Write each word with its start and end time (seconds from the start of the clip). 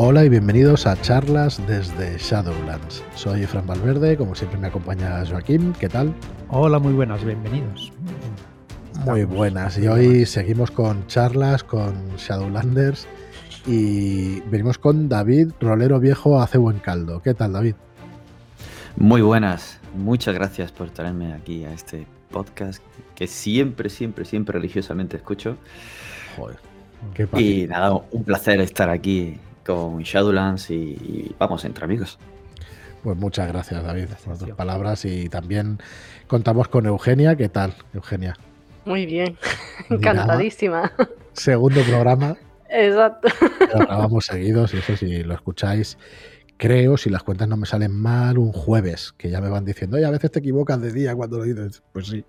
Hola 0.00 0.24
y 0.24 0.28
bienvenidos 0.28 0.86
a 0.86 0.94
charlas 1.02 1.60
desde 1.66 2.16
Shadowlands. 2.18 3.02
Soy 3.16 3.44
Fran 3.46 3.66
Valverde, 3.66 4.16
como 4.16 4.32
siempre 4.36 4.56
me 4.56 4.68
acompaña 4.68 5.26
Joaquín, 5.26 5.72
¿qué 5.80 5.88
tal? 5.88 6.14
Hola, 6.50 6.78
muy 6.78 6.92
buenas, 6.92 7.24
bienvenidos. 7.24 7.92
Muy 9.04 9.24
buenas, 9.24 9.76
y 9.76 9.88
hoy 9.88 10.24
seguimos 10.24 10.70
con 10.70 11.04
charlas 11.08 11.64
con 11.64 12.14
Shadowlanders 12.16 13.08
y 13.66 14.38
venimos 14.42 14.78
con 14.78 15.08
David, 15.08 15.50
rolero 15.58 15.98
viejo 15.98 16.40
hace 16.40 16.58
buen 16.58 16.78
caldo. 16.78 17.20
¿Qué 17.20 17.34
tal, 17.34 17.54
David? 17.54 17.74
Muy 18.94 19.20
buenas, 19.20 19.80
muchas 19.96 20.32
gracias 20.32 20.70
por 20.70 20.90
traerme 20.90 21.32
aquí 21.32 21.64
a 21.64 21.72
este 21.72 22.06
podcast 22.30 22.80
que 23.16 23.26
siempre, 23.26 23.90
siempre, 23.90 24.24
siempre 24.24 24.52
religiosamente 24.52 25.16
escucho. 25.16 25.56
Joder, 26.36 26.58
qué 27.14 27.28
Y 27.36 27.66
nada, 27.66 28.00
un 28.12 28.22
placer 28.22 28.60
estar 28.60 28.90
aquí 28.90 29.40
con 29.68 29.98
Shadowlands 30.02 30.70
y, 30.70 31.34
vamos 31.38 31.62
entre 31.66 31.84
amigos. 31.84 32.18
Pues 33.02 33.18
muchas 33.18 33.48
gracias, 33.48 33.84
David, 33.84 34.06
por 34.24 34.38
tus 34.38 34.50
palabras. 34.52 35.04
Y 35.04 35.28
también 35.28 35.78
contamos 36.26 36.68
con 36.68 36.86
Eugenia. 36.86 37.36
¿Qué 37.36 37.50
tal, 37.50 37.74
Eugenia? 37.92 38.34
Muy 38.86 39.04
bien, 39.04 39.36
encantadísima. 39.90 40.90
Segundo 41.34 41.82
programa. 41.82 42.34
Exacto. 42.70 43.28
Lo 43.74 43.80
grabamos 43.80 44.24
seguidos 44.24 44.72
y 44.72 44.78
eso 44.78 44.96
si 44.96 45.22
lo 45.22 45.34
escucháis, 45.34 45.98
creo, 46.56 46.96
si 46.96 47.10
las 47.10 47.22
cuentas 47.22 47.46
no 47.46 47.58
me 47.58 47.66
salen 47.66 47.94
mal, 47.94 48.38
un 48.38 48.52
jueves, 48.52 49.12
que 49.18 49.28
ya 49.28 49.42
me 49.42 49.50
van 49.50 49.66
diciendo, 49.66 49.98
oye, 49.98 50.06
a 50.06 50.10
veces 50.10 50.32
te 50.32 50.38
equivocas 50.38 50.80
de 50.80 50.92
día 50.92 51.14
cuando 51.14 51.36
lo 51.36 51.44
dices. 51.44 51.82
Pues 51.92 52.06
sí, 52.06 52.24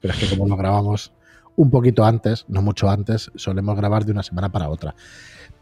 pero 0.00 0.12
es 0.12 0.20
que 0.20 0.28
como 0.28 0.46
lo 0.46 0.56
grabamos 0.56 1.14
un 1.56 1.70
poquito 1.70 2.04
antes, 2.04 2.44
no 2.48 2.60
mucho 2.60 2.90
antes, 2.90 3.30
solemos 3.36 3.74
grabar 3.74 4.04
de 4.04 4.12
una 4.12 4.22
semana 4.22 4.52
para 4.52 4.68
otra 4.68 4.94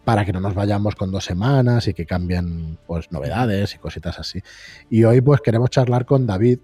para 0.05 0.25
que 0.25 0.33
no 0.33 0.41
nos 0.41 0.55
vayamos 0.55 0.95
con 0.97 1.11
dos 1.11 1.25
semanas 1.25 1.87
y 1.89 1.95
que 1.95 2.07
cambien 2.07 2.79
pues 2.87 3.13
novedades 3.13 3.75
y 3.75 3.79
cositas 3.79 4.19
así. 4.19 4.43
Y 4.91 5.05
hoy 5.05 5.21
pues 5.21 5.41
queremos 5.41 5.71
charlar 5.71 6.07
con 6.07 6.27
David, 6.27 6.59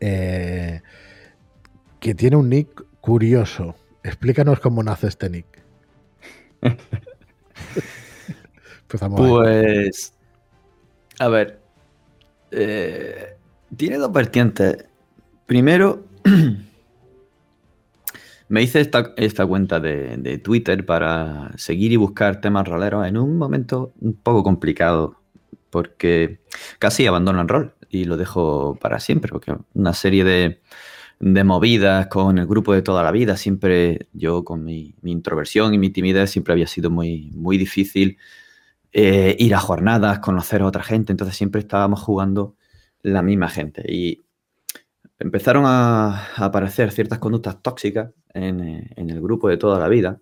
eh, 0.00 0.80
que 2.00 2.14
tiene 2.14 2.36
un 2.36 2.48
nick 2.48 2.84
curioso. 3.00 3.76
Explícanos 4.02 4.60
cómo 4.60 4.82
nace 4.82 5.06
este 5.08 5.30
nick. 5.30 5.46
pues, 8.88 10.12
a 11.18 11.28
ver, 11.28 11.60
eh, 12.50 13.36
tiene 13.76 13.96
dos 13.98 14.12
vertientes. 14.12 14.84
Primero, 15.46 16.04
Me 18.48 18.62
hice 18.62 18.80
esta, 18.80 19.46
cuenta 19.46 19.80
de, 19.80 20.38
Twitter 20.38 20.86
para 20.86 21.50
seguir 21.56 21.92
y 21.92 21.96
buscar 21.96 22.40
temas 22.40 22.66
roleros 22.68 23.06
en 23.06 23.16
un 23.16 23.36
momento 23.36 23.92
un 24.00 24.14
poco 24.14 24.44
complicado, 24.44 25.20
porque 25.70 26.40
casi 26.78 27.06
abandono 27.06 27.40
el 27.40 27.48
rol 27.48 27.74
y 27.88 28.04
lo 28.04 28.16
dejo 28.16 28.78
para 28.80 29.00
siempre, 29.00 29.30
porque 29.32 29.56
una 29.74 29.92
serie 29.94 30.24
de, 30.24 30.60
movidas 31.44 32.06
con 32.06 32.38
el 32.38 32.46
grupo 32.46 32.72
de 32.72 32.82
toda 32.82 33.02
la 33.02 33.10
vida, 33.10 33.36
siempre 33.36 34.08
yo 34.12 34.44
con 34.44 34.62
mi, 34.64 34.94
introversión 35.02 35.74
y 35.74 35.78
mi 35.78 35.90
timidez 35.90 36.30
siempre 36.30 36.52
había 36.52 36.66
sido 36.68 36.90
muy, 36.90 37.32
muy 37.34 37.58
difícil 37.58 38.18
eh, 38.92 39.34
ir 39.38 39.54
a 39.54 39.58
jornadas, 39.60 40.20
conocer 40.20 40.62
a 40.62 40.66
otra 40.66 40.82
gente, 40.84 41.12
entonces 41.12 41.36
siempre 41.36 41.60
estábamos 41.60 42.00
jugando 42.00 42.54
la 43.02 43.22
misma 43.22 43.48
gente. 43.48 43.82
Y 43.92 44.25
empezaron 45.18 45.64
a, 45.66 46.34
aparecer 46.36 46.90
ciertas 46.92 47.18
conductas 47.18 47.62
tóxicas 47.62 48.10
eh, 48.34 48.90
en, 48.96 49.10
el 49.10 49.20
grupo 49.20 49.48
de 49.48 49.56
toda 49.56 49.78
la 49.78 49.88
vida. 49.88 50.20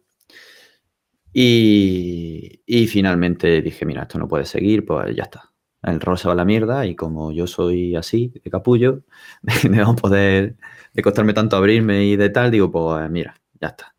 Y, 1.32 2.62
finalmente 2.88 3.60
dije, 3.60 3.84
mira, 3.84 4.02
esto 4.02 4.18
no 4.18 4.28
puede 4.28 4.44
seguir, 4.44 4.84
pues 4.84 5.14
ya 5.16 5.24
está. 5.24 5.52
El 5.82 6.00
rol 6.00 6.16
se 6.16 6.28
va 6.28 6.32
a 6.32 6.36
la 6.36 6.44
mierda 6.44 6.86
y 6.86 6.94
como 6.94 7.32
yo 7.32 7.46
soy 7.46 7.96
así, 7.96 8.32
de 8.42 8.50
capullo, 8.50 9.02
de 9.42 9.68
no 9.68 9.96
poder, 9.96 10.56
de 10.92 11.02
costarme 11.02 11.34
tanto 11.34 11.56
abrirme 11.56 12.04
y 12.04 12.16
de 12.16 12.30
tal, 12.30 12.50
digo, 12.50 12.70
pues 12.70 13.10
mira, 13.10 13.34
ya 13.60 13.68
está. 13.68 13.94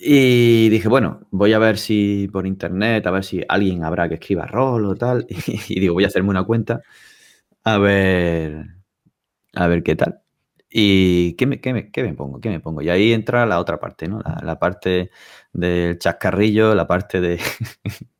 Y 0.00 0.68
dije, 0.68 0.88
bueno, 0.88 1.26
voy 1.30 1.52
a 1.54 1.58
ver 1.58 1.76
si 1.76 2.28
por 2.32 2.46
internet, 2.46 3.04
a 3.06 3.10
ver 3.10 3.24
si 3.24 3.42
alguien 3.48 3.82
habrá 3.82 4.08
que 4.08 4.14
escriba 4.14 4.46
rol 4.46 4.84
o 4.86 4.94
tal. 4.94 5.26
Y, 5.68 5.80
digo, 5.80 5.94
voy 5.94 6.04
a 6.04 6.08
hacerme 6.08 6.30
una 6.30 6.44
cuenta 6.44 6.82
a 7.64 7.78
ver, 7.78 8.77
a 9.54 9.66
ver 9.66 9.82
qué 9.82 9.96
tal. 9.96 10.22
¿Y 10.70 11.34
qué 11.34 11.46
me, 11.46 11.60
qué, 11.60 11.72
me, 11.72 11.90
qué 11.90 12.02
me, 12.02 12.14
pongo? 12.14 12.40
¿Qué 12.40 12.50
me 12.50 12.60
pongo? 12.60 12.82
Y 12.82 12.90
ahí 12.90 13.12
entra 13.12 13.46
la 13.46 13.58
otra 13.58 13.80
parte, 13.80 14.06
¿no? 14.08 14.20
La, 14.42 14.58
parte 14.58 15.10
del 15.52 15.98
chascarrillo, 15.98 16.74
la 16.74 16.86
parte 16.86 17.20
de... 17.20 17.40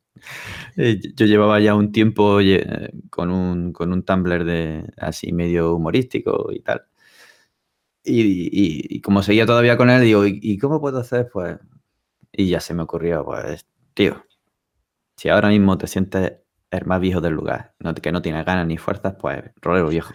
Eh, 0.75 0.99
yo 1.15 1.25
llevaba 1.25 1.59
ya 1.61 1.75
un 1.75 1.91
tiempo 1.93 2.39
con 3.09 3.31
un, 3.31 3.71
con 3.73 3.93
un 3.93 4.03
Tumblr 4.03 4.43
de 4.43 4.85
así 4.97 5.31
medio 5.31 5.75
humorístico 5.75 6.49
y 6.51 6.59
tal. 6.61 6.85
Y, 8.03 9.01
como 9.01 9.23
seguía 9.23 9.45
todavía 9.45 9.77
con 9.77 9.89
él, 9.89 10.01
digo, 10.01 10.25
¿y, 10.25 10.57
cómo 10.57 10.81
puedo 10.81 10.99
hacer? 10.99 11.29
Pues... 11.31 11.57
Y 12.31 12.47
ya 12.49 12.59
se 12.59 12.73
me 12.73 12.83
ocurrió, 12.83 13.25
pues, 13.25 13.65
tío, 13.93 14.25
si 15.17 15.29
ahora 15.29 15.49
mismo 15.49 15.77
te 15.77 15.87
sientes 15.87 16.33
el 16.71 16.85
más 16.85 17.01
viejo 17.01 17.21
del 17.21 17.33
lugar, 17.33 17.73
no, 17.79 17.93
que 17.93 18.11
no 18.11 18.21
tienes 18.21 18.45
ganas 18.45 18.67
ni 18.67 18.77
fuerzas, 18.77 19.15
pues 19.19 19.43
rolero 19.61 19.89
viejo. 19.89 20.13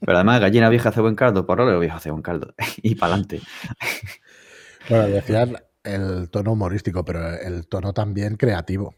Pero 0.00 0.16
además, 0.16 0.40
gallina 0.40 0.68
vieja 0.68 0.88
hace 0.88 1.00
buen 1.00 1.14
caldo, 1.14 1.46
por 1.46 1.58
lo 1.58 1.78
viejo 1.78 1.96
hace 1.96 2.10
buen 2.10 2.22
caldo. 2.22 2.54
y 2.82 2.94
para 2.94 3.14
adelante. 3.14 3.40
Bueno, 4.88 5.08
decían 5.08 5.56
el 5.84 6.30
tono 6.30 6.52
humorístico, 6.52 7.04
pero 7.04 7.38
el 7.38 7.66
tono 7.68 7.92
también 7.92 8.36
creativo. 8.36 8.94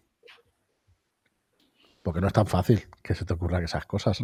Porque 2.02 2.20
no 2.20 2.26
es 2.26 2.32
tan 2.32 2.46
fácil 2.46 2.82
que 3.02 3.14
se 3.14 3.24
te 3.24 3.34
ocurran 3.34 3.64
esas 3.64 3.86
cosas. 3.86 4.18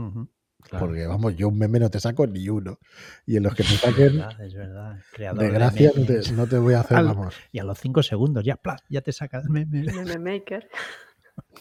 Porque 0.78 1.06
vamos, 1.06 1.36
yo 1.36 1.48
un 1.48 1.58
meme 1.58 1.78
no 1.78 1.90
te 1.90 2.00
saco 2.00 2.26
ni 2.26 2.48
uno. 2.48 2.78
Y 3.26 3.36
en 3.36 3.44
los 3.44 3.54
que 3.54 3.62
te 3.62 3.70
saquen. 3.70 4.24
Es 4.40 4.54
verdad, 4.54 4.98
de 5.16 5.50
gracia 5.50 5.92
no, 6.34 6.46
te, 6.46 6.58
voy 6.58 6.74
a 6.74 6.80
hacer, 6.80 7.04
vamos. 7.04 7.34
Y 7.52 7.58
a 7.58 7.64
los 7.64 7.78
cinco 7.78 8.02
segundos 8.02 8.44
ya, 8.44 8.58
ya 8.88 9.00
te 9.00 9.12
saca 9.12 9.38
el 9.38 9.50
meme. 9.50 9.82
Meme 9.84 10.18
maker. 10.18 10.68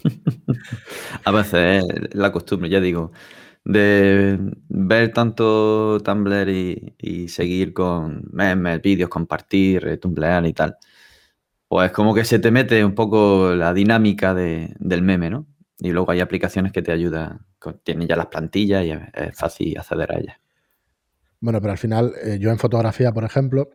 a 1.24 1.32
veces 1.32 1.86
la 2.14 2.32
costumbre, 2.32 2.70
ya 2.70 2.80
digo 2.80 3.12
de 3.68 4.40
ver 4.70 5.12
tanto 5.12 6.00
Tumblr 6.02 6.50
y, 6.50 7.28
seguir 7.28 7.74
con 7.74 8.24
memes, 8.32 8.82
vídeos, 8.82 9.10
compartir, 9.10 10.00
tumblear 10.00 10.46
y 10.46 10.54
tal, 10.54 10.78
pues 11.68 11.92
como 11.92 12.14
que 12.14 12.24
se 12.24 12.40
te 12.40 12.50
mete 12.50 12.86
un 12.86 12.96
poco 12.96 13.54
la 13.54 13.74
dinámica 13.74 14.34
del 14.34 15.02
meme, 15.02 15.30
¿no? 15.30 15.48
Y 15.80 15.92
luego 15.92 16.12
hay 16.12 16.22
aplicaciones 16.22 16.72
que 16.72 16.82
te 16.82 16.94
ayudan, 16.94 17.46
tienen 17.84 18.08
ya 18.08 18.16
las 18.16 18.28
plantillas 18.28 18.86
y 18.86 18.92
es 18.92 19.38
fácil 19.38 19.78
acceder 19.78 20.14
a 20.14 20.20
ellas. 20.20 20.38
Bueno, 21.42 21.60
pero 21.60 21.74
al 21.74 21.78
final, 21.78 22.14
eh, 22.24 22.38
yo 22.40 22.50
en 22.50 22.58
fotografía, 22.58 23.12
por 23.12 23.26
ejemplo, 23.26 23.70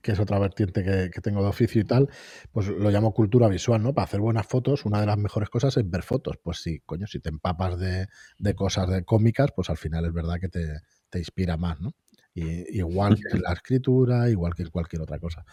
que 0.00 0.12
es 0.12 0.20
otra 0.20 0.38
vertiente 0.38 0.82
que, 0.82 1.20
tengo 1.20 1.42
de 1.42 1.48
oficio 1.48 1.80
y 1.80 1.84
tal, 1.84 2.08
pues 2.50 2.68
lo 2.68 2.90
llamo 2.90 3.12
cultura 3.12 3.48
visual, 3.48 3.82
¿no? 3.82 3.94
Para 3.94 4.04
hacer 4.04 4.20
buenas 4.20 4.46
fotos, 4.46 4.84
una 4.84 5.00
de 5.00 5.06
las 5.06 5.18
mejores 5.18 5.50
cosas 5.50 5.76
es 5.76 5.88
ver 5.88 6.02
fotos. 6.02 6.38
Pues 6.42 6.62
sí, 6.62 6.80
coño, 6.84 7.06
si 7.06 7.20
te 7.20 7.28
empapas 7.28 7.78
de, 7.78 8.06
cosas 8.54 8.88
de 8.88 9.04
cómicas, 9.04 9.50
pues 9.54 9.70
al 9.70 9.76
final 9.76 10.04
es 10.04 10.12
verdad 10.12 10.36
que 10.40 10.48
te, 10.48 11.18
inspira 11.18 11.56
más, 11.56 11.80
¿no? 11.80 11.94
Y, 12.34 12.78
igual 12.78 13.16
que 13.16 13.38
la 13.38 13.52
escritura, 13.52 14.30
igual 14.30 14.54
que 14.54 14.66
cualquier 14.66 15.02
otra 15.02 15.18
cosa. 15.18 15.44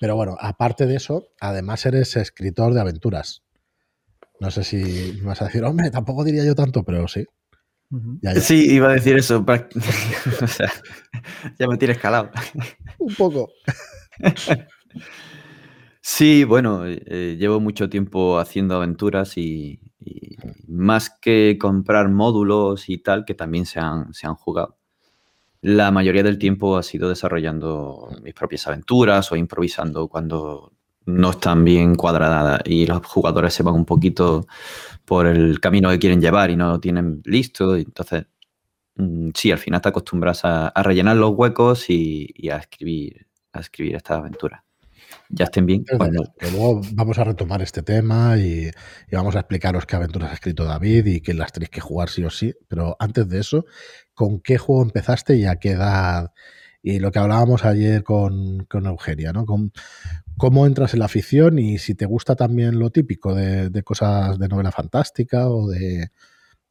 Pero 0.00 0.16
bueno, 0.16 0.36
aparte 0.40 0.86
de 0.86 0.96
eso, 0.96 1.28
además 1.40 1.84
eres 1.86 2.16
escritor 2.16 2.74
de 2.74 2.80
aventuras. 2.80 3.42
No 4.40 4.50
sé 4.50 4.64
si 4.64 5.20
vas 5.20 5.40
a 5.42 5.44
decir, 5.46 5.62
hombre, 5.64 5.90
tampoco 5.90 6.24
diría 6.24 6.44
yo 6.44 6.54
tanto, 6.54 6.82
pero 6.82 7.06
sí. 7.06 7.24
Sí, 8.40 8.74
iba 8.74 8.88
a 8.88 8.92
decir 8.92 9.16
eso. 9.16 9.44
o 10.42 10.46
sea, 10.46 10.70
ya 11.58 11.66
me 11.66 11.76
tienes 11.76 11.98
calado. 11.98 12.30
Un 12.98 13.14
poco. 13.14 13.50
sí, 16.00 16.44
bueno, 16.44 16.84
eh, 16.86 17.36
llevo 17.38 17.60
mucho 17.60 17.90
tiempo 17.90 18.38
haciendo 18.38 18.76
aventuras 18.76 19.36
y, 19.36 19.80
más 20.66 21.10
que 21.10 21.58
comprar 21.60 22.08
módulos 22.08 22.88
y 22.88 22.98
tal, 22.98 23.24
que 23.24 23.34
también 23.34 23.66
se 23.66 23.78
han, 23.78 24.12
se 24.14 24.26
han 24.26 24.34
jugado. 24.34 24.78
La 25.60 25.92
mayoría 25.92 26.24
del 26.24 26.38
tiempo 26.38 26.76
ha 26.76 26.82
sido 26.82 27.08
desarrollando 27.08 28.08
mis 28.22 28.34
propias 28.34 28.66
aventuras 28.66 29.30
o 29.30 29.36
improvisando 29.36 30.08
cuando 30.08 30.71
no 31.06 31.30
están 31.30 31.64
bien 31.64 31.94
cuadradas 31.94 32.60
y 32.64 32.86
los 32.86 33.04
jugadores 33.06 33.54
se 33.54 33.62
van 33.62 33.74
un 33.74 33.84
poquito 33.84 34.46
por 35.04 35.26
el 35.26 35.60
camino 35.60 35.90
que 35.90 35.98
quieren 35.98 36.20
llevar 36.20 36.50
y 36.50 36.56
no 36.56 36.70
lo 36.70 36.80
tienen 36.80 37.22
listo. 37.24 37.76
Entonces, 37.76 38.26
mm, 38.96 39.30
sí, 39.34 39.52
al 39.52 39.58
final 39.58 39.80
te 39.80 39.88
acostumbras 39.88 40.44
a, 40.44 40.72
rellenar 40.82 41.16
los 41.16 41.32
huecos 41.32 41.90
y, 41.90 42.28
a 42.50 42.58
escribir 42.58 43.26
a 43.52 43.60
escribir 43.60 43.96
esta 43.96 44.16
aventura. 44.16 44.64
Ya 45.28 45.44
estén 45.44 45.66
bien. 45.66 45.84
luego 46.40 46.80
vamos 46.92 47.18
a 47.18 47.24
retomar 47.24 47.62
este 47.62 47.82
tema 47.82 48.36
y, 48.38 48.70
vamos 49.10 49.36
a 49.36 49.40
explicaros 49.40 49.86
qué 49.86 49.96
aventuras 49.96 50.30
ha 50.30 50.34
escrito 50.34 50.64
David 50.64 51.06
y 51.06 51.20
que 51.20 51.34
las 51.34 51.52
tenéis 51.52 51.70
que 51.70 51.80
jugar 51.80 52.08
sí 52.08 52.24
o 52.24 52.30
sí. 52.30 52.54
Pero 52.68 52.96
antes 52.98 53.28
de 53.28 53.40
eso, 53.40 53.64
¿con 54.14 54.40
qué 54.40 54.58
juego 54.58 54.82
empezaste 54.82 55.36
y 55.36 55.44
a 55.44 55.56
qué 55.56 55.72
edad? 55.72 56.32
Y 56.82 56.98
lo 56.98 57.12
que 57.12 57.18
hablábamos 57.18 57.64
ayer 57.64 58.02
con, 58.02 58.64
con 58.64 58.86
Eugenia, 58.86 59.32
¿no? 59.32 59.46
¿Cómo, 59.46 59.70
cómo 60.42 60.66
entras 60.66 60.92
en 60.92 60.98
la 60.98 61.06
ficción 61.06 61.60
y 61.60 61.78
si 61.78 61.94
te 61.94 62.04
gusta 62.04 62.34
también 62.34 62.80
lo 62.80 62.90
típico 62.90 63.32
de, 63.32 63.70
de 63.70 63.84
cosas 63.84 64.40
de 64.40 64.48
novela 64.48 64.72
fantástica 64.72 65.48
o 65.48 65.68
de 65.68 66.10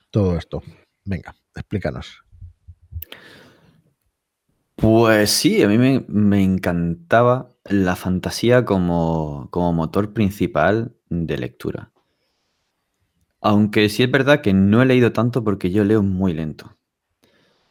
todo 0.10 0.38
esto. 0.38 0.62
Venga, 1.06 1.34
explícanos. 1.56 2.22
Pues 4.76 5.30
sí, 5.30 5.64
a 5.64 5.70
mí 5.70 5.78
me, 5.78 6.04
me 6.10 6.44
encantaba 6.44 7.48
la 7.64 7.96
fantasía 7.96 8.66
como, 8.66 9.48
como 9.52 9.72
motor 9.72 10.12
principal 10.12 10.94
de 11.10 11.38
lectura. 11.38 11.94
Aunque 13.40 13.88
sí 13.88 14.04
es 14.04 14.12
verdad 14.12 14.42
que 14.42 14.52
no 14.52 14.82
he 14.82 14.86
leído 14.86 15.14
tanto 15.14 15.46
porque 15.46 15.72
yo 15.72 15.86
leo 15.86 16.04
muy 16.04 16.34
lento. 16.34 16.76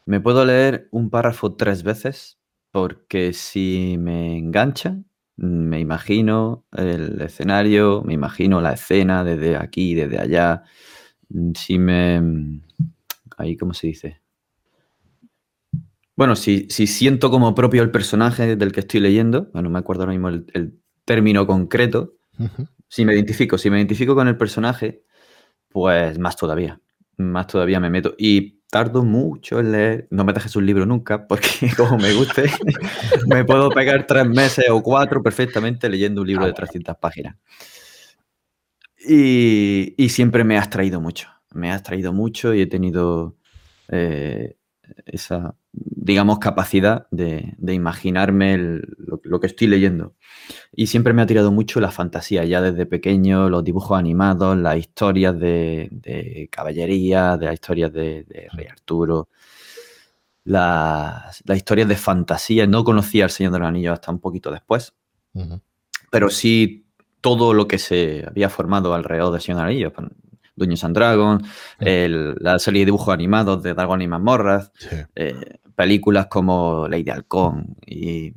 Me 0.07 0.19
puedo 0.19 0.47
leer 0.47 0.89
un 0.93 1.11
párrafo 1.11 1.57
tres 1.57 1.83
veces 1.83 2.39
porque 2.71 3.35
si 3.35 3.97
me 3.99 4.39
engancha, 4.39 4.97
me 5.41 5.81
imagino 5.81 6.67
el 6.77 7.19
escenario, 7.23 8.03
me 8.05 8.13
imagino 8.13 8.61
la 8.61 8.75
escena 8.75 9.25
desde 9.25 9.57
aquí, 9.57 9.95
desde 9.95 10.19
allá. 10.19 10.65
Si 11.55 11.79
me... 11.79 12.61
Ahí, 13.39 13.57
¿cómo 13.57 13.73
se 13.73 13.87
dice? 13.87 14.21
Bueno, 16.15 16.37
si, 16.37 16.67
si 16.69 16.87
siento 16.87 17.31
como 17.31 17.55
propio 17.55 17.83
el 17.83 17.91
personaje 17.91 18.55
del 18.55 18.73
que 18.73 18.81
estoy 18.81 19.01
leyendo, 19.01 19.49
bueno, 19.55 19.69
no 19.69 19.73
me 19.73 19.79
acuerdo 19.79 20.03
ahora 20.03 20.13
mismo 20.13 20.29
el, 20.29 20.45
el 20.53 20.79
término 21.07 21.47
concreto, 21.47 22.17
si 22.89 23.07
me 23.07 23.15
identifico, 23.15 23.57
si 23.57 23.71
me 23.71 23.79
identifico 23.79 24.15
con 24.15 24.29
el 24.29 24.37
personaje, 24.37 25.05
pues 25.71 26.19
más 26.19 26.37
todavía, 26.37 26.81
más 27.17 27.47
todavía 27.47 27.81
me 27.81 27.89
meto. 27.89 28.15
Y 28.19 28.60
tardo 28.71 29.05
mucho 29.05 29.59
en 29.61 29.73
leer, 29.73 30.09
no 30.11 30.25
me 30.25 30.33
dejes 30.33 30.55
un 30.57 30.65
libro 30.65 30.87
nunca, 30.87 31.27
porque 31.27 31.49
como 31.77 31.99
me 31.99 32.13
guste, 32.15 32.51
me 33.27 33.45
puedo 33.45 33.71
pegar 33.71 34.07
tres 34.07 34.27
meses 34.27 34.67
o 34.71 34.83
cuatro 34.83 35.23
perfectamente 35.23 35.89
leyendo 35.89 36.23
un 36.23 36.29
libro 36.29 36.47
de 36.47 36.53
300 36.53 36.97
páginas. 36.97 37.37
Y, 39.07 39.95
y 39.97 40.09
siempre 40.11 40.45
me 40.45 40.57
has 40.57 40.71
traído 40.71 41.01
mucho, 41.01 41.29
me 41.53 41.73
has 41.73 41.83
traído 41.83 42.13
mucho 42.13 42.55
y 42.55 42.61
he 42.61 42.67
tenido 42.67 43.37
eh, 43.89 44.57
esa, 45.07 45.55
digamos, 45.73 46.39
capacidad 46.39 47.07
de, 47.11 47.55
de 47.59 47.75
imaginarme 47.75 48.55
el- 48.55 48.97
lo, 48.99 49.21
lo 49.25 49.41
que 49.41 49.47
estoy 49.49 49.67
leyendo. 49.69 50.15
Y 50.75 50.89
siempre 50.89 51.13
me 51.13 51.23
ha 51.23 51.27
tirado 51.27 51.53
mucho 51.53 51.81
la 51.81 51.91
fantasía, 51.91 52.45
ya 52.45 52.61
desde 52.63 52.87
pequeño, 52.87 53.49
los 53.51 53.65
dibujos 53.65 53.99
animados, 53.99 54.57
las 54.59 54.77
historias 54.79 55.39
de, 55.39 55.89
de 55.93 56.49
caballería, 56.53 57.37
de 57.37 57.47
las 57.47 57.55
historias 57.55 57.93
de, 57.93 58.25
de 58.25 58.49
Rey 58.53 58.67
Arturo, 58.69 59.29
las, 60.45 61.43
las 61.47 61.57
historias 61.57 61.89
de 61.89 61.97
fantasía. 61.97 62.67
No 62.67 62.85
conocía 62.85 63.25
al 63.25 63.31
Señor 63.31 63.53
de 63.53 63.59
los 63.61 63.69
Anillos 63.69 63.93
hasta 63.93 64.11
un 64.13 64.21
poquito 64.21 64.51
después, 64.51 64.95
pero 66.11 66.31
sí 66.31 66.87
todo 67.21 67.53
lo 67.55 67.69
que 67.69 67.79
se 67.79 68.25
había 68.27 68.49
formado 68.49 68.95
alrededor 68.95 69.33
del 69.33 69.41
Señor 69.41 69.59
de 69.59 69.63
los 69.65 69.71
Anillos. 69.71 69.93
Dungeons 70.57 70.85
and 70.85 70.97
Dragons, 70.97 71.49
el- 71.79 72.35
la 72.41 72.59
serie 72.59 72.81
de 72.81 72.87
dibujos 72.87 73.13
animados 73.15 73.63
de 73.63 73.75
Dragon 73.75 74.01
y 74.03 74.09
Mazmorras, 74.09 74.73
Sí. 74.79 74.97
eh, 75.15 75.59
películas 75.75 76.27
como 76.27 76.87
Lady 76.89 77.11
Halcón 77.11 77.77
y, 77.87 78.35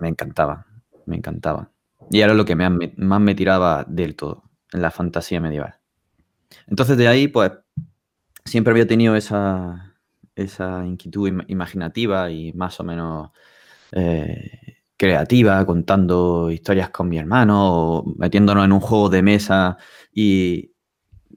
me 0.00 0.08
encantaba, 0.08 0.66
me 1.06 1.16
encantaba. 1.16 1.70
Y 2.10 2.20
era 2.20 2.34
lo 2.34 2.44
que 2.44 2.54
me, 2.56 2.68
me- 2.70 2.92
más 2.96 3.20
me 3.20 3.34
tiraba 3.34 3.84
del 3.88 4.14
todo, 4.14 4.44
en 4.72 4.82
la 4.82 4.90
fantasía 4.90 5.40
medieval. 5.40 5.74
Entonces 6.66 6.96
de 6.96 7.08
ahí, 7.08 7.28
pues, 7.28 7.52
siempre 8.44 8.70
había 8.70 8.86
tenido 8.86 9.16
esa, 9.16 9.94
esa 10.36 10.86
inquietud 10.86 11.28
im- 11.28 11.44
imaginativa 11.48 12.30
y 12.30 12.52
más 12.52 12.78
o 12.80 12.84
menos 12.84 13.30
eh, 13.92 14.76
creativa, 14.96 15.64
contando 15.64 16.50
historias 16.50 16.90
con 16.90 17.08
mi 17.08 17.18
hermano, 17.18 17.72
o 17.72 18.14
metiéndonos 18.18 18.64
en 18.64 18.72
un 18.72 18.80
juego 18.80 19.08
de 19.08 19.22
mesa 19.22 19.76
y 20.20 20.74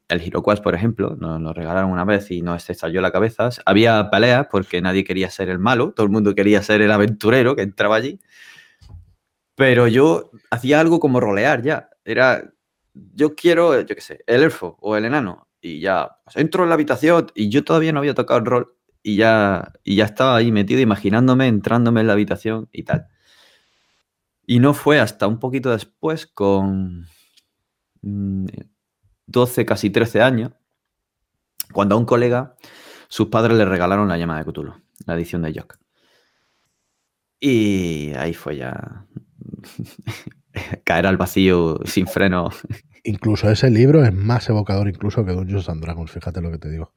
el 0.08 0.22
HeroQuest, 0.22 0.64
por 0.64 0.74
ejemplo, 0.74 1.16
nos 1.16 1.40
lo 1.40 1.54
regalaron 1.54 1.92
una 1.92 2.04
vez 2.04 2.32
y 2.32 2.42
nos 2.42 2.68
estalló 2.68 3.00
la 3.00 3.12
cabeza. 3.12 3.50
Había 3.64 4.10
peleas 4.10 4.48
porque 4.50 4.82
nadie 4.82 5.04
quería 5.04 5.30
ser 5.30 5.50
el 5.50 5.60
malo, 5.60 5.92
todo 5.92 6.08
el 6.08 6.12
mundo 6.12 6.34
quería 6.34 6.64
ser 6.64 6.82
el 6.82 6.92
aventurero 6.92 7.56
que 7.56 7.62
entraba 7.62 7.98
allí. 7.98 8.20
Pero 9.54 9.88
yo 9.88 10.32
hacía 10.50 10.80
algo 10.80 11.00
como 11.00 11.20
rolear 11.20 11.62
ya. 11.62 11.90
Era, 12.04 12.52
yo 12.96 13.36
quiero, 13.36 13.80
yo 13.82 13.94
qué 13.94 14.02
sé, 14.02 14.24
el 14.26 14.42
elfo 14.42 14.78
o 14.82 14.98
el 14.98 15.06
enano. 15.06 15.48
Y 15.62 15.80
ya, 15.80 16.18
pues, 16.24 16.38
entro 16.38 16.64
en 16.64 16.70
la 16.70 16.74
habitación 16.74 17.28
y 17.36 17.50
yo 17.50 17.64
todavía 17.64 17.92
no 17.92 18.00
había 18.00 18.16
tocado 18.16 18.40
el 18.40 18.48
rol 18.48 18.76
y 19.04 19.18
ya, 19.18 19.74
y 19.84 19.98
ya 19.98 20.06
estaba 20.06 20.38
ahí 20.38 20.52
metido 20.52 20.82
imaginándome, 20.82 21.46
entrándome 21.46 22.02
en 22.02 22.08
la 22.08 22.14
habitación 22.14 22.68
y 22.72 22.82
tal. 22.82 23.06
Y 24.48 24.58
no 24.58 24.74
fue 24.74 25.00
hasta 25.00 25.28
un 25.28 25.38
poquito 25.38 25.70
después, 25.70 26.26
con 26.26 27.06
12, 28.02 29.66
casi 29.66 29.90
13 29.90 30.22
años, 30.22 30.52
cuando 31.72 31.96
a 31.96 31.98
un 31.98 32.06
colega 32.06 32.56
sus 33.08 33.28
padres 33.28 33.58
le 33.58 33.66
regalaron 33.66 34.08
la 34.08 34.18
llama 34.18 34.38
de 34.38 34.46
Cthulhu, 34.46 34.74
la 35.06 35.16
edición 35.16 35.42
de 35.42 35.54
Jock. 35.54 35.78
Y 37.40 38.14
ahí 38.14 38.34
fue 38.34 38.58
ya 38.58 39.06
caer 40.86 41.08
al 41.08 41.18
vacío 41.18 41.80
sin 41.86 42.08
freno. 42.08 42.50
Incluso 43.04 43.50
ese 43.50 43.70
libro 43.70 44.04
es 44.04 44.14
más 44.14 44.48
evocador 44.50 44.88
incluso 44.88 45.26
que 45.26 45.32
Dungeons 45.32 45.70
and 45.70 45.82
Dragons, 45.82 46.12
fíjate 46.12 46.42
lo 46.42 46.52
que 46.52 46.60
te 46.60 46.70
digo. 46.70 46.94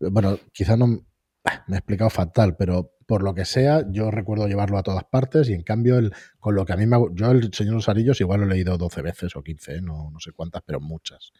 Bueno, 0.00 0.38
quizá 0.52 0.76
no 0.76 0.86
me 0.86 1.04
he 1.68 1.76
explicado 1.76 2.10
fatal, 2.10 2.56
pero 2.56 2.95
por 3.06 3.22
lo 3.22 3.34
que 3.34 3.44
sea, 3.44 3.84
yo 3.90 4.10
recuerdo 4.10 4.48
llevarlo 4.48 4.78
a 4.78 4.82
todas 4.82 5.04
partes 5.04 5.48
y 5.48 5.54
en 5.54 5.62
cambio, 5.62 5.98
el, 5.98 6.12
con 6.40 6.54
lo 6.54 6.64
que 6.64 6.72
a 6.72 6.76
mí 6.76 6.86
me 6.86 6.96
Yo, 7.14 7.30
El 7.30 7.52
Señor 7.54 7.72
de 7.72 7.76
los 7.76 7.88
Anillos, 7.88 8.20
igual 8.20 8.40
lo 8.40 8.46
he 8.46 8.50
leído 8.50 8.76
12 8.76 9.02
veces 9.02 9.36
o 9.36 9.42
15, 9.42 9.76
¿eh? 9.76 9.80
no, 9.80 10.10
no 10.10 10.18
sé 10.20 10.32
cuántas, 10.32 10.62
pero 10.66 10.80
muchas. 10.80 11.32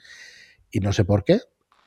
Y 0.70 0.80
no 0.80 0.92
sé 0.92 1.04
por 1.04 1.24
qué. 1.24 1.40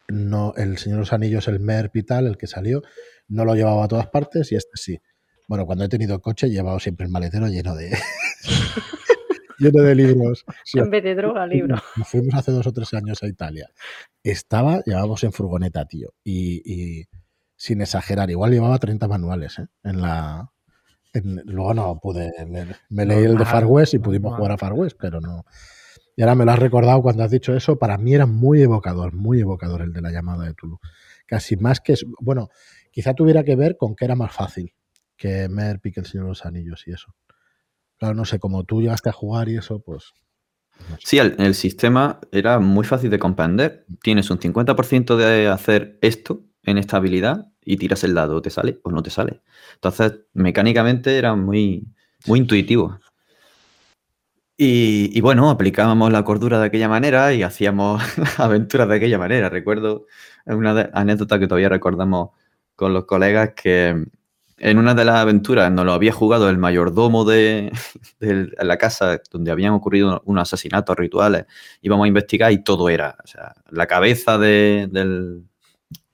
No, 0.10 0.54
el 0.58 0.78
Señor 0.78 0.98
de 0.98 1.02
los 1.02 1.14
Anillos, 1.14 1.48
el 1.48 1.60
MERP 1.60 1.98
y 1.98 2.04
tal, 2.04 2.28
el 2.28 2.38
que 2.38 2.48
salió, 2.48 2.82
no 3.28 3.46
lo 3.46 3.56
llevaba 3.56 3.86
a 3.86 3.88
todas 3.88 4.08
partes 4.08 4.52
y 4.52 4.56
este 4.56 4.72
sí. 4.76 5.00
Bueno, 5.48 5.66
cuando 5.66 5.86
he 5.86 5.90
tenido 5.90 6.22
coche 6.22 6.48
he 6.48 6.50
llevado 6.50 6.80
siempre 6.80 7.06
el 7.06 7.12
maletero 7.12 7.48
lleno 7.48 7.76
de 7.76 7.92
lleno 9.60 9.84
de 9.84 9.96
libros. 9.96 10.46
Sí, 10.64 10.80
En 10.80 10.90
vez 10.90 11.04
de 11.04 11.16
droga, 11.16 11.46
libro. 11.48 11.76
nos 11.96 12.08
fuimos 12.08 12.34
hace 12.36 12.52
dos 12.52 12.68
o 12.68 12.74
tres 12.74 12.94
años 12.94 13.24
a 13.24 13.28
Italia. 13.28 13.70
Estaba, 14.24 14.82
llevábamos 14.86 15.24
en 15.24 15.32
furgoneta, 15.32 15.86
tío. 15.86 16.10
Y, 16.24 16.62
y 16.66 17.06
sin 17.60 17.82
exagerar, 17.82 18.30
igual 18.30 18.52
llevaba 18.52 18.80
30 18.80 19.08
manuales, 19.10 19.60
¿eh? 19.60 19.68
En 19.84 20.02
la. 20.02 20.50
en- 21.14 21.42
luego 21.46 21.74
no 21.74 22.00
pude 22.02 22.32
leer. 22.50 22.78
Me 22.90 23.06
leí 23.06 23.26
el 23.26 23.38
de 23.38 23.46
Far 23.46 23.66
West 23.66 23.94
y 23.94 24.00
pudimos 24.00 24.34
jugar 24.36 24.54
a 24.54 24.58
Far 24.58 24.72
West, 24.74 24.96
pero 25.00 25.20
no. 25.20 25.44
Y 26.16 26.22
ahora 26.22 26.36
me 26.36 26.46
lo 26.46 26.52
has 26.52 26.60
recordado 26.60 27.02
cuando 27.02 27.24
has 27.24 27.32
dicho 27.32 27.54
eso. 27.54 27.78
Para 27.78 27.98
mí 27.98 28.14
era 28.14 28.26
muy 28.26 28.62
evocador, 28.62 29.14
muy 29.14 29.42
evocador 29.42 29.82
el 29.82 29.92
de 29.92 30.02
la 30.02 30.12
llamada 30.12 30.46
de 30.46 30.54
Tulu. 30.54 30.80
Casi 31.26 31.58
más 31.58 31.82
que. 31.82 31.96
Bueno, 32.22 32.48
quizá 32.92 33.14
tuviera 33.14 33.44
que 33.44 33.56
ver 33.58 33.76
con 33.78 33.94
que 33.96 34.06
era 34.06 34.16
más 34.16 34.32
fácil 34.34 34.74
que 35.18 35.50
Merp 35.50 35.86
y 35.88 35.92
que 35.92 36.00
el 36.00 36.06
Señor 36.06 36.28
de 36.28 36.30
los 36.30 36.46
Anillos 36.46 36.88
y 36.88 36.92
eso. 36.94 37.14
Claro, 37.98 38.16
no 38.16 38.24
sé, 38.24 38.40
como 38.40 38.64
tú 38.64 38.82
llegaste 38.82 39.10
a 39.10 39.14
jugar 39.14 39.50
y 39.50 39.58
eso, 39.58 39.80
pues. 39.80 40.14
no 40.90 40.96
sé. 40.96 41.02
Sí, 41.04 41.18
el, 41.18 41.36
el 41.40 41.56
sistema 41.56 42.22
era 42.32 42.60
muy 42.60 42.86
fácil 42.86 43.10
de 43.10 43.20
comprender. 43.20 43.86
Tienes 44.02 44.30
un 44.30 44.40
50% 44.40 45.18
de 45.18 45.48
hacer 45.50 46.00
esto 46.02 46.46
en 46.70 46.78
esta 46.78 46.98
habilidad 46.98 47.48
y 47.64 47.78
tiras 47.78 48.04
el 48.04 48.14
dado, 48.14 48.42
te 48.42 48.50
sale 48.50 48.80
o 48.84 48.92
no 48.92 49.04
te 49.04 49.10
sale. 49.10 49.42
Entonces, 49.76 50.20
mecánicamente 50.34 51.18
era 51.18 51.36
muy, 51.36 51.88
muy 52.28 52.40
intuitivo. 52.40 53.00
Y, 54.58 55.18
y 55.18 55.22
bueno, 55.22 55.50
aplicábamos 55.50 56.12
la 56.12 56.24
cordura 56.26 56.60
de 56.60 56.66
aquella 56.66 56.90
manera 56.90 57.34
y 57.34 57.44
hacíamos 57.44 58.02
aventuras 58.38 58.90
de 58.90 58.96
aquella 58.96 59.18
manera. 59.18 59.50
Recuerdo 59.50 60.06
una 60.46 60.74
de- 60.74 60.90
anécdota 60.94 61.40
que 61.40 61.48
todavía 61.48 61.70
recordamos 61.70 62.32
con 62.76 62.94
los 62.94 63.06
colegas 63.06 63.52
que 63.56 64.06
en 64.62 64.78
una 64.78 64.94
de 64.94 65.06
las 65.06 65.16
aventuras 65.16 65.72
nos 65.72 65.86
lo 65.86 65.94
había 65.94 66.12
jugado 66.12 66.50
el 66.50 66.58
mayordomo 66.58 67.24
de, 67.24 67.72
de 68.20 68.50
la 68.62 68.78
casa 68.78 69.22
donde 69.32 69.52
habían 69.52 69.72
ocurrido 69.74 70.22
unos 70.26 70.42
asesinatos 70.54 70.98
rituales. 70.98 71.46
Íbamos 71.82 72.04
a 72.06 72.08
investigar 72.10 72.52
y 72.52 72.62
todo 72.62 72.90
era, 72.90 73.16
o 73.24 73.28
sea, 73.28 73.54
la 73.70 73.88
cabeza 73.88 74.38
de- 74.38 74.90
del, 74.92 75.46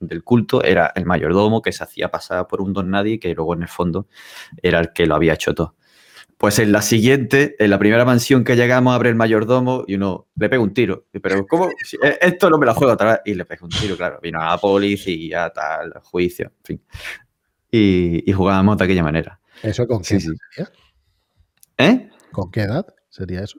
del 0.00 0.22
culto 0.24 0.62
era 0.62 0.92
el 0.94 1.04
mayordomo 1.06 1.62
que 1.62 1.72
se 1.72 1.84
hacía 1.84 2.10
pasar 2.10 2.46
por 2.46 2.60
un 2.60 2.72
don 2.72 2.90
nadie 2.90 3.18
que 3.18 3.34
luego 3.34 3.54
en 3.54 3.62
el 3.62 3.68
fondo 3.68 4.06
era 4.62 4.80
el 4.80 4.92
que 4.92 5.06
lo 5.06 5.14
había 5.14 5.34
hecho 5.34 5.54
todo. 5.54 5.74
Pues 6.38 6.58
en 6.58 6.70
la 6.70 6.82
siguiente, 6.82 7.56
en 7.58 7.70
la 7.70 7.78
primera 7.78 8.04
mansión 8.04 8.44
que 8.44 8.56
llegamos, 8.56 8.94
abre 8.94 9.08
el 9.08 9.14
mayordomo 9.14 9.84
y 9.86 9.94
uno 9.94 10.28
le 10.36 10.50
pega 10.50 10.62
un 10.62 10.74
tiro. 10.74 11.06
Pero, 11.22 11.46
¿cómo? 11.46 11.70
Si, 11.82 11.96
eh, 12.02 12.18
Esto 12.20 12.50
no 12.50 12.58
me 12.58 12.66
lo 12.66 12.74
juego 12.74 12.92
otra 12.92 13.12
vez. 13.12 13.20
Y 13.24 13.34
le 13.34 13.46
pega 13.46 13.64
un 13.64 13.70
tiro, 13.70 13.96
claro. 13.96 14.20
Vino 14.22 14.38
a 14.42 14.50
la 14.50 14.58
policía, 14.58 15.48
tal, 15.48 15.94
juicio, 16.02 16.52
en 16.58 16.64
fin. 16.64 16.82
Y, 17.70 18.30
y 18.30 18.32
jugábamos 18.34 18.76
de 18.76 18.84
aquella 18.84 19.02
manera. 19.02 19.40
¿Eso 19.62 19.86
con 19.86 20.02
qué 20.02 20.20
Sí, 20.20 20.28
edad? 20.58 20.68
¿Eh? 21.78 22.10
¿Con 22.32 22.50
qué 22.50 22.60
edad 22.62 22.86
sería 23.08 23.40
eso? 23.42 23.58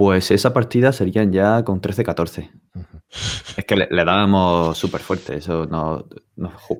Pues 0.00 0.30
esa 0.30 0.54
partida 0.54 0.94
serían 0.94 1.30
ya 1.30 1.62
con 1.62 1.82
13-14. 1.82 2.50
Ujú. 2.74 2.86
Es 3.58 3.64
que 3.66 3.76
le, 3.76 3.86
le 3.90 4.02
dábamos 4.02 4.78
súper 4.78 5.02
fuerte. 5.02 5.36
Eso 5.36 5.66
nos, 5.66 6.04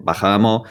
bajábamos 0.00 0.66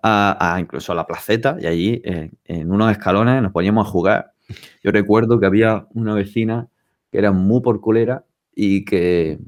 a, 0.00 0.54
a 0.54 0.60
incluso 0.60 0.92
a 0.92 0.94
la 0.94 1.08
placeta 1.08 1.56
y 1.60 1.66
allí 1.66 2.00
en, 2.04 2.38
en 2.44 2.70
unos 2.70 2.92
escalones 2.92 3.42
nos 3.42 3.50
poníamos 3.50 3.84
a 3.84 3.90
jugar 3.90 4.32
Yo 4.80 4.92
recuerdo 4.92 5.40
que 5.40 5.46
había 5.46 5.88
una 5.92 6.14
vecina 6.14 6.68
que 7.10 7.18
era 7.18 7.32
muy 7.32 7.62
porculera 7.62 8.24
y 8.54 8.84
que 8.84 9.40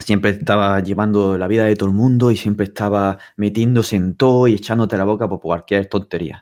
siempre 0.00 0.30
estaba 0.30 0.80
llevando 0.80 1.38
la 1.38 1.46
vida 1.46 1.66
de 1.66 1.76
todo 1.76 1.88
el 1.88 1.94
mundo 1.94 2.32
y 2.32 2.36
siempre 2.36 2.64
estaba 2.64 3.16
metiéndose 3.36 3.94
en 3.94 4.16
todo 4.16 4.48
y 4.48 4.54
echándote 4.54 4.96
la 4.96 5.04
boca 5.04 5.28
por 5.28 5.38
cualquier 5.38 5.86
tontería. 5.86 6.40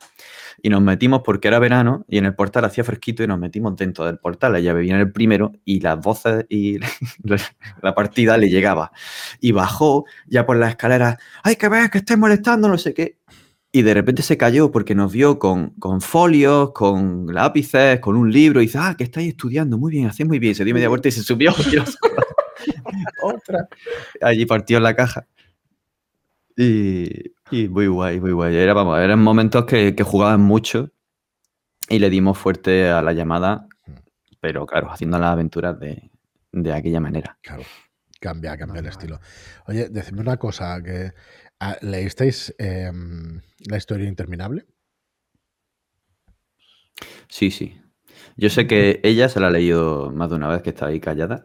Y 0.66 0.68
nos 0.68 0.82
metimos 0.82 1.22
porque 1.24 1.46
era 1.46 1.60
verano 1.60 2.04
y 2.08 2.18
en 2.18 2.26
el 2.26 2.34
portal 2.34 2.64
hacía 2.64 2.82
fresquito 2.82 3.22
y 3.22 3.28
nos 3.28 3.38
metimos 3.38 3.76
dentro 3.76 4.04
del 4.04 4.18
portal. 4.18 4.56
Ella 4.56 4.72
bebía 4.72 4.94
en 4.94 5.00
el 5.00 5.12
primero 5.12 5.52
y 5.64 5.78
las 5.78 6.00
voces 6.00 6.44
y 6.48 6.78
la 7.82 7.94
partida 7.94 8.36
le 8.36 8.50
llegaba. 8.50 8.90
Y 9.38 9.52
bajó 9.52 10.06
ya 10.26 10.44
por 10.44 10.56
la 10.56 10.70
escalera, 10.70 11.18
¡ay, 11.44 11.54
que 11.54 11.68
ves 11.68 11.88
que 11.88 11.98
estés 11.98 12.18
molestando! 12.18 12.66
No 12.66 12.78
sé 12.78 12.94
qué. 12.94 13.20
Y 13.70 13.82
de 13.82 13.94
repente 13.94 14.22
se 14.22 14.36
cayó 14.36 14.72
porque 14.72 14.96
nos 14.96 15.12
vio 15.12 15.38
con, 15.38 15.70
con 15.78 16.00
folios, 16.00 16.72
con 16.72 17.32
lápices, 17.32 18.00
con 18.00 18.16
un 18.16 18.32
libro. 18.32 18.60
Y 18.60 18.66
dice, 18.66 18.78
ah, 18.80 18.96
que 18.98 19.04
estáis 19.04 19.28
estudiando. 19.28 19.78
Muy 19.78 19.92
bien, 19.92 20.08
hacéis 20.08 20.28
muy 20.28 20.40
bien. 20.40 20.56
Se 20.56 20.64
dio 20.64 20.74
media 20.74 20.88
vuelta 20.88 21.06
y 21.06 21.12
se 21.12 21.22
subió. 21.22 21.54
Otra. 23.22 23.68
Allí 24.20 24.46
partió 24.46 24.78
en 24.78 24.82
la 24.82 24.96
caja. 24.96 25.28
Y, 26.56 27.34
y 27.50 27.68
muy 27.68 27.86
guay, 27.86 28.20
muy 28.20 28.32
guay. 28.32 28.56
Era, 28.56 28.74
vamos, 28.74 28.98
eran 28.98 29.20
momentos 29.20 29.64
que, 29.66 29.94
que 29.94 30.02
jugaban 30.02 30.40
mucho 30.40 30.90
y 31.88 31.98
le 31.98 32.10
dimos 32.10 32.38
fuerte 32.38 32.88
a 32.88 33.02
la 33.02 33.12
llamada, 33.12 33.66
pero 34.40 34.66
claro, 34.66 34.90
haciendo 34.92 35.18
las 35.18 35.32
aventuras 35.32 35.78
de, 35.80 36.10
de 36.52 36.72
aquella 36.72 37.00
manera. 37.00 37.38
Claro. 37.42 37.64
Cambia, 38.20 38.56
cambia 38.56 38.80
el 38.80 38.86
estilo. 38.86 39.20
Oye, 39.66 39.88
decidme 39.90 40.22
una 40.22 40.38
cosa, 40.38 40.82
que 40.82 41.12
ah, 41.60 41.76
¿leísteis 41.82 42.54
em, 42.58 43.40
la 43.68 43.76
historia 43.76 44.08
interminable? 44.08 44.66
Sí, 47.28 47.50
sí. 47.50 47.80
Yo 48.36 48.50
sé 48.50 48.66
que 48.66 49.00
ella 49.04 49.28
se 49.28 49.40
la 49.40 49.48
ha 49.48 49.50
leído 49.50 50.10
más 50.12 50.30
de 50.30 50.36
una 50.36 50.48
vez 50.48 50.62
que 50.62 50.70
está 50.70 50.86
ahí 50.86 51.00
callada 51.00 51.42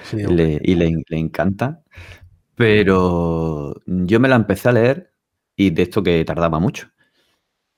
Sí, 0.00 0.16
le- 0.28 0.60
y 0.62 0.74
le, 0.74 0.90
le 1.08 1.18
encanta, 1.18 1.82
pero 2.56 3.74
yo 3.86 4.18
me 4.18 4.28
la 4.28 4.36
empecé 4.36 4.68
a 4.70 4.72
leer 4.72 5.12
y 5.54 5.70
de 5.70 5.82
esto 5.82 6.02
que 6.02 6.24
tardaba 6.24 6.58
mucho. 6.58 6.88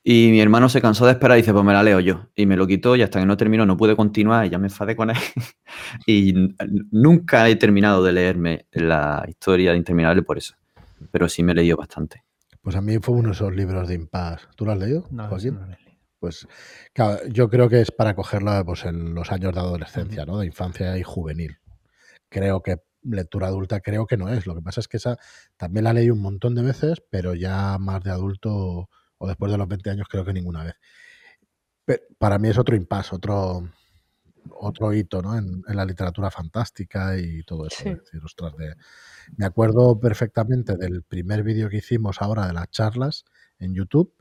Y 0.02 0.28
mi 0.30 0.40
hermano 0.40 0.68
se 0.70 0.80
cansó 0.80 1.04
de 1.04 1.12
esperar 1.12 1.36
y 1.36 1.42
dice, 1.42 1.52
pues 1.52 1.64
me 1.64 1.72
la 1.72 1.82
leo 1.82 2.00
yo. 2.00 2.28
Y 2.34 2.46
me 2.46 2.56
lo 2.56 2.66
quitó 2.66 2.96
y 2.96 3.02
hasta 3.02 3.20
que 3.20 3.26
no 3.26 3.36
terminó 3.36 3.66
no 3.66 3.76
pude 3.76 3.94
continuar 3.94 4.46
y 4.46 4.50
ya 4.50 4.58
me 4.58 4.68
enfadé 4.68 4.96
con 4.96 5.10
él. 5.10 5.16
y 6.06 6.32
nunca 6.90 7.48
he 7.48 7.56
terminado 7.56 8.02
de 8.02 8.12
leerme 8.12 8.66
la 8.70 9.24
historia 9.28 9.72
de 9.72 9.76
Interminable 9.76 10.22
por 10.22 10.38
eso. 10.38 10.54
Pero 11.10 11.28
sí 11.28 11.42
me 11.42 11.52
he 11.52 11.56
leído 11.56 11.76
bastante. 11.76 12.24
Pues 12.62 12.76
a 12.76 12.80
mí 12.80 12.98
fue 12.98 13.16
uno 13.16 13.28
de 13.28 13.34
esos 13.34 13.54
libros 13.54 13.88
de 13.88 13.96
Impas. 13.96 14.48
¿Tú 14.56 14.64
lo 14.64 14.72
has 14.72 14.78
leído, 14.78 15.06
No, 15.10 15.28
Joaquín? 15.28 15.54
no 15.54 15.60
lo 15.60 15.66
he 15.66 15.76
leído. 15.76 15.98
Pues 16.20 16.48
claro, 16.94 17.18
yo 17.28 17.48
creo 17.50 17.68
que 17.68 17.80
es 17.80 17.90
para 17.90 18.14
cogerla 18.14 18.64
pues, 18.64 18.84
en 18.84 19.14
los 19.14 19.30
años 19.30 19.52
de 19.52 19.60
adolescencia, 19.60 20.24
¿no? 20.24 20.38
De 20.38 20.46
infancia 20.46 20.96
y 20.96 21.02
juvenil. 21.02 21.58
Creo 22.30 22.62
que 22.62 22.78
lectura 23.10 23.48
adulta 23.48 23.80
creo 23.80 24.06
que 24.06 24.16
no 24.16 24.28
es. 24.28 24.46
Lo 24.46 24.54
que 24.54 24.62
pasa 24.62 24.80
es 24.80 24.88
que 24.88 24.96
esa 24.98 25.18
también 25.56 25.84
la 25.84 25.92
leí 25.92 26.10
un 26.10 26.20
montón 26.20 26.54
de 26.54 26.62
veces, 26.62 27.02
pero 27.10 27.34
ya 27.34 27.78
más 27.78 28.02
de 28.04 28.10
adulto 28.10 28.88
o 29.18 29.26
después 29.28 29.50
de 29.52 29.58
los 29.58 29.68
20 29.68 29.90
años 29.90 30.08
creo 30.08 30.24
que 30.24 30.32
ninguna 30.32 30.64
vez. 30.64 30.74
Pe- 31.84 32.02
para 32.18 32.38
mí 32.38 32.48
es 32.48 32.58
otro 32.58 32.76
impasse, 32.76 33.14
otro, 33.14 33.68
otro 34.50 34.92
hito 34.92 35.22
¿no? 35.22 35.36
en, 35.36 35.62
en 35.66 35.76
la 35.76 35.84
literatura 35.84 36.30
fantástica 36.30 37.18
y 37.18 37.42
todo 37.44 37.66
eso. 37.66 37.82
Sí. 37.82 37.88
es 37.90 37.98
decir, 38.04 38.20
ostras, 38.24 38.56
de- 38.56 38.74
me 39.36 39.46
acuerdo 39.46 39.98
perfectamente 40.00 40.76
del 40.76 41.02
primer 41.02 41.42
vídeo 41.42 41.68
que 41.68 41.78
hicimos 41.78 42.22
ahora 42.22 42.46
de 42.46 42.52
las 42.54 42.70
charlas 42.70 43.24
en 43.58 43.74
YouTube, 43.74 44.14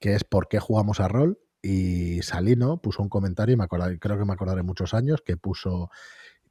que 0.00 0.14
es 0.14 0.24
¿Por 0.24 0.48
qué 0.48 0.60
jugamos 0.60 1.00
a 1.00 1.08
rol? 1.08 1.38
Y 1.62 2.22
Salino 2.22 2.82
puso 2.82 3.02
un 3.02 3.08
comentario, 3.08 3.54
y 3.54 3.56
me 3.56 3.64
acordaré- 3.64 3.98
creo 4.00 4.18
que 4.18 4.24
me 4.24 4.32
acordaré 4.34 4.62
muchos 4.62 4.94
años, 4.94 5.22
que 5.24 5.36
puso 5.36 5.90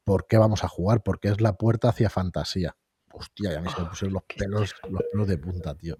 ¿Por 0.03 0.27
qué 0.27 0.37
vamos 0.37 0.63
a 0.63 0.67
jugar? 0.67 1.03
Porque 1.03 1.29
es 1.29 1.41
la 1.41 1.53
puerta 1.57 1.89
hacia 1.89 2.09
fantasía. 2.09 2.75
Hostia, 3.13 3.53
y 3.53 3.55
a 3.55 3.61
mí 3.61 3.69
se 3.69 3.81
me 3.81 3.87
Oh, 3.87 3.89
pusieron 3.89 4.13
los 4.13 4.23
pelos, 4.23 4.73
los 4.89 5.01
pelos 5.11 5.27
de 5.27 5.37
punta, 5.37 5.75
tío. 5.75 5.97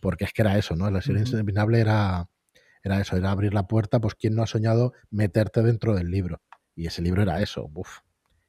Porque 0.00 0.24
es 0.24 0.32
que 0.32 0.42
era 0.42 0.58
eso, 0.58 0.76
¿no? 0.76 0.90
La 0.90 1.02
serie 1.02 1.22
interminable 1.22 1.80
era, 1.80 2.28
era 2.82 3.00
eso, 3.00 3.16
era 3.16 3.30
abrir 3.30 3.54
la 3.54 3.66
puerta, 3.66 4.00
pues 4.00 4.14
¿quién 4.14 4.34
no 4.34 4.42
ha 4.42 4.46
soñado 4.46 4.92
meterte 5.10 5.62
dentro 5.62 5.94
del 5.94 6.10
libro? 6.10 6.42
Y 6.74 6.86
ese 6.86 7.02
libro 7.02 7.22
era 7.22 7.40
eso, 7.40 7.70
uf. 7.74 8.00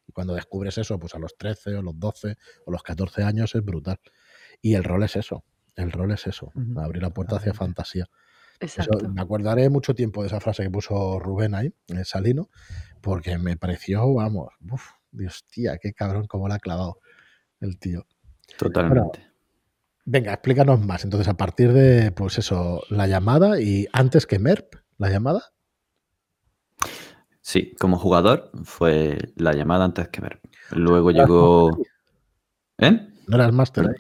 Y 0.08 0.12
cuando 0.12 0.34
descubres 0.34 0.78
eso, 0.78 1.00
pues 1.00 1.16
a 1.16 1.20
los 1.20 1.36
13 1.38 1.76
o 1.76 1.82
los 1.82 1.98
12 2.00 2.36
o 2.66 2.72
los 2.72 2.84
14 2.84 3.24
años 3.24 3.56
es 3.56 3.64
brutal. 3.64 4.00
Y 4.62 4.76
el 4.76 4.84
rol 4.84 5.04
es 5.04 5.16
eso, 5.16 5.44
el 5.76 5.92
rol 5.92 6.12
es 6.12 6.28
eso, 6.28 6.52
abrir 6.78 7.04
la 7.04 7.12
puerta 7.12 7.38
hacia 7.38 7.54
totalmente. 7.54 7.76
Eso, 8.60 8.84
me 9.14 9.22
acordaré 9.22 9.70
mucho 9.70 9.94
tiempo 9.94 10.22
de 10.22 10.28
esa 10.28 10.40
frase 10.40 10.64
que 10.64 10.70
puso 10.70 11.20
Rubén 11.20 11.56
ahí, 11.56 11.74
el 11.88 12.06
Salino, 12.06 12.50
porque 13.02 13.38
me 13.38 13.58
pareció, 13.58 14.14
vamos, 14.14 14.50
uf, 14.72 14.92
Dios, 15.12 15.46
tía, 15.50 15.78
qué 15.78 15.94
cabrón 15.94 16.26
cómo 16.28 16.48
la 16.48 16.56
ha 16.56 16.60
clavado 16.60 17.00
el 17.60 17.78
tío. 17.78 18.06
Totalmente. 18.58 19.32
Venga, 20.06 20.34
explícanos 20.34 20.86
más. 20.86 21.04
Entonces, 21.04 21.28
a 21.28 21.36
partir 21.36 21.74
de, 21.74 22.12
pues 22.12 22.38
eso, 22.38 22.84
la 22.90 23.08
llamada 23.08 23.60
y 23.60 23.88
antes 23.92 24.28
que 24.28 24.40
MERP, 24.40 24.76
la 24.98 25.10
llamada. 25.10 25.54
Sí, 27.42 27.76
como 27.80 27.98
jugador 27.98 28.52
fue 28.64 29.18
la 29.36 29.54
llamada 29.54 29.86
antes 29.86 30.08
que 30.10 30.22
ver. 30.22 30.42
Luego 30.72 31.12
¿No 31.12 31.18
eras 31.18 31.28
llegó... 31.28 31.78
¿Eh? 32.78 33.08
¿No 33.28 33.36
eras 33.36 33.54
máster? 33.54 33.86
¿Vale? 33.86 33.98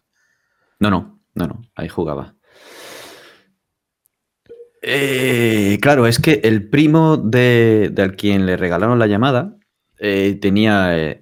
No, 0.80 0.90
no, 0.90 1.20
no, 1.34 1.48
no, 1.48 1.62
ahí 1.76 1.90
jugaba. 1.90 2.36
Eh, 4.88 5.80
claro, 5.82 6.06
es 6.06 6.20
que 6.20 6.42
el 6.44 6.70
primo 6.70 7.18
de, 7.18 7.90
del 7.92 8.16
quien 8.16 8.46
le 8.46 8.56
regalaron 8.56 9.00
la 9.00 9.08
llamada 9.08 9.58
eh, 9.98 10.38
tenía 10.40 10.96
eh, 10.96 11.20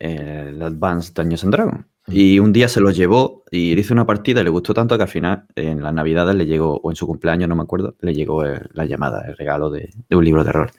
el 0.50 0.62
Advanced 0.62 1.14
Dungeons 1.14 1.46
and 1.46 1.54
Dragons. 1.54 1.86
Y 2.08 2.40
un 2.40 2.52
día 2.52 2.68
se 2.68 2.82
lo 2.82 2.92
llevó 2.92 3.46
y 3.50 3.74
le 3.74 3.80
hizo 3.80 3.94
una 3.94 4.06
partida 4.06 4.42
y 4.42 4.44
le 4.44 4.50
gustó 4.50 4.74
tanto 4.74 4.98
que 4.98 5.04
al 5.04 5.10
final 5.10 5.46
en 5.56 5.82
las 5.82 5.94
navidades 5.94 6.36
le 6.36 6.46
llegó, 6.46 6.76
o 6.84 6.92
en 6.92 6.98
su 6.98 7.08
cumpleaños, 7.08 7.48
no 7.48 7.56
me 7.56 7.64
acuerdo, 7.64 7.96
le 8.02 8.14
llegó 8.14 8.46
eh, 8.46 8.60
la 8.74 8.84
llamada, 8.84 9.24
el 9.26 9.38
regalo 9.38 9.70
de, 9.70 9.94
de 10.10 10.16
un 10.18 10.26
libro 10.26 10.44
de 10.44 10.52
rol. 10.52 10.72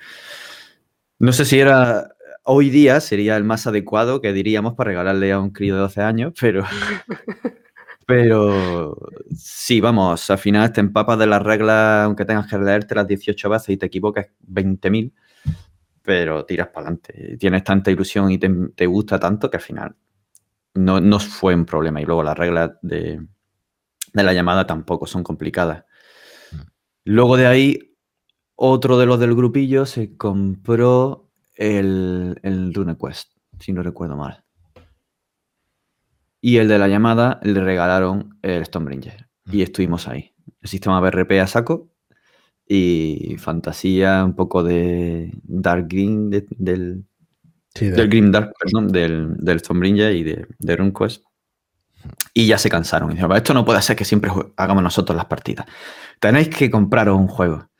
No 1.19 1.33
sé 1.33 1.47
si 1.47 1.59
era 1.59 2.15
hoy 2.43 2.69
día 2.69 3.01
sería 3.01 3.39
el 3.39 3.45
más 3.45 3.67
adecuado 3.67 4.21
que 4.21 4.35
diríamos 4.35 4.75
para 4.75 4.89
regalarle 4.89 5.33
a 5.33 5.41
un 5.41 5.51
crío 5.51 5.75
de 5.75 5.81
12 5.81 6.03
años, 6.03 6.35
pero 6.39 6.65
pero 8.07 8.97
sí, 9.35 9.81
vamos, 9.81 10.31
al 10.31 10.39
final 10.39 10.73
te 10.73 10.81
empapas 10.81 11.19
de 11.19 11.27
las 11.27 11.43
reglas, 11.43 12.05
aunque 12.05 12.25
tengas 12.25 12.49
que 12.49 12.59
leerte 12.59 12.95
las 12.95 13.07
18 13.07 13.49
veces 13.49 13.71
y 13.71 13.77
te 13.77 13.87
equivocas 13.87 14.27
20.000, 14.41 15.13
pero 16.03 16.45
tiras 16.45 16.69
para 16.69 16.89
adelante. 16.89 17.37
Tienes 17.39 17.65
tanta 17.65 17.91
ilusión 17.91 18.31
y 18.31 18.39
te, 18.39 18.51
te 18.75 18.87
gusta 18.87 19.19
tanto 19.19 19.51
que 19.51 19.57
al 19.57 19.63
final 19.63 19.97
no, 20.75 21.01
no 21.01 21.19
fue 21.21 21.55
un 21.55 21.65
problema. 21.65 22.01
Y 22.01 22.05
luego 22.05 22.23
las 22.23 22.37
reglas 22.37 22.73
de, 22.83 23.27
de 24.13 24.23
la 24.23 24.33
llamada 24.33 24.67
tampoco 24.67 25.07
son 25.07 25.23
complicadas. 25.23 25.85
Luego 27.05 27.37
de 27.37 27.47
ahí, 27.47 27.97
otro 28.57 28.99
de 28.99 29.07
los 29.07 29.19
del 29.19 29.35
grupillo 29.35 29.87
se 29.87 30.17
compró 30.17 31.31
el, 31.55 32.39
el 32.43 32.73
si 33.61 33.73
no 33.73 33.83
recuerdo 33.83 34.17
mal. 34.17 34.44
Y 36.47 36.59
el 36.59 36.69
de 36.69 36.79
la 36.79 36.89
llamada 36.89 37.41
le 37.43 37.59
regalaron 37.59 38.39
el 38.43 38.63
Stonebringer. 38.67 39.29
Y 39.51 39.63
estuvimos 39.63 40.07
ahí. 40.09 40.35
El 40.61 40.69
sistema 40.69 41.01
BRP 41.01 41.41
a 41.41 41.47
saco 41.47 41.89
y 42.69 43.37
fantasía, 43.39 44.23
un 44.23 44.35
poco 44.35 44.63
de 44.63 45.33
Dark 45.43 45.87
Green, 45.89 46.29
de- 46.29 46.47
del, 46.51 47.05
Sí, 47.75 47.87
de- 47.87 47.93
del 47.97 48.09
Grim 48.11 48.31
Dark, 48.31 48.53
perdón, 48.59 48.89
del, 48.93 49.37
del 49.39 49.59
Stonebringer 49.61 50.15
y 50.15 50.23
de, 50.23 50.47
de 50.59 50.77
RuneQuest. 50.77 51.25
Y 52.35 52.47
ya 52.47 52.59
se 52.59 52.69
cansaron. 52.69 53.11
Y 53.11 53.15
dijeron, 53.15 53.35
esto 53.37 53.55
no 53.55 53.65
puede 53.65 53.81
ser 53.81 53.97
que 53.97 54.05
siempre 54.05 54.31
hagamos 54.59 54.83
nosotros 54.83 55.17
las 55.17 55.25
partidas. 55.25 55.65
Tenéis 56.21 56.51
que 56.51 56.71
compraros 56.71 57.19
un 57.19 57.27
juego. 57.29 57.71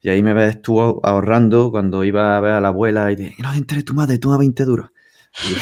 Y 0.00 0.08
ahí 0.08 0.22
me 0.22 0.32
ves 0.32 0.62
tú 0.62 0.80
ahorrando 0.80 1.70
cuando 1.70 2.02
iba 2.02 2.36
a 2.36 2.40
ver 2.40 2.52
a 2.52 2.60
la 2.62 2.68
abuela 2.68 3.12
y 3.12 3.16
de, 3.16 3.34
no 3.40 3.52
entre 3.52 3.82
tu 3.82 3.92
madre, 3.92 4.18
toma 4.18 4.38
20 4.38 4.64
duros. 4.64 4.88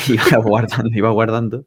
Y 0.07 0.13
iba 0.15 0.39
guardando, 0.39 0.91
iba 0.97 1.11
guardando. 1.11 1.67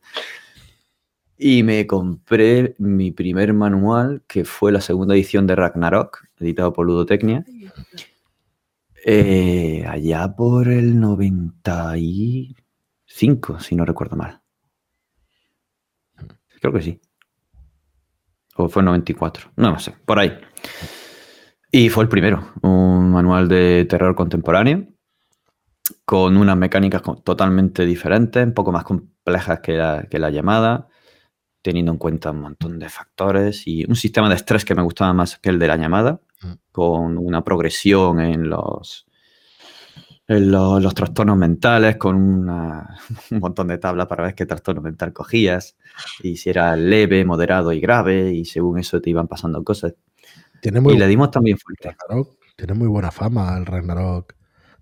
Y 1.38 1.62
me 1.64 1.86
compré 1.86 2.76
mi 2.80 3.12
primer 3.12 3.54
manual, 3.54 4.24
que 4.28 4.44
fue 4.44 4.72
la 4.72 4.82
segunda 4.82 5.14
edición 5.14 5.46
de 5.46 5.56
Ragnarok, 5.56 6.26
editado 6.40 6.74
por 6.74 6.88
Ludotecnia. 6.88 7.46
eh, 9.06 9.86
allá 9.88 10.36
por 10.36 10.68
el 10.68 11.00
95, 11.00 13.60
si 13.60 13.76
no 13.76 13.86
recuerdo 13.86 14.16
mal. 14.16 14.42
Creo 16.60 16.74
que 16.74 16.82
sí. 16.82 17.00
O 18.56 18.68
fue 18.68 18.82
el 18.82 18.88
94, 18.88 19.52
no 19.56 19.72
lo 19.72 19.80
sé, 19.80 19.94
por 20.06 20.20
ahí. 20.20 20.38
Y 21.72 21.90
fue 21.90 22.04
el 22.04 22.10
primero, 22.10 22.54
un 22.64 23.12
manual 23.12 23.48
de 23.48 23.86
terror 23.86 24.16
contemporáneo 24.16 24.88
con 26.06 26.38
unas 26.38 26.58
mecánicas 26.58 27.02
totalmente 27.24 27.86
diferentes, 27.86 28.46
un 28.46 28.54
poco 28.54 28.72
más 28.72 28.84
complejas 28.84 29.60
que 29.60 29.74
la, 29.74 30.08
que 30.10 30.20
la 30.20 30.30
llamada, 30.30 30.88
teniendo 31.68 31.92
en 31.92 31.98
cuenta 31.98 32.32
un 32.32 32.40
montón 32.40 32.80
de 32.80 32.88
factores 32.88 33.68
y 33.68 33.84
un 33.84 33.98
sistema 33.98 34.30
de 34.30 34.36
estrés 34.36 34.64
que 34.64 34.74
me 34.74 34.82
gustaba 34.82 35.12
más 35.12 35.38
que 35.38 35.50
el 35.50 35.60
de 35.60 35.68
la 35.68 35.76
llamada, 35.76 36.22
Mm. 36.42 36.52
con 36.72 37.18
una 37.18 37.44
progresión 37.44 38.20
en 38.22 38.48
los, 38.50 39.06
en 40.28 40.52
los, 40.52 40.94
trastornos 40.94 41.36
mentales 41.36 41.98
con 41.98 42.16
una- 42.16 42.98
un 43.32 43.40
montón 43.40 43.68
de 43.68 43.80
tablas 43.80 44.08
para 44.08 44.24
ver 44.24 44.36
qué 44.36 44.46
trastorno 44.46 44.82
mental 44.82 45.12
cogías 45.14 45.76
y 46.24 46.38
si 46.38 46.50
era 46.50 46.76
leve, 46.78 47.26
moderado 47.26 47.74
y 47.74 47.80
grave 47.82 48.32
y 48.34 48.46
según 48.46 48.78
eso 48.80 49.02
te 49.02 49.10
iban 49.10 49.28
pasando 49.28 49.62
cosas. 49.64 49.96
Tiene 50.62 50.80
muy, 50.80 50.94
y 50.94 50.98
le 50.98 51.08
dimos 51.08 51.32
también 51.32 51.58
fuerte. 51.58 51.90
Ragnarok, 52.00 52.38
tiene 52.56 52.74
muy 52.76 52.88
buena 52.88 53.12
fama 53.12 53.58
el 53.58 53.66
Ragnarok 53.66 54.34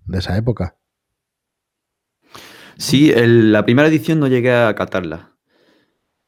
de 0.04 0.18
esa 0.18 0.36
época. 0.36 0.76
Sí, 2.78 3.10
el- 3.10 3.50
la 3.52 3.64
primera 3.64 3.88
edición 3.88 4.20
no 4.20 4.26
llegué 4.28 4.54
a 4.54 4.74
catarla. 4.74 5.32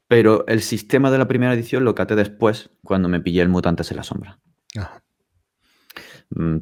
Pero 0.08 0.46
el 0.48 0.62
sistema 0.62 1.10
de 1.10 1.18
la 1.18 1.28
primera 1.28 1.52
edición 1.52 1.84
lo 1.84 1.94
caté 1.94 2.16
después, 2.16 2.70
cuando 2.82 3.08
me 3.08 3.20
pillé 3.20 3.42
el 3.42 3.48
Mutantes 3.48 3.90
en 3.90 3.98
la 3.98 4.02
Sombra. 4.02 4.38
Ajá. 4.76 5.02
Mm, 6.30 6.58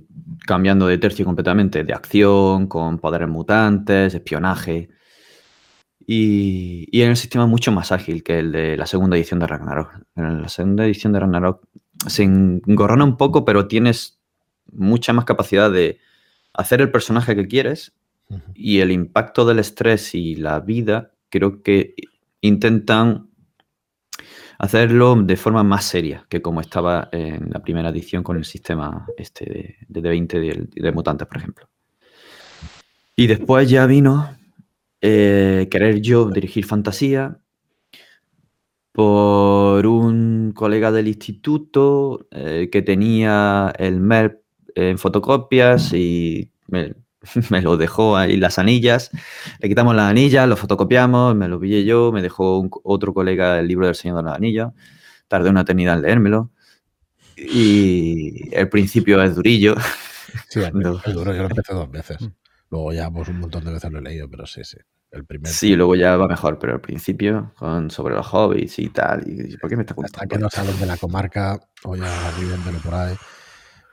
cambiando 0.47 0.87
de 0.87 0.99
tercio 0.99 1.25
completamente, 1.25 1.83
de 1.85 1.93
acción, 1.93 2.67
con 2.69 2.99
poderes 2.99 3.29
mutantes, 3.29 4.15
espionaje. 4.15 4.91
Y, 6.07 6.87
y 6.93 7.03
en 7.03 7.11
el 7.11 7.17
sistema 7.17 7.47
mucho 7.47 7.73
más 7.73 7.91
ágil 7.91 8.23
que 8.23 8.39
el 8.39 8.53
de 8.53 8.77
la 8.77 8.87
segunda 8.87 9.17
edición 9.17 9.41
de 9.41 9.47
Ragnarok. 9.49 10.03
En 10.15 10.43
la 10.43 10.49
segunda 10.49 10.85
edición 10.85 11.13
de 11.13 11.21
Ragnarok 11.21 11.67
se 12.07 12.23
engorrona 12.23 13.05
un 13.05 13.17
poco, 13.17 13.45
pero 13.45 13.67
tienes 13.67 14.21
mucha 14.73 15.13
más 15.13 15.25
capacidad 15.25 15.71
de 15.71 15.99
hacer 16.53 16.81
el 16.81 16.91
personaje 16.91 17.35
que 17.35 17.49
quieres 17.49 17.93
y 18.55 18.81
el 18.81 18.93
impacto 18.93 19.45
del 19.45 19.59
estrés 19.59 20.15
y 20.15 20.37
la 20.37 20.61
vida, 20.61 21.13
creo 21.29 21.63
que 21.63 21.95
intentan 22.41 23.31
hacerlo 24.59 25.17
de 25.17 25.37
forma 25.37 25.63
más 25.63 25.85
seria 25.85 26.27
que 26.29 26.43
como 26.43 26.61
estaba 26.61 27.09
en 27.13 27.51
la 27.51 27.63
primera 27.63 27.91
edición 27.91 28.23
con 28.23 28.37
el 28.37 28.45
sistema 28.45 29.07
este 29.17 29.45
de, 29.45 29.77
de 29.89 30.01
20 30.01 30.41
de, 30.75 30.93
mutantes, 30.93 31.27
por 31.27 31.39
ejemplo. 31.39 31.69
Y 33.15 33.27
después 33.27 33.69
ya 33.69 33.87
vino 33.87 34.37
eh, 35.01 35.69
querer 35.71 36.01
yo 36.01 36.31
dirigir 36.31 36.65
fantasía 36.65 37.39
por 38.93 39.87
un 39.87 40.53
colega 40.55 40.91
del 40.91 41.09
instituto 41.09 42.27
eh, 42.31 42.69
que 42.73 42.83
tenía 42.83 43.73
el 43.79 44.01
MERP 44.01 44.41
en 44.75 44.99
fotocopias 44.99 45.93
y 45.93 46.51
me 47.51 47.63
lo 47.63 47.77
dejó 47.77 48.17
ahí 48.17 48.37
las 48.37 48.59
anillas. 48.59 49.11
Le 49.61 49.69
quitamos 49.69 49.95
las 49.95 50.11
anillas, 50.11 50.49
lo 50.49 50.57
fotocopiamos, 50.57 51.35
me 51.35 51.49
lo 51.49 51.59
pillé 51.61 51.85
yo, 51.85 52.13
me 52.13 52.23
dejó 52.23 52.59
un- 52.61 52.71
otro 52.85 53.13
colega 53.15 53.59
el 53.59 53.69
libro 53.69 53.87
del 53.87 53.95
Señor 53.95 54.19
de 54.19 54.23
los 54.25 54.33
Anillos. 54.35 54.73
Tardé 55.29 55.51
una 55.51 55.63
eternidad 55.63 55.97
en 55.97 56.03
leérmelo. 56.03 56.51
Y 57.37 58.55
el 58.55 58.69
principio 58.69 59.23
es 59.23 59.35
durillo. 59.35 59.75
Sí, 60.49 60.61
el 60.61 60.73
No. 60.75 61.01
es 61.05 61.15
duro, 61.15 61.33
yo 61.35 61.43
lo 61.45 61.49
empecé 61.49 61.73
dos 61.73 61.91
veces. 61.91 62.19
Luego 62.71 62.93
ya 62.93 63.11
pues 63.11 63.29
un 63.29 63.41
montón 63.41 63.65
de 63.65 63.73
veces 63.73 63.91
lo 63.91 64.01
he 64.01 64.03
leído, 64.03 64.29
pero 64.29 64.45
sí, 64.45 64.63
sí. 64.65 64.77
El 65.11 65.25
primer 65.25 65.51
Sí, 65.51 65.75
luego 65.77 65.95
ya 65.95 66.17
va 66.17 66.29
mejor, 66.29 66.59
pero 66.59 66.75
al 66.75 66.81
principio, 66.81 67.53
con, 67.57 67.91
sobre 67.91 68.15
los 68.15 68.27
hobbits 68.35 68.79
y 68.81 68.89
tal. 68.91 69.23
Y, 69.27 69.57
¿Por 69.57 69.71
qué 69.71 69.77
me 69.77 69.83
está 69.83 69.95
hasta 69.95 70.19
contando? 70.27 70.35
que 70.35 70.39
no 70.43 70.51
salen 70.51 70.79
de 70.79 70.85
la 70.87 70.97
comarca 70.99 71.59
o 71.85 71.97
ya 71.97 72.33
viven 72.39 72.63
de 72.65 72.73
por 72.81 72.93
ahí. 72.95 73.15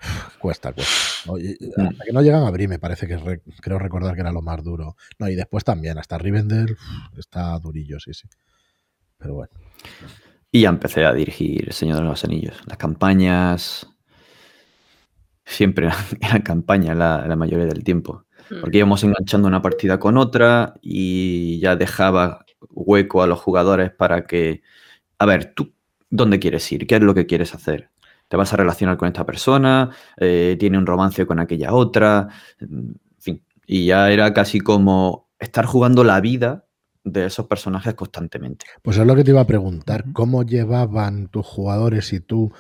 Cuesta, 0.40 0.74
cuesta. 0.74 1.32
Oye, 1.32 1.58
Mm. 1.78 1.88
hasta 1.88 2.04
que 2.06 2.12
no 2.14 2.22
llegan 2.22 2.44
a 2.44 2.52
Bri, 2.52 2.68
me 2.68 2.80
parece 2.80 3.08
que 3.08 3.18
re- 3.18 3.42
creo 3.62 3.80
recordar 3.80 4.14
que 4.16 4.22
era 4.22 4.32
lo 4.32 4.42
más 4.42 4.64
duro. 4.64 4.96
No, 5.20 5.30
y 5.30 5.36
después 5.36 5.64
también, 5.64 5.98
hasta 5.98 6.18
Rivendell 6.18 6.76
está 7.18 7.58
durillo, 7.60 8.00
sí, 8.00 8.14
sí. 8.14 8.28
Pero 9.18 9.36
bueno. 9.36 9.52
Y 10.52 10.62
ya 10.62 10.70
empecé 10.70 11.06
a 11.06 11.14
dirigir 11.14 11.66
El 11.68 11.74
Señor 11.74 11.98
de 11.98 12.04
los 12.04 12.24
Anillos. 12.24 12.58
Las 12.68 12.78
campañas. 12.78 13.88
Siempre 15.46 15.86
eran, 15.88 15.98
eran 16.22 16.42
campañas 16.42 16.98
la, 16.98 17.26
la 17.28 17.36
mayoría 17.36 17.66
del 17.66 17.84
tiempo. 17.84 18.26
Mm. 18.50 18.62
Porque 18.62 18.78
íbamos 18.80 19.04
enganchando 19.04 19.48
una 19.48 19.62
partida 19.62 20.00
con 20.00 20.18
otra 20.18 20.74
y 20.82 21.60
ya 21.60 21.76
dejaba 21.76 22.46
hueco 22.70 23.22
a 23.24 23.28
los 23.28 23.40
jugadores 23.40 23.92
para 23.92 24.26
que. 24.26 24.62
A 25.20 25.26
ver, 25.26 25.54
tú, 25.54 25.74
¿dónde 26.10 26.40
quieres 26.40 26.70
ir? 26.72 26.86
¿Qué 26.88 26.96
es 26.96 27.02
lo 27.02 27.14
que 27.14 27.26
quieres 27.26 27.56
hacer? 27.56 27.90
¿Te 28.34 28.38
vas 28.38 28.52
a 28.52 28.58
relacionar 28.58 28.98
con 28.98 29.08
esta 29.08 29.28
persona? 29.28 29.92
Eh, 30.18 30.58
¿Tiene 30.60 30.80
un 30.80 30.88
romance 30.88 31.24
con 31.28 31.40
aquella 31.40 31.72
otra? 31.72 32.30
En 32.60 33.00
fin. 33.20 33.46
Y 33.68 33.86
ya 33.86 34.10
era 34.10 34.34
casi 34.34 34.60
como 34.60 35.30
estar 35.38 35.68
jugando 35.68 36.04
la 36.04 36.20
vida 36.20 36.66
de 37.04 37.28
esos 37.28 37.46
personajes 37.46 37.94
constantemente. 37.94 38.66
Pues 38.82 38.98
es 38.98 39.06
lo 39.06 39.16
que 39.16 39.24
te 39.24 39.30
iba 39.30 39.42
a 39.42 39.46
preguntar. 39.46 40.06
¿Cómo 40.14 40.42
llevaban 40.42 41.28
tus 41.28 41.46
jugadores 41.46 42.12
y 42.12 42.22
tú 42.22 42.52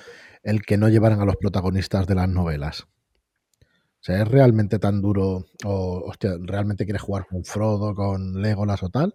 el 0.44 0.62
que 0.62 0.78
no 0.78 0.90
llevaran 0.90 1.22
a 1.22 1.26
los 1.26 1.38
protagonistas 1.38 2.06
de 2.06 2.14
las 2.14 2.30
novelas? 2.30 2.82
O 2.82 4.00
sea, 4.00 4.22
¿es 4.22 4.28
realmente 4.28 4.78
tan 4.78 5.02
duro? 5.02 5.48
O, 5.66 6.04
hostia, 6.06 6.34
¿realmente 6.40 6.86
quieres 6.86 7.02
jugar 7.02 7.26
con 7.26 7.46
Frodo, 7.46 7.96
con 7.96 8.44
Legolas 8.44 8.84
o 8.84 8.90
tal? 8.90 9.12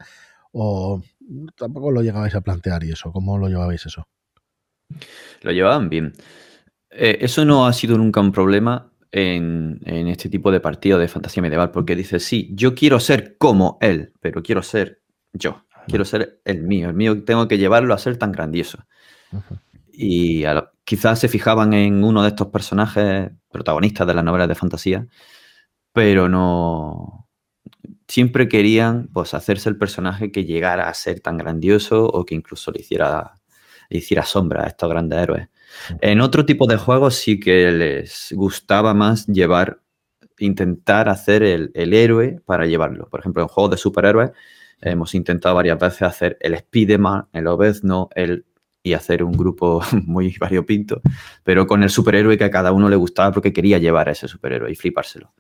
¿O 0.51 1.01
tampoco 1.57 1.93
lo 1.93 2.03
llegabais 2.03 2.35
a 2.35 2.41
plantear 2.41 2.83
y 2.83 2.91
eso? 2.91 3.13
¿Cómo 3.13 3.39
lo 3.39 3.47
llevabais 3.47 3.87
eso? 3.87 4.09
Lo 5.43 5.53
llevaban 5.53 5.89
bien. 5.89 6.15
Eh, 6.91 7.19
eso 7.21 7.45
no 7.45 7.67
ha 7.67 7.73
sido 7.73 7.99
nunca 7.99 8.21
un 8.21 8.33
problema 8.33 8.91
en, 9.11 9.81
en 9.85 10.09
este 10.09 10.29
tipo 10.29 10.51
de 10.51 10.61
partido 10.61 10.99
de 10.99 11.09
fantasía 11.09 11.43
medieval, 11.43 11.71
porque 11.71 11.97
dices, 11.97 12.25
sí, 12.25 12.51
yo 12.55 12.75
quiero 12.75 13.01
ser 13.01 13.37
como 13.39 13.79
él, 13.81 14.13
pero 14.21 14.43
quiero 14.43 14.63
ser 14.63 15.03
yo, 15.33 15.65
quiero 15.87 16.05
ser 16.05 16.41
el 16.45 16.63
mío, 16.63 16.89
el 16.89 16.95
mío 16.95 17.25
tengo 17.25 17.49
que 17.49 17.59
llevarlo 17.59 17.95
a 17.95 17.99
ser 17.99 18.17
tan 18.17 18.33
grandioso. 18.33 18.85
Y 19.93 20.45
quizás 20.85 21.19
se 21.19 21.29
fijaban 21.29 21.73
en 21.73 22.05
uno 22.05 22.23
de 22.23 22.29
estos 22.29 22.49
personajes 22.49 23.31
protagonistas 23.51 24.07
de 24.07 24.15
las 24.15 24.25
novelas 24.25 24.49
de 24.49 24.55
fantasía, 24.55 25.07
pero 25.93 26.29
no... 26.29 27.27
Siempre 28.07 28.49
querían 28.49 29.09
pues, 29.13 29.35
hacerse 29.35 29.69
el 29.69 29.77
personaje 29.77 30.33
que 30.33 30.47
llegara 30.47 30.89
a 30.89 30.95
ser 30.95 31.21
tan 31.21 31.37
grandioso 31.37 32.07
o 32.07 32.25
que 32.25 32.35
incluso 32.35 32.71
le 32.71 32.81
hiciera, 32.81 33.35
le 33.91 33.99
hiciera 33.99 34.23
sombra 34.23 34.65
a 34.65 34.69
estos 34.69 34.89
grandes 34.89 35.19
héroes. 35.19 35.49
En 36.01 36.21
otro 36.21 36.45
tipo 36.45 36.67
de 36.67 36.77
juegos 36.77 37.15
sí 37.15 37.39
que 37.39 37.71
les 37.71 38.33
gustaba 38.33 38.95
más 38.95 39.27
llevar, 39.27 39.81
intentar 40.39 41.09
hacer 41.09 41.43
el, 41.43 41.71
el 41.75 41.95
héroe 41.95 42.41
para 42.45 42.67
llevarlo. 42.67 43.09
Por 43.09 43.21
ejemplo, 43.21 43.43
en 43.43 43.49
juegos 43.49 43.73
de 43.73 43.77
superhéroes 43.77 44.31
hemos 44.81 45.15
intentado 45.15 45.55
varias 45.55 45.79
veces 45.79 46.03
hacer 46.03 46.39
el 46.41 46.57
Spiderman, 46.57 47.29
el 47.33 47.47
Obezno, 47.47 48.09
el 48.15 48.45
y 48.83 48.95
hacer 48.95 49.23
un 49.23 49.33
grupo 49.33 49.83
muy 50.07 50.37
variopinto, 50.39 51.01
pero 51.45 51.67
con 51.67 51.83
el 51.83 51.91
superhéroe 51.91 52.39
que 52.39 52.45
a 52.45 52.51
cada 52.51 52.73
uno 52.73 52.89
le 52.89 52.97
gustaba 52.97 53.33
porque 53.33 53.53
quería 53.53 53.79
llevar 53.79 54.09
a 54.09 54.13
ese 54.13 54.29
superhéroe 54.29 54.71
y 54.71 54.75
flipárselo. 54.75 55.33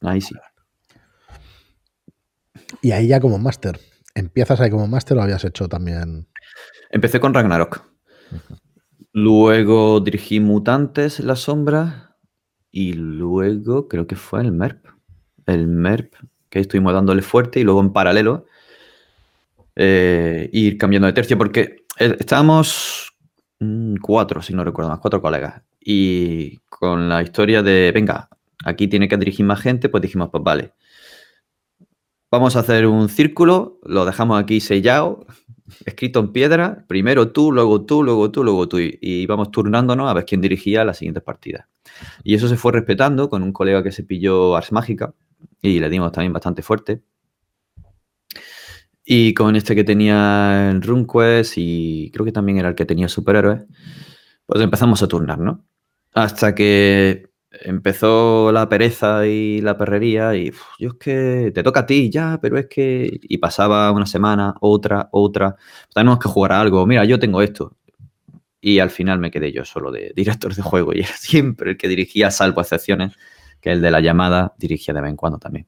Ahí 0.00 0.20
sí. 0.20 0.34
Y 2.82 2.92
ahí 2.92 3.08
ya 3.08 3.20
como 3.20 3.38
máster. 3.38 3.80
¿Empiezas 4.14 4.60
ahí 4.60 4.70
como 4.70 4.86
máster 4.86 5.16
o 5.16 5.22
habías 5.22 5.44
hecho 5.44 5.68
también? 5.68 6.28
Empecé 6.90 7.20
con 7.20 7.34
Ragnarok. 7.34 7.84
Luego 9.20 9.98
dirigí 9.98 10.38
Mutantes, 10.38 11.18
La 11.18 11.34
Sombra. 11.34 12.16
Y 12.70 12.92
luego 12.92 13.88
creo 13.88 14.06
que 14.06 14.14
fue 14.14 14.42
el 14.42 14.52
MERP. 14.52 14.86
El 15.46 15.66
MERP, 15.66 16.14
que 16.48 16.60
estuvimos 16.60 16.92
dándole 16.92 17.22
fuerte. 17.22 17.58
Y 17.58 17.64
luego 17.64 17.80
en 17.80 17.92
paralelo 17.92 18.46
eh, 19.74 20.48
ir 20.52 20.78
cambiando 20.78 21.06
de 21.08 21.14
tercio. 21.14 21.36
Porque 21.36 21.84
eh, 21.98 22.16
estábamos 22.20 23.12
mm, 23.58 23.96
cuatro, 23.96 24.40
si 24.40 24.54
no 24.54 24.62
recuerdo 24.62 24.90
más, 24.90 25.00
cuatro 25.00 25.20
colegas. 25.20 25.62
Y 25.80 26.58
con 26.68 27.08
la 27.08 27.20
historia 27.20 27.62
de, 27.62 27.90
venga, 27.92 28.28
aquí 28.64 28.86
tiene 28.86 29.08
que 29.08 29.16
dirigir 29.16 29.44
más 29.44 29.60
gente, 29.60 29.88
pues 29.88 30.02
dijimos, 30.02 30.28
pues 30.30 30.44
vale. 30.44 30.74
Vamos 32.30 32.54
a 32.54 32.60
hacer 32.60 32.86
un 32.86 33.08
círculo, 33.08 33.80
lo 33.82 34.04
dejamos 34.04 34.40
aquí 34.40 34.60
sellado, 34.60 35.26
escrito 35.84 36.20
en 36.20 36.32
piedra, 36.32 36.84
primero 36.86 37.30
tú, 37.32 37.52
luego 37.52 37.84
tú, 37.84 38.02
luego 38.02 38.30
tú, 38.30 38.44
luego 38.44 38.68
tú, 38.68 38.78
y, 38.78 38.98
y 39.00 39.22
íbamos 39.22 39.50
turnándonos 39.50 40.10
a 40.10 40.14
ver 40.14 40.24
quién 40.24 40.40
dirigía 40.40 40.84
las 40.84 40.98
siguientes 40.98 41.22
partidas. 41.22 41.66
Y 42.24 42.34
eso 42.34 42.48
se 42.48 42.56
fue 42.56 42.72
respetando 42.72 43.28
con 43.28 43.42
un 43.42 43.52
colega 43.52 43.82
que 43.82 43.92
se 43.92 44.04
pilló 44.04 44.56
Ars 44.56 44.72
Mágica 44.72 45.14
y 45.60 45.80
le 45.80 45.90
dimos 45.90 46.12
también 46.12 46.32
bastante 46.32 46.62
fuerte. 46.62 47.02
Y 49.04 49.32
con 49.32 49.56
este 49.56 49.74
que 49.74 49.84
tenía 49.84 50.70
el 50.70 50.82
RuneQuest 50.82 51.54
y 51.56 52.10
creo 52.12 52.26
que 52.26 52.32
también 52.32 52.58
era 52.58 52.68
el 52.68 52.74
que 52.74 52.84
tenía 52.84 53.08
superhéroes, 53.08 53.64
pues 54.44 54.60
empezamos 54.60 55.02
a 55.02 55.08
turnar, 55.08 55.38
¿no? 55.38 55.64
Hasta 56.12 56.54
que 56.54 57.27
empezó 57.50 58.52
la 58.52 58.68
pereza 58.68 59.26
y 59.26 59.60
la 59.60 59.76
perrería 59.76 60.34
y 60.36 60.52
yo 60.78 60.90
es 60.90 60.94
que 60.94 61.50
te 61.54 61.62
toca 61.62 61.80
a 61.80 61.86
ti 61.86 62.10
ya, 62.10 62.38
pero 62.40 62.58
es 62.58 62.66
que... 62.66 63.20
Y 63.22 63.38
pasaba 63.38 63.90
una 63.92 64.06
semana, 64.06 64.54
otra, 64.60 65.08
otra. 65.12 65.56
Tenemos 65.94 66.18
que 66.18 66.28
jugar 66.28 66.52
a 66.52 66.60
algo. 66.60 66.86
Mira, 66.86 67.04
yo 67.04 67.18
tengo 67.18 67.42
esto. 67.42 67.76
Y 68.60 68.80
al 68.80 68.90
final 68.90 69.18
me 69.18 69.30
quedé 69.30 69.52
yo 69.52 69.64
solo 69.64 69.90
de 69.90 70.12
director 70.14 70.54
de 70.54 70.62
juego 70.62 70.92
y 70.92 71.00
era 71.00 71.08
siempre 71.16 71.72
el 71.72 71.76
que 71.76 71.88
dirigía, 71.88 72.30
salvo 72.30 72.60
excepciones, 72.60 73.14
que 73.60 73.72
el 73.72 73.80
de 73.80 73.90
la 73.90 74.00
llamada 74.00 74.54
dirigía 74.58 74.94
de 74.94 75.00
vez 75.00 75.10
en 75.10 75.16
cuando 75.16 75.38
también. 75.38 75.66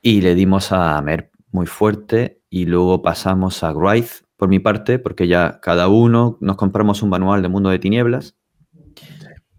Y 0.00 0.20
le 0.20 0.34
dimos 0.34 0.72
a 0.72 1.00
Mer 1.02 1.30
muy 1.50 1.66
fuerte 1.66 2.40
y 2.50 2.66
luego 2.66 3.02
pasamos 3.02 3.62
a 3.64 3.72
Wraith 3.72 4.24
por 4.36 4.48
mi 4.48 4.60
parte, 4.60 4.98
porque 4.98 5.26
ya 5.26 5.58
cada 5.60 5.88
uno 5.88 6.38
nos 6.40 6.56
compramos 6.56 7.02
un 7.02 7.10
manual 7.10 7.42
de 7.42 7.48
Mundo 7.48 7.70
de 7.70 7.80
Tinieblas. 7.80 8.36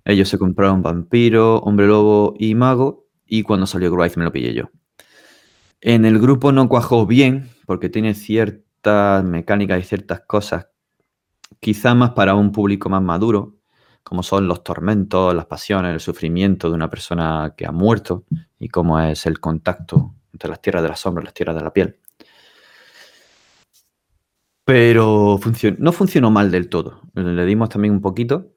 Ellos 0.06 0.30
se 0.30 0.38
compraron 0.38 0.82
Vampiro, 0.82 1.58
Hombre 1.58 1.88
Lobo 1.88 2.34
y 2.38 2.56
Mago 2.56 3.08
y 3.26 3.44
cuando 3.44 3.68
salió 3.68 3.92
Grive 3.92 4.14
me 4.18 4.24
lo 4.24 4.32
pillé 4.32 4.54
yo. 4.54 4.72
En 5.82 6.06
el 6.06 6.20
grupo 6.20 6.52
no 6.52 6.68
cuajó 6.68 7.06
bien 7.06 7.50
porque 7.66 7.90
tiene 7.90 8.14
ciertas 8.14 9.24
mecánicas 9.24 9.80
y 9.80 9.84
ciertas 9.84 10.22
cosas 10.22 10.68
quizá 11.60 11.96
más 11.96 12.12
para 12.12 12.36
un 12.36 12.52
público 12.52 12.90
más 12.90 13.02
maduro, 13.02 13.56
como 14.04 14.24
son 14.24 14.48
los 14.48 14.64
tormentos, 14.64 15.34
las 15.36 15.46
pasiones, 15.46 15.94
el 15.94 16.00
sufrimiento 16.00 16.70
de 16.70 16.76
una 16.76 16.90
persona 16.90 17.54
que 17.56 17.66
ha 17.66 17.72
muerto 17.72 18.26
y 18.58 18.70
cómo 18.70 19.00
es 19.00 19.26
el 19.26 19.40
contacto 19.40 20.16
entre 20.34 20.50
las 20.50 20.62
tierras 20.62 20.84
de 20.84 20.90
la 20.90 20.96
sombra 20.96 21.22
y 21.22 21.26
las 21.26 21.34
tierras 21.34 21.56
de 21.56 21.64
la 21.64 21.74
piel. 21.74 22.00
Pero 24.64 25.40
no 25.80 25.92
funcionó 25.92 26.32
mal 26.32 26.52
del 26.52 26.70
todo. 26.70 27.02
Le 27.14 27.46
dimos 27.46 27.70
también 27.70 27.94
un 27.94 28.02
poquito, 28.02 28.52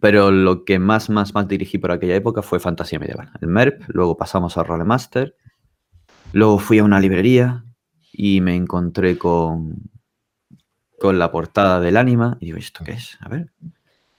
pero 0.00 0.30
lo 0.30 0.64
que 0.64 0.78
más, 0.78 1.10
más, 1.10 1.34
más 1.34 1.48
dirigí 1.48 1.78
por 1.78 1.92
aquella 1.92 2.14
época 2.14 2.42
fue 2.42 2.60
fantasía 2.60 2.98
medieval. 2.98 3.30
El 3.40 3.48
MERP, 3.48 3.84
luego 3.88 4.16
pasamos 4.16 4.56
a 4.56 4.62
Rolemaster, 4.62 5.36
luego 6.32 6.58
fui 6.58 6.78
a 6.78 6.84
una 6.84 7.00
librería 7.00 7.64
y 8.12 8.40
me 8.40 8.54
encontré 8.54 9.18
con, 9.18 9.90
con 10.98 11.18
la 11.18 11.30
portada 11.30 11.80
del 11.80 11.96
Anima 11.96 12.36
y 12.40 12.46
digo, 12.46 12.58
¿esto 12.58 12.84
qué 12.84 12.92
es? 12.92 13.18
A 13.20 13.28
ver. 13.28 13.52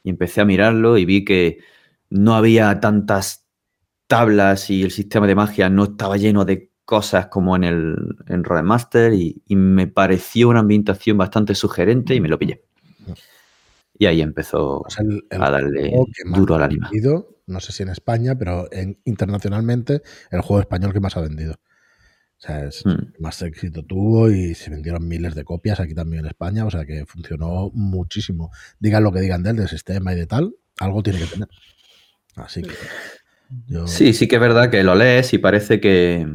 Y 0.04 0.10
empecé 0.10 0.42
a 0.42 0.46
mirarlo 0.46 0.98
y 0.98 1.06
vi 1.06 1.26
que 1.26 1.60
no 2.10 2.36
había 2.36 2.80
tantas 2.80 3.48
tablas 4.08 4.70
y 4.70 4.84
el 4.84 4.92
sistema 4.92 5.26
de 5.26 5.36
magia 5.36 5.70
no 5.70 5.86
estaba 5.86 6.18
lleno 6.18 6.46
de 6.46 6.72
cosas 6.86 7.28
como 7.28 7.56
en 7.56 7.64
el 7.64 7.96
en 8.28 8.44
Rolemaster 8.44 9.14
y, 9.14 9.42
y 9.48 9.56
me 9.56 9.88
pareció 9.88 10.50
una 10.50 10.60
ambientación 10.60 11.18
bastante 11.18 11.56
sugerente 11.56 12.14
y 12.14 12.22
me 12.22 12.28
lo 12.28 12.38
pillé. 12.38 12.66
Y 14.04 14.06
ahí 14.06 14.22
empezó 14.22 14.82
Pues 14.84 15.00
el- 15.00 15.24
el 15.30 15.42
a 15.42 15.50
darle 15.50 15.94
duro 16.26 16.56
al 16.56 16.68
vendido, 16.68 17.38
no 17.48 17.62
sé 17.62 17.72
si 17.72 17.84
en 17.84 17.90
España, 17.90 18.36
pero 18.38 18.68
en- 18.74 19.00
internacionalmente, 19.06 20.02
el 20.30 20.42
juego 20.42 20.60
español 20.60 20.92
que 20.92 21.00
más 21.00 21.16
ha 21.16 21.22
vendido. 21.22 21.54
O 21.54 22.46
sea, 22.46 22.66
es 22.66 22.84
que 22.84 23.22
más 23.22 23.42
éxito 23.42 23.84
tuvo 23.84 24.30
y 24.30 24.54
se 24.56 24.70
vendieron 24.70 25.08
miles 25.08 25.36
de 25.36 25.46
copias 25.46 25.80
aquí 25.80 25.94
también 25.94 26.20
en 26.26 26.26
España, 26.28 26.66
o 26.66 26.70
sea 26.70 26.84
que 26.86 27.06
funcionó 27.06 27.72
muchísimo. 27.74 28.52
Digan 28.80 29.04
lo 29.04 29.14
que 29.14 29.22
digan 29.22 29.42
de 29.44 29.52
él, 29.52 29.56
del 29.56 29.70
sistema 29.70 30.12
y 30.12 30.18
de 30.18 30.28
tal, 30.28 30.54
algo 30.80 31.02
tiene 31.02 31.20
que 31.20 31.28
tener. 31.28 31.48
Así 32.36 32.62
que 32.64 32.74
yo 33.68 33.88
Sí, 33.88 34.14
sí 34.14 34.28
que 34.28 34.36
es 34.36 34.42
verdad 34.42 34.70
que 34.70 34.84
lo 34.84 34.96
lees 34.96 35.34
y 35.34 35.38
parece 35.38 35.80
que 35.80 36.28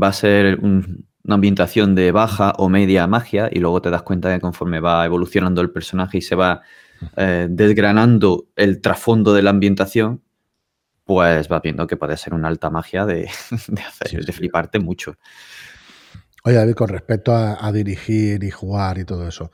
va 0.00 0.08
a 0.08 0.12
ser 0.12 0.60
un- 0.60 1.08
una 1.24 1.34
ambientación 1.34 1.94
de 1.94 2.12
baja 2.12 2.52
o 2.58 2.68
media 2.68 3.06
magia 3.06 3.48
y 3.52 3.58
luego 3.58 3.82
te 3.82 3.90
das 3.90 4.02
cuenta 4.02 4.32
que 4.32 4.40
conforme 4.40 4.80
va 4.80 5.04
evolucionando 5.04 5.60
el 5.60 5.70
personaje 5.70 6.18
y 6.18 6.22
se 6.22 6.34
va 6.34 6.62
eh, 7.16 7.46
desgranando 7.50 8.48
el 8.56 8.80
trasfondo 8.80 9.32
de 9.34 9.42
la 9.42 9.50
ambientación, 9.50 10.22
pues 11.04 11.48
vas 11.48 11.62
viendo 11.62 11.86
que 11.86 11.96
puede 11.96 12.16
ser 12.16 12.34
una 12.34 12.48
alta 12.48 12.70
magia 12.70 13.06
de, 13.06 13.28
de 13.68 13.82
hacer, 13.82 14.08
Sí, 14.08 14.16
de 14.16 14.32
sí. 14.32 14.32
fliparte 14.32 14.78
mucho. 14.78 15.16
Oye, 16.44 16.56
David, 16.56 16.74
con 16.74 16.88
respecto 16.88 17.32
a, 17.34 17.64
a 17.66 17.72
dirigir 17.72 18.42
y 18.44 18.50
jugar 18.50 18.98
y 18.98 19.04
todo 19.04 19.28
eso, 19.28 19.50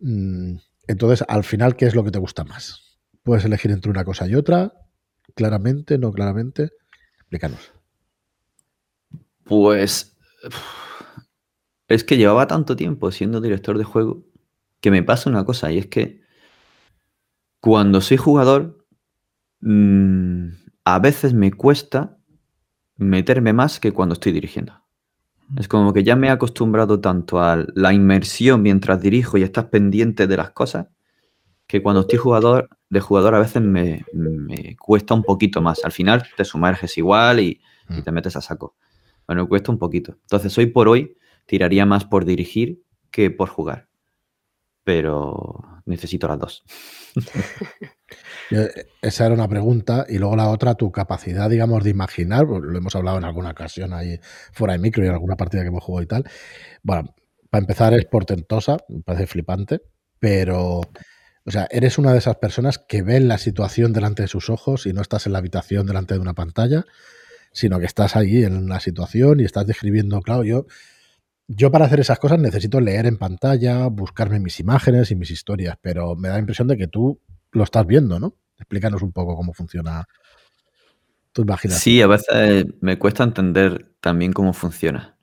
mm, 0.00 0.56
entonces, 0.88 1.24
al 1.28 1.44
final, 1.44 1.76
¿qué 1.76 1.86
es 1.86 1.94
lo 1.94 2.04
que 2.04 2.10
te 2.10 2.18
gusta 2.18 2.44
más? 2.44 2.98
¿Puedes 3.22 3.44
elegir 3.44 3.70
entre 3.70 3.90
una 3.90 4.04
cosa 4.04 4.26
y 4.26 4.34
otra? 4.34 4.72
¿Claramente? 5.36 5.98
¿No 5.98 6.12
claramente? 6.12 6.70
Explícanos. 7.18 7.72
Pues 9.44 10.16
es 11.88 12.04
que 12.04 12.16
llevaba 12.16 12.46
tanto 12.46 12.76
tiempo 12.76 13.10
siendo 13.10 13.40
director 13.40 13.76
de 13.78 13.84
juego 13.84 14.24
que 14.80 14.90
me 14.90 15.02
pasa 15.02 15.28
una 15.28 15.44
cosa 15.44 15.70
y 15.72 15.78
es 15.78 15.86
que 15.86 16.19
cuando 17.60 18.00
soy 18.00 18.16
jugador 18.16 18.86
mm, 19.60 20.48
a 20.84 20.98
veces 20.98 21.34
me 21.34 21.52
cuesta 21.52 22.18
meterme 22.96 23.52
más 23.52 23.80
que 23.80 23.92
cuando 23.92 24.14
estoy 24.14 24.32
dirigiendo. 24.32 24.74
Es 25.56 25.68
como 25.68 25.92
que 25.92 26.04
ya 26.04 26.16
me 26.16 26.28
he 26.28 26.30
acostumbrado 26.30 27.00
tanto 27.00 27.40
a 27.40 27.64
la 27.74 27.92
inmersión 27.92 28.62
mientras 28.62 29.00
dirijo 29.00 29.36
y 29.36 29.42
estás 29.42 29.66
pendiente 29.66 30.26
de 30.26 30.36
las 30.36 30.50
cosas 30.52 30.86
que 31.66 31.82
cuando 31.82 32.02
estoy 32.02 32.18
jugador 32.18 32.68
de 32.88 33.00
jugador 33.00 33.34
a 33.34 33.40
veces 33.40 33.62
me, 33.62 34.04
me 34.12 34.76
cuesta 34.76 35.14
un 35.14 35.22
poquito 35.22 35.60
más. 35.60 35.84
Al 35.84 35.92
final 35.92 36.24
te 36.36 36.44
sumerges 36.44 36.98
igual 36.98 37.40
y, 37.40 37.60
y 37.88 38.02
te 38.02 38.12
metes 38.12 38.36
a 38.36 38.40
saco. 38.40 38.74
Bueno, 39.26 39.48
cuesta 39.48 39.70
un 39.70 39.78
poquito. 39.78 40.16
Entonces, 40.22 40.56
hoy 40.58 40.66
por 40.66 40.88
hoy 40.88 41.16
tiraría 41.46 41.86
más 41.86 42.04
por 42.04 42.24
dirigir 42.24 42.82
que 43.12 43.30
por 43.30 43.48
jugar. 43.48 43.89
Pero 44.84 45.82
necesito 45.86 46.28
las 46.28 46.38
dos. 46.38 46.62
Eh, 48.52 48.68
Esa 49.00 49.26
era 49.26 49.34
una 49.34 49.48
pregunta. 49.48 50.06
Y 50.08 50.18
luego 50.18 50.36
la 50.36 50.48
otra, 50.48 50.74
tu 50.74 50.90
capacidad, 50.90 51.48
digamos, 51.48 51.84
de 51.84 51.90
imaginar. 51.90 52.46
pues, 52.46 52.62
Lo 52.62 52.76
hemos 52.76 52.96
hablado 52.96 53.18
en 53.18 53.24
alguna 53.24 53.50
ocasión 53.50 53.92
ahí 53.92 54.18
fuera 54.52 54.72
de 54.72 54.80
micro 54.80 55.04
y 55.04 55.08
en 55.08 55.12
alguna 55.14 55.36
partida 55.36 55.62
que 55.62 55.68
hemos 55.68 55.84
jugado 55.84 56.02
y 56.02 56.06
tal. 56.06 56.24
Bueno, 56.82 57.14
para 57.50 57.62
empezar 57.62 57.94
es 57.94 58.06
portentosa, 58.06 58.78
me 58.88 59.02
parece 59.02 59.26
flipante. 59.28 59.82
Pero, 60.18 60.80
o 60.80 61.50
sea, 61.50 61.68
eres 61.70 61.98
una 61.98 62.12
de 62.12 62.18
esas 62.18 62.36
personas 62.36 62.78
que 62.78 63.02
ven 63.02 63.28
la 63.28 63.38
situación 63.38 63.92
delante 63.92 64.22
de 64.22 64.28
sus 64.28 64.50
ojos 64.50 64.86
y 64.86 64.92
no 64.92 65.02
estás 65.02 65.26
en 65.26 65.32
la 65.32 65.38
habitación 65.38 65.86
delante 65.86 66.14
de 66.14 66.20
una 66.20 66.34
pantalla, 66.34 66.84
sino 67.52 67.80
que 67.80 67.86
estás 67.86 68.16
allí 68.16 68.44
en 68.44 68.68
la 68.68 68.80
situación 68.80 69.40
y 69.40 69.44
estás 69.44 69.66
describiendo, 69.66 70.20
claro, 70.22 70.44
yo. 70.44 70.66
Yo 71.52 71.72
para 71.72 71.86
hacer 71.86 71.98
esas 71.98 72.20
cosas 72.20 72.38
necesito 72.38 72.80
leer 72.80 73.06
en 73.06 73.16
pantalla, 73.16 73.88
buscarme 73.88 74.38
mis 74.38 74.60
imágenes 74.60 75.10
y 75.10 75.16
mis 75.16 75.32
historias, 75.32 75.76
pero 75.82 76.14
me 76.14 76.28
da 76.28 76.34
la 76.34 76.40
impresión 76.40 76.68
de 76.68 76.76
que 76.76 76.86
tú 76.86 77.18
lo 77.50 77.64
estás 77.64 77.84
viendo, 77.84 78.20
¿no? 78.20 78.36
Explícanos 78.56 79.02
un 79.02 79.10
poco 79.10 79.34
cómo 79.34 79.52
funciona 79.52 80.06
tu 81.32 81.42
imaginación. 81.42 81.82
Sí, 81.82 82.02
a 82.02 82.06
veces 82.06 82.66
me 82.80 83.00
cuesta 83.00 83.24
entender 83.24 83.90
también 84.00 84.32
cómo 84.32 84.52
funciona. 84.52 85.16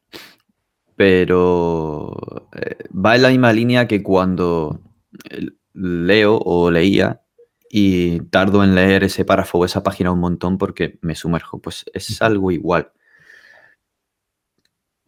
Pero 0.98 2.50
eh, 2.54 2.76
va 2.94 3.16
en 3.16 3.22
la 3.22 3.30
misma 3.30 3.54
línea 3.54 3.88
que 3.88 4.04
cuando 4.04 4.82
eh, 5.30 5.48
leo 5.74 6.38
o 6.44 6.70
leía 6.70 7.22
y 7.70 8.20
tardo 8.24 8.66
en 8.66 8.76
leer 8.76 9.06
ese 9.06 9.24
párrafo 9.24 9.60
o 9.60 9.66
esa 9.66 9.82
página 9.82 10.12
un 10.12 10.20
montón 10.20 10.58
porque 10.58 11.00
me 11.02 11.16
sumerjo. 11.16 11.62
Pues 11.62 11.86
es 11.94 12.22
algo 12.22 12.52
igual. 12.52 12.92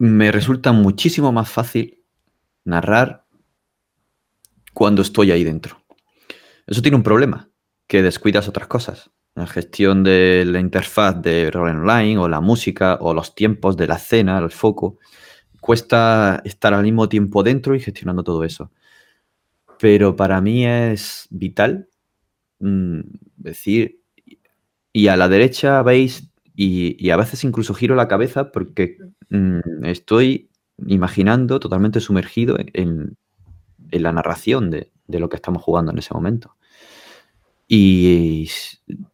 Me 0.00 0.32
resulta 0.32 0.72
muchísimo 0.72 1.30
más 1.30 1.50
fácil 1.50 2.02
narrar 2.64 3.26
cuando 4.72 5.02
estoy 5.02 5.30
ahí 5.30 5.44
dentro. 5.44 5.84
Eso 6.66 6.80
tiene 6.80 6.96
un 6.96 7.02
problema, 7.02 7.50
que 7.86 8.00
descuidas 8.00 8.48
otras 8.48 8.66
cosas. 8.66 9.10
La 9.34 9.46
gestión 9.46 10.02
de 10.02 10.46
la 10.46 10.58
interfaz 10.58 11.20
de 11.20 11.50
Roll 11.50 11.80
Online 11.80 12.16
o 12.16 12.30
la 12.30 12.40
música 12.40 12.96
o 13.02 13.12
los 13.12 13.34
tiempos 13.34 13.76
de 13.76 13.88
la 13.88 13.96
escena, 13.96 14.38
el 14.38 14.50
foco. 14.50 14.98
Cuesta 15.60 16.40
estar 16.46 16.72
al 16.72 16.84
mismo 16.84 17.06
tiempo 17.10 17.42
dentro 17.42 17.74
y 17.74 17.80
gestionando 17.80 18.24
todo 18.24 18.42
eso. 18.44 18.72
Pero 19.78 20.16
para 20.16 20.40
mí 20.40 20.64
es 20.64 21.26
vital 21.28 21.90
mm, 22.58 23.00
decir, 23.36 24.00
y 24.94 25.08
a 25.08 25.18
la 25.18 25.28
derecha 25.28 25.82
veis, 25.82 26.30
y 26.54 27.10
a 27.10 27.16
veces 27.16 27.44
incluso 27.44 27.74
giro 27.74 27.94
la 27.94 28.08
cabeza 28.08 28.50
porque 28.50 28.96
mm, 29.30 29.84
estoy 29.84 30.50
imaginando 30.86 31.60
totalmente 31.60 32.00
sumergido 32.00 32.56
en, 32.58 33.16
en 33.90 34.02
la 34.02 34.12
narración 34.12 34.70
de, 34.70 34.92
de 35.06 35.20
lo 35.20 35.28
que 35.28 35.36
estamos 35.36 35.62
jugando 35.62 35.92
en 35.92 35.98
ese 35.98 36.14
momento. 36.14 36.56
Y 37.68 38.50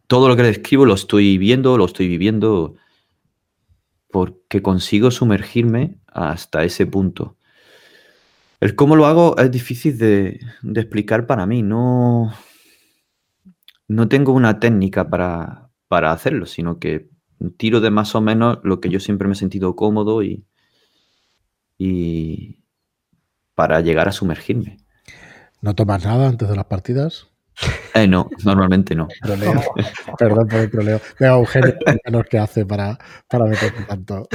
todo 0.07 0.29
lo 0.29 0.37
que 0.37 0.43
describo 0.43 0.87
lo 0.87 0.95
estoy 0.95 1.37
viendo, 1.39 1.77
lo 1.77 1.85
estoy 1.85 2.09
viviendo 2.09 2.77
porque 4.11 4.63
consigo 4.63 5.11
sumergirme 5.11 5.99
hasta 6.07 6.65
ese 6.65 6.87
punto. 6.87 7.37
El 8.61 8.75
cómo 8.75 8.97
lo 8.97 9.05
hago 9.05 9.37
es 9.37 9.51
difícil 9.51 9.99
de, 9.99 10.41
de 10.63 10.81
explicar 10.81 11.27
para 11.27 11.45
mí. 11.45 11.63
No, 11.63 12.33
no 13.89 14.09
tengo 14.09 14.33
una 14.33 14.59
técnica 14.59 15.09
para, 15.11 15.69
para 15.89 16.13
hacerlo, 16.13 16.47
sino 16.47 16.79
que 16.79 17.11
tiro 17.57 17.81
de 17.81 17.91
más 17.91 18.15
o 18.15 18.21
menos 18.21 18.59
lo 18.63 18.81
que 18.81 18.89
yo 18.89 19.01
siempre 19.01 19.29
me 19.29 19.35
he 19.35 19.37
sentido 19.37 19.77
cómodo 19.77 20.23
y, 20.23 20.45
y 21.79 22.63
para 23.55 23.81
llegar 23.81 24.09
a 24.09 24.13
sumergirme. 24.13 24.79
¿No 25.61 25.75
tomas 25.75 26.05
nada 26.05 26.29
antes 26.29 26.49
de 26.49 26.57
las 26.57 26.67
partidas? 26.67 27.29
Eh, 27.95 28.07
no, 28.07 28.29
normalmente 28.45 28.95
no. 28.95 29.09
Troleo. 29.23 29.63
Perdón 30.19 30.49
por 30.49 30.61
el 30.61 30.71
troleo. 30.71 31.01
Venga, 31.19 31.35
Eugenio, 31.35 31.75
cuéntanos 31.85 32.27
qué 32.29 32.39
hace 32.39 32.67
para, 32.67 32.99
para 33.29 33.47
meterse 33.47 33.83
tanto. 33.89 34.29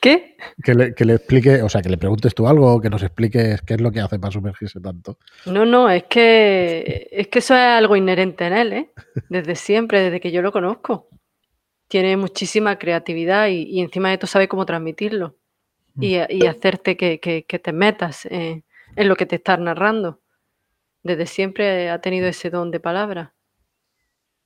¿Qué? 0.00 0.36
Que 0.62 0.74
le, 0.74 0.94
que 0.94 1.04
le 1.04 1.14
explique, 1.14 1.62
o 1.62 1.68
sea, 1.68 1.82
que 1.82 1.88
le 1.88 1.98
preguntes 1.98 2.34
tú 2.34 2.48
algo 2.48 2.80
que 2.80 2.90
nos 2.90 3.02
expliques 3.02 3.60
qué 3.62 3.74
es 3.74 3.80
lo 3.80 3.90
que 3.90 4.00
hace 4.00 4.18
para 4.18 4.32
sumergirse 4.32 4.80
tanto. 4.80 5.18
No, 5.46 5.64
no, 5.64 5.90
es 5.90 6.04
que 6.04 7.08
es 7.10 7.28
que 7.28 7.40
eso 7.40 7.54
es 7.54 7.60
algo 7.60 7.96
inherente 7.96 8.46
en 8.46 8.52
él, 8.52 8.72
¿eh? 8.72 8.92
Desde 9.28 9.56
siempre, 9.56 10.00
desde 10.00 10.20
que 10.20 10.32
yo 10.32 10.42
lo 10.42 10.52
conozco. 10.52 11.08
Tiene 11.88 12.16
muchísima 12.16 12.78
creatividad 12.78 13.48
y, 13.48 13.62
y 13.64 13.80
encima 13.80 14.10
de 14.10 14.18
todo 14.18 14.26
sabe 14.26 14.46
cómo 14.48 14.66
transmitirlo 14.66 15.36
y, 16.00 16.16
y 16.28 16.46
hacerte 16.46 16.96
que, 16.96 17.18
que- 17.18 17.44
que 17.44 17.58
te 17.58 17.72
metas 17.72 18.26
en 18.30 18.62
lo 18.96 19.16
que 19.16 19.26
te 19.26 19.36
estás 19.36 19.58
narrando. 19.58 20.20
Desde 21.02 21.26
siempre 21.26 21.88
ha 21.90 22.00
tenido 22.00 22.26
ese 22.28 22.50
don 22.50 22.70
de 22.70 22.80
palabra. 22.80 23.34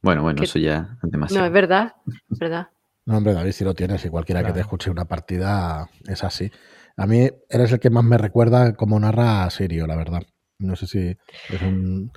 Bueno, 0.03 0.23
bueno, 0.23 0.39
Que- 0.39 0.45
eso 0.45 0.59
ya 0.59 0.97
es 0.97 1.03
No, 1.03 1.11
demasiado. 1.11 1.47
es 1.47 1.53
verdad, 1.53 1.95
es 2.31 2.39
verdad. 2.39 2.69
No, 3.05 3.17
hombre, 3.17 3.33
David, 3.33 3.51
si 3.51 3.65
lo 3.65 3.75
tienes 3.75 4.05
y 4.05 4.11
cualquiera 4.11 4.45
que 4.45 4.53
te 4.53 4.61
escuche 4.61 4.89
una 4.89 5.07
partida 5.07 5.91
es 6.07 6.23
así. 6.23 6.53
A 6.97 7.05
mí 7.09 7.29
eres 7.49 7.73
el 7.73 7.81
que 7.81 7.91
más 7.91 8.05
me 8.05 8.17
recuerda 8.17 8.75
cómo 8.77 9.01
narra 9.01 9.43
a 9.43 9.51
Sirio, 9.51 9.89
la 9.89 9.97
verdad. 9.97 10.23
No 10.61 10.77
sé 10.77 10.87
si 10.87 11.09
es 11.49 11.63
un... 11.63 12.13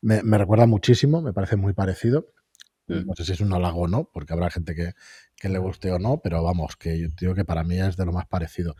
Me, 0.00 0.22
me 0.22 0.38
recuerda 0.38 0.64
muchísimo, 0.64 1.20
me 1.20 1.34
parece 1.34 1.56
muy 1.56 1.74
parecido. 1.74 2.28
No 3.06 3.14
sé 3.14 3.24
si 3.24 3.32
es 3.32 3.40
un 3.40 3.52
halago 3.52 3.82
o 3.82 3.88
no, 3.88 4.10
porque 4.12 4.32
habrá 4.32 4.50
gente 4.50 4.74
que, 4.74 4.92
que 5.36 5.48
le 5.48 5.58
guste 5.58 5.90
o 5.92 5.98
no, 5.98 6.20
pero 6.22 6.42
vamos, 6.42 6.76
que 6.76 6.98
yo 6.98 7.08
digo 7.20 7.34
que 7.34 7.44
para 7.44 7.64
mí 7.64 7.78
es 7.78 7.96
de 7.96 8.04
lo 8.04 8.12
más 8.12 8.26
parecido. 8.26 8.74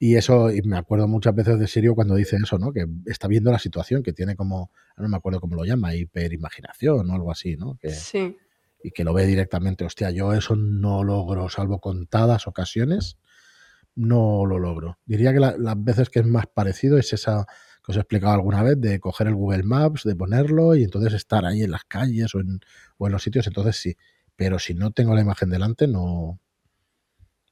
Y 0.00 0.14
eso, 0.14 0.52
y 0.52 0.62
me 0.62 0.76
acuerdo 0.78 1.08
muchas 1.08 1.34
veces 1.34 1.58
de 1.58 1.66
Sirio 1.66 1.94
cuando 1.96 2.14
dice 2.14 2.36
eso, 2.42 2.58
¿no? 2.58 2.72
Que 2.72 2.86
está 3.06 3.26
viendo 3.26 3.50
la 3.50 3.58
situación, 3.58 4.02
que 4.04 4.12
tiene 4.12 4.36
como, 4.36 4.70
no 4.96 5.08
me 5.08 5.16
acuerdo 5.16 5.40
cómo 5.40 5.56
lo 5.56 5.64
llama, 5.64 5.94
hiperimaginación 5.96 7.10
o 7.10 7.14
algo 7.14 7.32
así, 7.32 7.56
¿no? 7.56 7.76
Que, 7.80 7.90
Sí. 7.90 8.36
y 8.82 8.92
que 8.92 9.02
lo 9.02 9.12
ve 9.12 9.26
directamente. 9.26 9.84
Hostia, 9.84 10.10
yo 10.12 10.32
eso 10.34 10.54
no 10.54 11.02
logro, 11.02 11.48
salvo 11.48 11.80
contadas 11.80 12.46
ocasiones, 12.46 13.18
no 13.96 14.46
lo 14.46 14.58
logro. 14.60 14.98
Diría 15.06 15.32
que 15.32 15.40
la- 15.40 15.56
las 15.58 15.82
veces 15.82 16.10
que 16.10 16.20
es 16.20 16.26
más 16.26 16.46
parecido 16.46 16.98
es 16.98 17.12
esa 17.12 17.46
que 17.88 17.92
os 17.92 17.96
he 17.96 18.00
explicado 18.00 18.34
alguna 18.34 18.62
vez, 18.62 18.78
de 18.78 19.00
coger 19.00 19.28
el 19.28 19.34
Google 19.34 19.62
Maps, 19.62 20.02
de 20.04 20.14
ponerlo 20.14 20.74
y 20.76 20.84
entonces 20.84 21.14
estar 21.14 21.46
ahí 21.46 21.62
en 21.62 21.70
las 21.70 21.84
calles 21.84 22.34
o 22.34 22.40
en, 22.40 22.60
o 22.98 23.06
en 23.06 23.12
los 23.14 23.22
sitios, 23.22 23.46
entonces 23.46 23.76
sí. 23.76 23.96
Pero 24.36 24.58
si 24.58 24.74
no 24.74 24.90
tengo 24.90 25.14
la 25.14 25.22
imagen 25.22 25.48
delante, 25.48 25.88
no... 25.88 26.38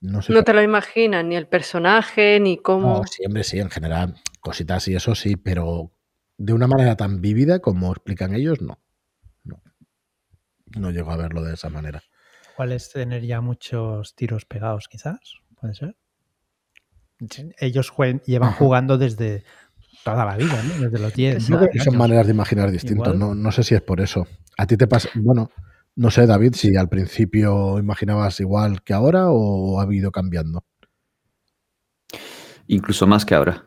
No 0.02 0.20
sé. 0.20 0.34
No 0.34 0.42
te 0.44 0.52
lo 0.52 0.60
imaginas, 0.62 1.24
ni 1.24 1.36
el 1.36 1.48
personaje, 1.48 2.38
ni 2.38 2.58
cómo. 2.58 2.98
No, 2.98 3.04
siempre 3.06 3.44
sí, 3.44 3.58
en 3.58 3.70
general, 3.70 4.14
cositas 4.40 4.86
y 4.88 4.94
eso 4.94 5.14
sí, 5.14 5.36
pero 5.36 5.90
de 6.36 6.52
una 6.52 6.66
manera 6.66 6.96
tan 6.96 7.22
vívida 7.22 7.60
como 7.60 7.90
explican 7.92 8.34
ellos, 8.34 8.60
no. 8.60 8.78
No, 9.42 9.62
no 10.76 10.90
llego 10.90 11.12
a 11.12 11.16
verlo 11.16 11.42
de 11.42 11.54
esa 11.54 11.70
manera. 11.70 12.02
¿Cuál 12.56 12.72
es 12.72 12.92
tener 12.92 13.24
ya 13.24 13.40
muchos 13.40 14.14
tiros 14.14 14.44
pegados, 14.44 14.86
quizás? 14.88 15.18
¿Puede 15.58 15.72
ser? 15.74 15.96
Ellos 17.58 17.90
jue- 17.90 18.22
llevan 18.24 18.50
Ajá. 18.50 18.58
jugando 18.58 18.98
desde 18.98 19.42
toda 20.12 20.24
la 20.24 20.36
vida, 20.36 20.62
¿no? 20.62 20.74
Desde 20.84 20.98
los 20.98 21.12
10. 21.14 21.46
Yo 21.46 21.48
Yo 21.54 21.56
creo 21.58 21.70
que 21.70 21.78
12 21.78 21.84
son 21.84 21.94
años. 21.94 21.98
maneras 22.08 22.26
de 22.26 22.32
imaginar 22.32 22.70
distintas. 22.70 23.14
No, 23.14 23.34
no 23.34 23.52
sé 23.52 23.62
si 23.62 23.74
es 23.74 23.82
por 23.82 24.00
eso. 24.00 24.26
A 24.56 24.66
ti 24.66 24.76
te 24.76 24.86
pasa. 24.86 25.08
Bueno, 25.14 25.50
no 25.96 26.10
sé, 26.10 26.26
David, 26.26 26.54
si 26.54 26.76
al 26.76 26.88
principio 26.88 27.78
imaginabas 27.78 28.38
igual 28.40 28.82
que 28.82 28.92
ahora 28.94 29.26
o 29.30 29.80
ha 29.80 29.94
ido 29.94 30.10
cambiando. 30.12 30.64
Incluso 32.68 33.06
más 33.06 33.24
que 33.24 33.34
ahora. 33.34 33.64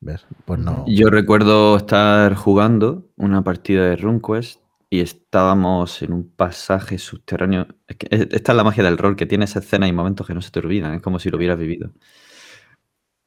¿Ves? 0.00 0.24
Pues 0.46 0.58
no. 0.60 0.84
Yo 0.88 1.10
recuerdo 1.10 1.76
estar 1.76 2.34
jugando 2.34 3.10
una 3.16 3.44
partida 3.44 3.84
de 3.84 3.96
RuneQuest 3.96 4.60
y 4.88 5.00
estábamos 5.00 6.02
en 6.02 6.12
un 6.12 6.30
pasaje 6.30 6.98
subterráneo. 6.98 7.66
Es 7.86 7.96
que 7.96 8.06
es- 8.10 8.28
esta 8.32 8.52
es 8.52 8.56
la 8.56 8.64
magia 8.64 8.82
del 8.82 8.98
rol, 8.98 9.14
que 9.14 9.26
tiene 9.26 9.44
esa 9.44 9.58
escena 9.60 9.86
y 9.86 9.92
momentos 9.92 10.26
que 10.26 10.34
no 10.34 10.40
se 10.42 10.50
te 10.50 10.58
olvidan, 10.60 10.94
es 10.94 11.02
como 11.02 11.18
si 11.18 11.28
lo 11.30 11.36
hubieras 11.36 11.58
vivido. 11.58 11.92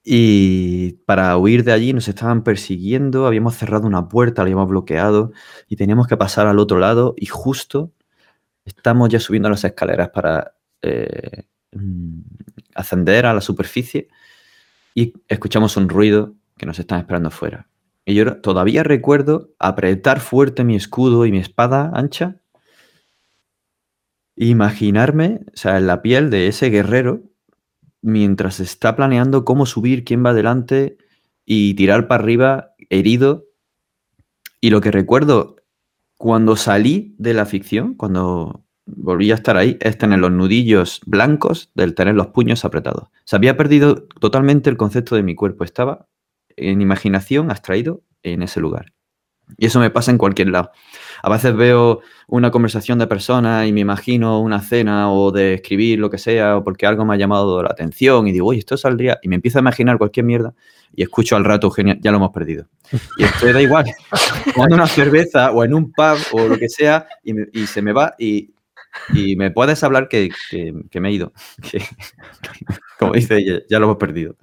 Y 0.04 0.94
para 1.06 1.38
huir 1.38 1.63
de 1.63 1.72
allí 1.72 1.94
nos 1.94 2.10
estaban 2.10 2.44
persiguiendo, 2.44 3.26
habíamos 3.26 3.56
cerrado 3.56 3.88
una 3.88 4.10
puerta, 4.10 4.42
la 4.42 4.48
habíamos 4.48 4.68
bloqueado 4.68 5.32
y 5.70 5.78
teníamos 5.78 6.08
que 6.08 6.18
pasar 6.18 6.48
al 6.48 6.60
otro 6.60 6.78
lado 6.78 7.13
y 7.18 7.28
justo 7.28 7.94
estamos 8.66 9.10
ya 9.10 9.20
subiendo 9.20 9.50
las 9.50 9.63
escaleras 9.63 10.10
para 10.10 10.56
eh, 10.82 11.44
mm, 11.72 12.20
ascender 12.76 13.26
a 13.26 13.34
la 13.34 13.42
superficie 13.42 14.10
y 14.94 15.13
escuchamos 15.28 15.78
un 15.78 15.88
ruido 15.88 16.34
que 16.58 16.66
nos 16.66 16.80
están 16.80 17.00
esperando 17.00 17.30
afuera. 17.30 17.68
Y 18.06 18.16
yo 18.16 18.42
todavía 18.42 18.84
recuerdo 18.84 19.52
apretar 19.60 20.20
fuerte 20.20 20.66
mi 20.66 20.76
escudo 20.76 21.26
y 21.26 21.32
mi 21.32 21.39
espada 21.39 21.92
ancha, 21.94 22.36
imaginarme, 24.36 25.42
o 25.54 25.58
sea, 25.58 25.78
en 25.78 25.88
la 25.88 26.02
piel 26.02 26.30
de 26.30 26.48
ese 26.48 26.70
guerrero, 26.70 27.22
mientras 28.04 28.60
está 28.60 28.96
planeando 28.96 29.46
cómo 29.46 29.66
subir, 29.66 30.04
quién 30.04 30.24
va 30.24 30.30
adelante 30.30 30.98
y 31.46 31.74
tirar 31.74 32.08
para 32.08 32.24
arriba 32.24 32.76
herido. 32.89 33.46
Y 34.62 34.70
lo 34.70 34.82
que 34.82 34.92
recuerdo 34.92 35.56
cuando 36.18 36.56
salí 36.56 37.16
de 37.18 37.34
la 37.34 37.46
ficción, 37.46 37.96
cuando 37.96 38.63
volví 38.86 39.32
a 39.32 39.36
estar 39.36 39.58
ahí, 39.58 39.78
es 39.82 39.98
tener 39.98 40.20
los 40.20 40.32
nudillos 40.32 41.02
blancos 41.06 41.72
del 41.74 41.96
tener 41.96 42.16
los 42.16 42.28
puños 42.28 42.66
apretados. 42.66 43.10
Se 43.24 43.36
había 43.36 43.58
perdido 43.58 44.08
totalmente 44.20 44.70
el 44.70 44.78
concepto 44.78 45.16
de 45.16 45.24
mi 45.24 45.36
cuerpo. 45.36 45.63
Estaba 45.63 46.08
en 46.56 46.82
imaginación 46.82 47.50
abstraído 47.50 48.04
en 48.22 48.44
ese 48.44 48.60
lugar. 48.60 48.92
Y 49.58 49.65
eso 49.65 49.79
me 49.79 49.89
pasa 49.89 50.12
en 50.12 50.17
cualquier 50.17 50.49
lado. 50.49 50.71
A 51.21 51.29
veces 51.29 51.56
veo 51.56 52.01
una 52.27 52.51
conversación 52.51 52.99
de 52.99 53.08
personas 53.08 53.67
y 53.67 53.71
me 53.71 53.82
imagino 53.82 54.41
una 54.41 54.62
cena 54.62 55.12
o 55.12 55.32
de 55.32 55.53
escribir 55.53 55.99
lo 55.99 56.10
que 56.10 56.17
sea, 56.17 56.58
o 56.58 56.63
porque 56.63 56.86
algo 56.86 57.06
me 57.06 57.13
ha 57.13 57.17
llamado 57.17 57.63
la 57.63 57.69
atención 57.69 58.27
y 58.27 58.32
digo, 58.32 58.47
oye, 58.47 58.60
esto 58.60 58.75
saldría. 58.75 59.19
Y 59.21 59.29
me 59.29 59.36
empiezo 59.36 59.60
a 59.60 59.62
imaginar 59.62 59.97
cualquier 59.97 60.25
mierda 60.25 60.53
y 60.93 61.03
escucho 61.03 61.36
al 61.36 61.45
rato, 61.45 61.71
genial, 61.71 61.99
ya 62.01 62.12
lo 62.12 62.17
hemos 62.17 62.32
perdido. 62.32 62.65
Y 63.17 63.23
esto 63.23 63.51
da 63.51 63.62
igual. 63.62 63.86
Tomando 64.53 64.75
una 64.75 64.88
cerveza 64.88 65.51
o 65.51 65.63
en 65.63 65.73
un 65.73 65.91
pub 65.91 66.17
o 66.34 66.47
lo 66.47 66.58
que 66.58 66.69
sea 66.69 67.08
y, 67.23 67.62
y 67.62 67.67
se 67.67 67.82
me 67.82 67.93
va 67.93 68.15
y, 68.17 68.53
y 69.13 69.36
me 69.36 69.51
puedes 69.51 69.84
hablar 69.84 70.08
que, 70.08 70.29
que- 70.49 70.73
que 70.89 70.99
me 70.99 71.10
he 71.10 71.13
ido. 71.13 71.34
Que- 71.71 71.84
como 72.99 73.13
dice 73.13 73.38
ella, 73.38 73.60
ya 73.69 73.79
lo 73.79 73.86
hemos 73.86 73.97
perdido. 73.97 74.36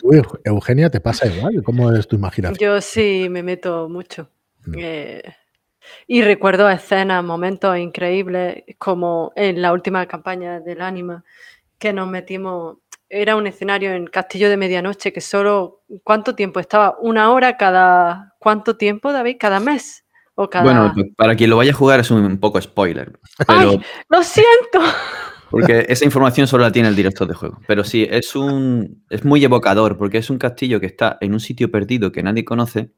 Tú, 0.00 0.10
Eugenia, 0.44 0.90
¿te 0.90 1.00
pasa 1.00 1.26
igual? 1.26 1.62
¿Cómo 1.64 1.92
es 1.92 2.06
tu 2.06 2.16
imaginación? 2.16 2.58
Yo 2.58 2.80
sí 2.80 3.26
me 3.30 3.42
meto 3.42 3.88
mucho. 3.88 4.30
Eh, 4.76 5.22
y 6.06 6.22
recuerdo 6.22 6.68
escenas, 6.70 7.24
momentos 7.24 7.76
increíbles, 7.76 8.62
como 8.78 9.32
en 9.36 9.60
la 9.60 9.72
última 9.72 10.06
campaña 10.06 10.60
del 10.60 10.80
Anima, 10.82 11.24
que 11.78 11.92
nos 11.92 12.08
metimos. 12.08 12.78
Era 13.08 13.36
un 13.36 13.46
escenario 13.46 13.92
en 13.92 14.06
Castillo 14.06 14.48
de 14.48 14.56
Medianoche 14.56 15.12
que 15.12 15.20
solo. 15.20 15.82
¿Cuánto 16.02 16.34
tiempo 16.34 16.60
estaba? 16.60 16.96
¿Una 17.00 17.30
hora 17.32 17.56
cada. 17.56 18.34
¿Cuánto 18.38 18.76
tiempo, 18.76 19.12
David? 19.12 19.36
¿Cada 19.38 19.60
mes? 19.60 20.03
¿O 20.34 20.50
cada.? 20.50 20.64
Bueno, 20.64 20.94
para 21.16 21.36
quien 21.36 21.50
lo 21.50 21.56
vaya 21.56 21.72
a 21.72 21.74
jugar 21.74 22.00
es 22.00 22.10
un, 22.10 22.38
poco 22.38 22.60
spoiler. 22.60 23.18
Pero, 23.46 23.70
¡Ay! 23.70 23.80
¡Lo 24.08 24.22
siento! 24.22 24.80
Porque 25.50 25.86
esa 25.88 26.04
información 26.04 26.46
solo 26.46 26.64
la 26.64 26.72
tiene 26.72 26.88
el 26.88 26.96
director 26.96 27.28
de 27.28 27.34
juego. 27.34 27.60
Pero 27.66 27.84
sí, 27.84 28.06
es 28.10 28.34
un. 28.34 29.04
Es 29.10 29.24
muy 29.24 29.44
evocador, 29.44 29.96
porque 29.96 30.18
es 30.18 30.30
un 30.30 30.38
castillo 30.38 30.80
que 30.80 30.86
está 30.86 31.18
en 31.20 31.32
un 31.32 31.40
sitio 31.40 31.70
perdido 31.70 32.12
que 32.12 32.22
nadie 32.22 32.44
conoce 32.44 32.92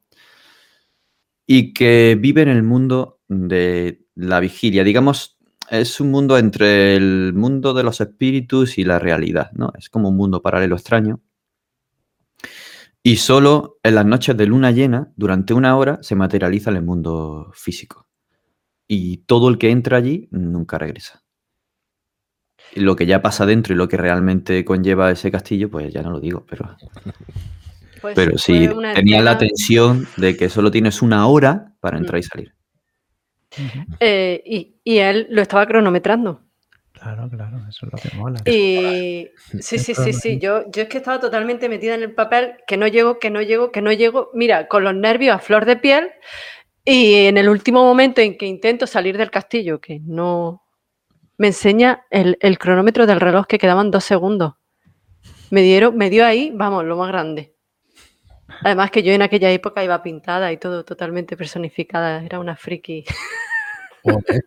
y 1.46 1.72
que 1.72 2.16
vive 2.18 2.42
en 2.42 2.48
el 2.48 2.62
mundo 2.62 3.20
de 3.28 4.04
la 4.14 4.40
vigilia. 4.40 4.84
Digamos, 4.84 5.38
es 5.70 6.00
un 6.00 6.10
mundo 6.10 6.38
entre 6.38 6.96
el 6.96 7.32
mundo 7.34 7.74
de 7.74 7.82
los 7.82 8.00
espíritus 8.00 8.78
y 8.78 8.84
la 8.84 8.98
realidad, 8.98 9.50
¿no? 9.52 9.72
Es 9.78 9.88
como 9.88 10.08
un 10.08 10.16
mundo 10.16 10.42
paralelo 10.42 10.76
extraño. 10.76 11.20
Y 13.06 13.18
solo 13.18 13.78
en 13.84 13.94
las 13.94 14.04
noches 14.04 14.36
de 14.36 14.46
luna 14.46 14.72
llena, 14.72 15.12
durante 15.14 15.54
una 15.54 15.76
hora, 15.76 16.00
se 16.02 16.16
materializa 16.16 16.70
en 16.70 16.78
el 16.78 16.82
mundo 16.82 17.52
físico. 17.54 18.08
Y 18.88 19.18
todo 19.18 19.48
el 19.48 19.58
que 19.58 19.70
entra 19.70 19.98
allí 19.98 20.26
nunca 20.32 20.76
regresa. 20.76 21.22
Y 22.74 22.80
lo 22.80 22.96
que 22.96 23.06
ya 23.06 23.22
pasa 23.22 23.46
dentro 23.46 23.72
y 23.72 23.76
lo 23.76 23.86
que 23.86 23.96
realmente 23.96 24.64
conlleva 24.64 25.12
ese 25.12 25.30
castillo, 25.30 25.70
pues 25.70 25.94
ya 25.94 26.02
no 26.02 26.10
lo 26.10 26.18
digo, 26.18 26.44
pero, 26.50 26.76
Pues 28.00 28.16
pero 28.16 28.36
sí, 28.38 28.68
tenía 28.96 29.22
la 29.22 29.38
tensión 29.38 30.08
de 30.16 30.36
que 30.36 30.48
solo 30.48 30.72
tienes 30.72 31.00
una 31.00 31.28
hora 31.28 31.76
para 31.78 31.98
entrar 31.98 32.18
y 32.18 32.24
salir. 32.24 32.54
Eh, 34.00 34.42
y, 34.44 34.80
y 34.82 34.98
él 34.98 35.28
lo 35.30 35.42
estaba 35.42 35.64
cronometrando. 35.66 36.45
Claro, 37.06 37.30
claro, 37.30 37.58
eso 37.68 37.86
es 37.86 37.92
lo 37.92 37.98
que 37.98 38.16
mola. 38.16 38.40
Y 38.46 39.30
sí, 39.60 39.78
sí, 39.78 39.94
sí, 39.94 40.12
sí. 40.12 40.38
Yo, 40.40 40.68
yo 40.72 40.82
es 40.82 40.88
que 40.88 40.98
estaba 40.98 41.20
totalmente 41.20 41.68
metida 41.68 41.94
en 41.94 42.02
el 42.02 42.12
papel, 42.12 42.54
que 42.66 42.76
no 42.76 42.88
llego, 42.88 43.20
que 43.20 43.30
no 43.30 43.40
llego, 43.42 43.70
que 43.70 43.80
no 43.80 43.92
llego. 43.92 44.30
Mira, 44.34 44.66
con 44.66 44.82
los 44.82 44.92
nervios 44.92 45.36
a 45.36 45.38
flor 45.38 45.66
de 45.66 45.76
piel. 45.76 46.10
Y 46.84 47.26
en 47.26 47.36
el 47.36 47.48
último 47.48 47.84
momento 47.84 48.20
en 48.20 48.36
que 48.36 48.46
intento 48.46 48.88
salir 48.88 49.16
del 49.18 49.30
castillo, 49.30 49.80
que 49.80 50.00
no. 50.00 50.64
Me 51.38 51.48
enseña 51.48 52.04
el, 52.10 52.38
el 52.40 52.58
cronómetro 52.58 53.06
del 53.06 53.20
reloj 53.20 53.46
que 53.46 53.58
quedaban 53.58 53.92
dos 53.92 54.02
segundos. 54.02 54.54
Me 55.50 55.62
dieron, 55.62 55.96
me 55.96 56.10
dio 56.10 56.26
ahí, 56.26 56.50
vamos, 56.52 56.84
lo 56.84 56.96
más 56.96 57.06
grande. 57.06 57.54
Además 58.64 58.90
que 58.90 59.04
yo 59.04 59.12
en 59.12 59.22
aquella 59.22 59.52
época 59.52 59.84
iba 59.84 60.02
pintada 60.02 60.50
y 60.50 60.56
todo 60.56 60.84
totalmente 60.84 61.36
personificada. 61.36 62.24
Era 62.24 62.40
una 62.40 62.56
friki. 62.56 63.04
Joder. 64.02 64.44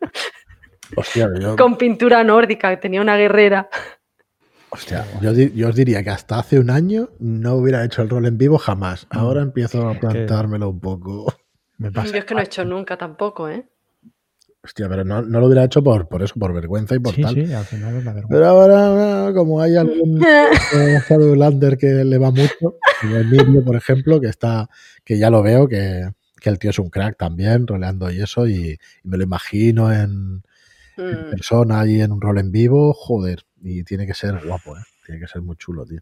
Hostia, 0.95 1.30
yo, 1.39 1.56
Con 1.56 1.78
pintura 1.78 2.23
nórdica, 2.23 2.80
tenía 2.80 3.02
una 3.02 3.15
guerrera. 3.17 3.69
hostia, 4.69 5.06
yo, 5.21 5.32
yo 5.34 5.69
os 5.69 5.75
diría 5.75 6.04
que 6.04 6.10
hasta 6.10 6.39
hace 6.39 6.60
un 6.60 6.69
año 6.69 7.10
no 7.19 7.56
hubiera 7.56 7.84
hecho 7.84 8.02
el 8.02 8.10
rol 8.10 8.25
en 8.25 8.38
vivo 8.38 8.58
jamás. 8.58 9.08
Ahora 9.10 9.41
empiezo 9.41 9.88
a 9.88 9.93
que- 9.93 9.99
plantármelo 9.99 10.69
un 10.69 10.80
poco. 10.80 11.34
Me 11.78 11.91
pasa. 11.91 12.12
Yo 12.12 12.17
es 12.19 12.25
que 12.25 12.34
no 12.34 12.41
he 12.41 12.43
hecho 12.43 12.65
nunca 12.65 12.97
tampoco, 12.97 13.47
¿eh? 13.49 13.65
Hostia, 14.62 14.89
pero 14.89 15.06
no, 15.06 15.21
no 15.21 15.39
lo 15.39 15.45
hubiera 15.47 15.63
hecho 15.63 15.82
por, 15.82 16.10
por 16.10 16.21
eso, 16.21 16.34
por 16.38 16.54
vergüenza 16.54 16.93
y 16.93 16.99
por 16.99 17.13
Sí, 17.15 17.21
tal. 17.21 17.34
sí, 17.36 17.54
al 17.54 17.65
final 17.65 17.95
es 17.95 18.04
la 18.04 18.12
vergüenza. 18.13 18.28
Pero 18.30 18.45
ahora, 18.45 19.28
ah, 19.28 19.34
como 19.34 19.62
hay 19.62 19.78
algún 19.78 20.19
Shadowlander 21.10 21.78
que 21.78 21.88
le 22.04 22.17
va 22.17 22.32
mucho, 22.32 22.75
como 22.99 23.15
Emilio, 23.15 23.63
por 23.63 23.78
ejemplo, 23.78 24.19
que 24.19 24.28
está, 24.28 24.69
que 25.06 25.17
ya 25.17 25.30
lo 25.30 25.41
veo, 25.41 25.69
que, 25.69 26.10
que 26.41 26.49
el 26.49 26.60
tío 26.60 26.71
es 26.71 26.80
un 26.80 26.89
crack 26.89 27.17
también, 27.17 27.65
roleando 27.65 28.12
y 28.12 28.21
eso, 28.21 28.45
y, 28.47 28.78
y 29.04 29.08
me 29.08 29.15
lo 29.17 29.23
imagino 29.23 29.93
en 29.93 30.43
Mm. 30.99 31.29
persona 31.31 31.85
y 31.88 32.01
en 32.01 32.12
un 32.12 32.19
rol 32.21 32.38
en 32.39 32.51
vivo, 32.51 32.93
joder, 32.93 33.43
y 33.62 33.83
tiene 33.83 34.05
que 34.05 34.13
ser 34.13 34.45
guapo, 34.45 34.75
¿eh? 34.77 34.81
Tiene 35.05 35.21
que 35.21 35.27
ser 35.27 35.41
muy 35.41 35.55
chulo, 35.55 35.85
tío. 35.85 36.01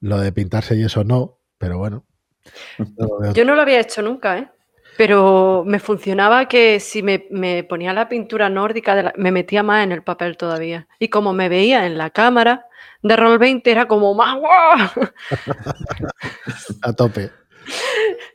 Lo 0.00 0.18
de 0.18 0.32
pintarse 0.32 0.76
y 0.76 0.84
eso 0.84 1.02
no, 1.04 1.38
pero 1.58 1.78
bueno. 1.78 2.04
Yo 3.34 3.44
no 3.44 3.54
lo 3.54 3.62
había 3.62 3.80
hecho 3.80 4.00
nunca, 4.02 4.38
¿eh? 4.38 4.48
Pero 4.96 5.64
me 5.66 5.80
funcionaba 5.80 6.46
que 6.46 6.78
si 6.78 7.02
me, 7.02 7.26
me 7.30 7.64
ponía 7.64 7.92
la 7.92 8.08
pintura 8.08 8.48
nórdica, 8.48 8.94
de 8.94 9.02
la- 9.02 9.12
me 9.16 9.32
metía 9.32 9.62
más 9.64 9.82
en 9.82 9.90
el 9.92 10.04
papel 10.04 10.36
todavía. 10.36 10.86
Y 11.00 11.08
como 11.08 11.32
me 11.32 11.48
veía 11.48 11.84
en 11.86 11.98
la 11.98 12.10
cámara 12.10 12.66
de 13.02 13.16
Roll 13.16 13.38
20, 13.38 13.70
era 13.72 13.88
como 13.88 14.14
más 14.14 14.38
¡guau! 14.38 14.88
a 16.82 16.92
tope. 16.92 17.30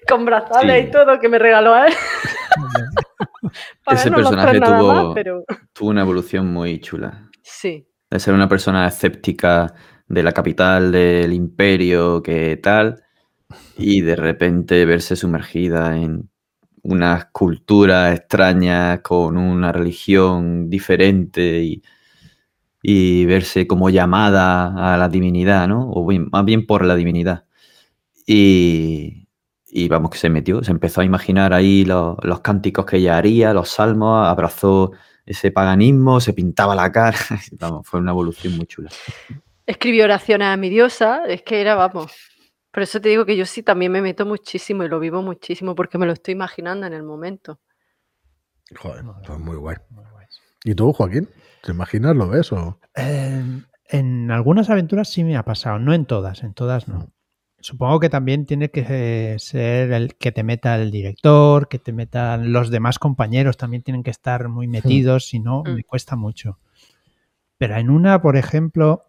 con 0.07 0.25
brazales 0.25 0.81
Sí. 0.83 0.87
y 0.89 0.91
todo 0.91 1.19
que 1.19 1.29
me 1.29 1.39
regaló 1.39 1.73
a 1.73 1.87
él. 1.87 1.93
Para 3.85 3.97
Ese 3.99 4.09
no 4.09 4.17
personaje 4.17 4.59
tuvo- 4.59 4.93
más, 4.93 5.05
pero 5.15 5.43
Tuvo 5.73 5.89
una 5.89 6.01
evolución 6.01 6.51
muy 6.51 6.79
chula. 6.79 7.29
sí. 7.41 7.85
De 8.11 8.19
ser 8.19 8.33
una 8.33 8.49
persona 8.49 8.87
escéptica 8.87 9.73
de 10.07 10.23
la 10.23 10.31
capital 10.31 10.91
del 10.91 11.31
imperio 11.31 12.23
que 12.23 12.57
tal, 12.57 13.03
y 13.77 14.01
de 14.01 14.15
repente 14.15 14.83
verse 14.85 15.15
sumergida 15.15 15.95
en 15.95 16.27
unas 16.81 17.25
culturas 17.25 18.15
extrañas 18.17 19.01
con 19.01 19.37
una 19.37 19.71
religión 19.71 20.69
diferente 20.71 21.61
y, 21.61 21.83
y 22.81 23.25
verse 23.25 23.67
como 23.67 23.91
llamada 23.91 24.93
a 24.93 24.97
la 24.97 25.07
divinidad, 25.09 25.67
¿no? 25.67 25.91
O 25.91 26.05
bien- 26.07 26.29
más 26.31 26.45
bien 26.45 26.65
por 26.65 26.83
la 26.85 26.95
divinidad. 26.95 27.45
Y, 28.25 29.27
y 29.71 29.87
vamos, 29.87 30.11
que 30.11 30.17
se 30.17 30.29
metió, 30.29 30.63
se 30.63 30.71
empezó 30.71 31.01
a 31.01 31.05
imaginar 31.05 31.53
ahí 31.53 31.85
los, 31.85 32.17
los 32.23 32.41
cánticos 32.41 32.85
que 32.85 32.97
ella 32.97 33.17
haría, 33.17 33.53
los 33.53 33.69
salmos, 33.69 34.27
abrazó 34.27 34.91
ese 35.25 35.51
paganismo, 35.51 36.19
se 36.19 36.33
pintaba 36.33 36.75
la 36.75 36.91
cara. 36.91 37.17
Vamos, 37.59 37.87
fue 37.87 37.99
una 37.99 38.11
evolución 38.11 38.57
muy 38.57 38.65
chula. 38.65 38.89
Escribió 39.65 40.05
oraciones 40.05 40.47
a 40.47 40.57
mi 40.57 40.69
diosa, 40.69 41.25
es 41.27 41.43
que 41.43 41.61
era, 41.61 41.75
vamos. 41.75 42.11
Por 42.71 42.83
eso 42.83 42.99
te 42.99 43.09
digo 43.09 43.25
que 43.25 43.37
yo 43.37 43.45
sí 43.45 43.61
también 43.61 43.91
me 43.91 44.01
meto 44.01 44.25
muchísimo 44.25 44.83
y 44.83 44.89
lo 44.89 44.99
vivo 44.99 45.21
muchísimo 45.21 45.75
porque 45.75 45.99
me 45.99 46.07
lo 46.07 46.13
estoy 46.13 46.31
imaginando 46.31 46.87
en 46.87 46.93
el 46.93 47.03
momento. 47.03 47.59
Joder, 48.75 49.03
Muy 49.03 49.13
pues 49.25 49.39
muy 49.39 49.55
guay. 49.57 49.77
¿Y 50.63 50.73
tú, 50.73 50.91
Joaquín? 50.93 51.29
¿Te 51.61 51.71
imaginas? 51.71 52.15
¿Lo 52.15 52.27
ves? 52.27 52.51
O... 52.51 52.79
En, 52.95 53.67
en 53.85 54.31
algunas 54.31 54.69
aventuras 54.69 55.09
sí 55.09 55.23
me 55.23 55.37
ha 55.37 55.43
pasado, 55.43 55.77
no 55.79 55.93
en 55.93 56.05
todas, 56.05 56.43
en 56.43 56.53
todas 56.53 56.87
no. 56.87 57.11
Supongo 57.61 57.99
que 57.99 58.09
también 58.09 58.45
tiene 58.45 58.69
que 58.69 59.35
ser 59.39 59.91
el 59.91 60.15
que 60.15 60.31
te 60.31 60.43
meta 60.43 60.75
el 60.75 60.91
director, 60.91 61.67
que 61.67 61.77
te 61.79 61.91
metan 61.91 62.53
los 62.53 62.69
demás 62.69 62.99
compañeros, 62.99 63.57
también 63.57 63.83
tienen 63.83 64.01
que 64.03 64.11
estar 64.11 64.47
muy 64.47 64.67
metidos, 64.67 65.25
si 65.27 65.39
no, 65.39 65.63
Mm. 65.65 65.75
me 65.75 65.83
cuesta 65.83 66.15
mucho. 66.15 66.57
Pero 67.57 67.75
en 67.75 67.89
una, 67.89 68.21
por 68.21 68.37
ejemplo, 68.37 69.03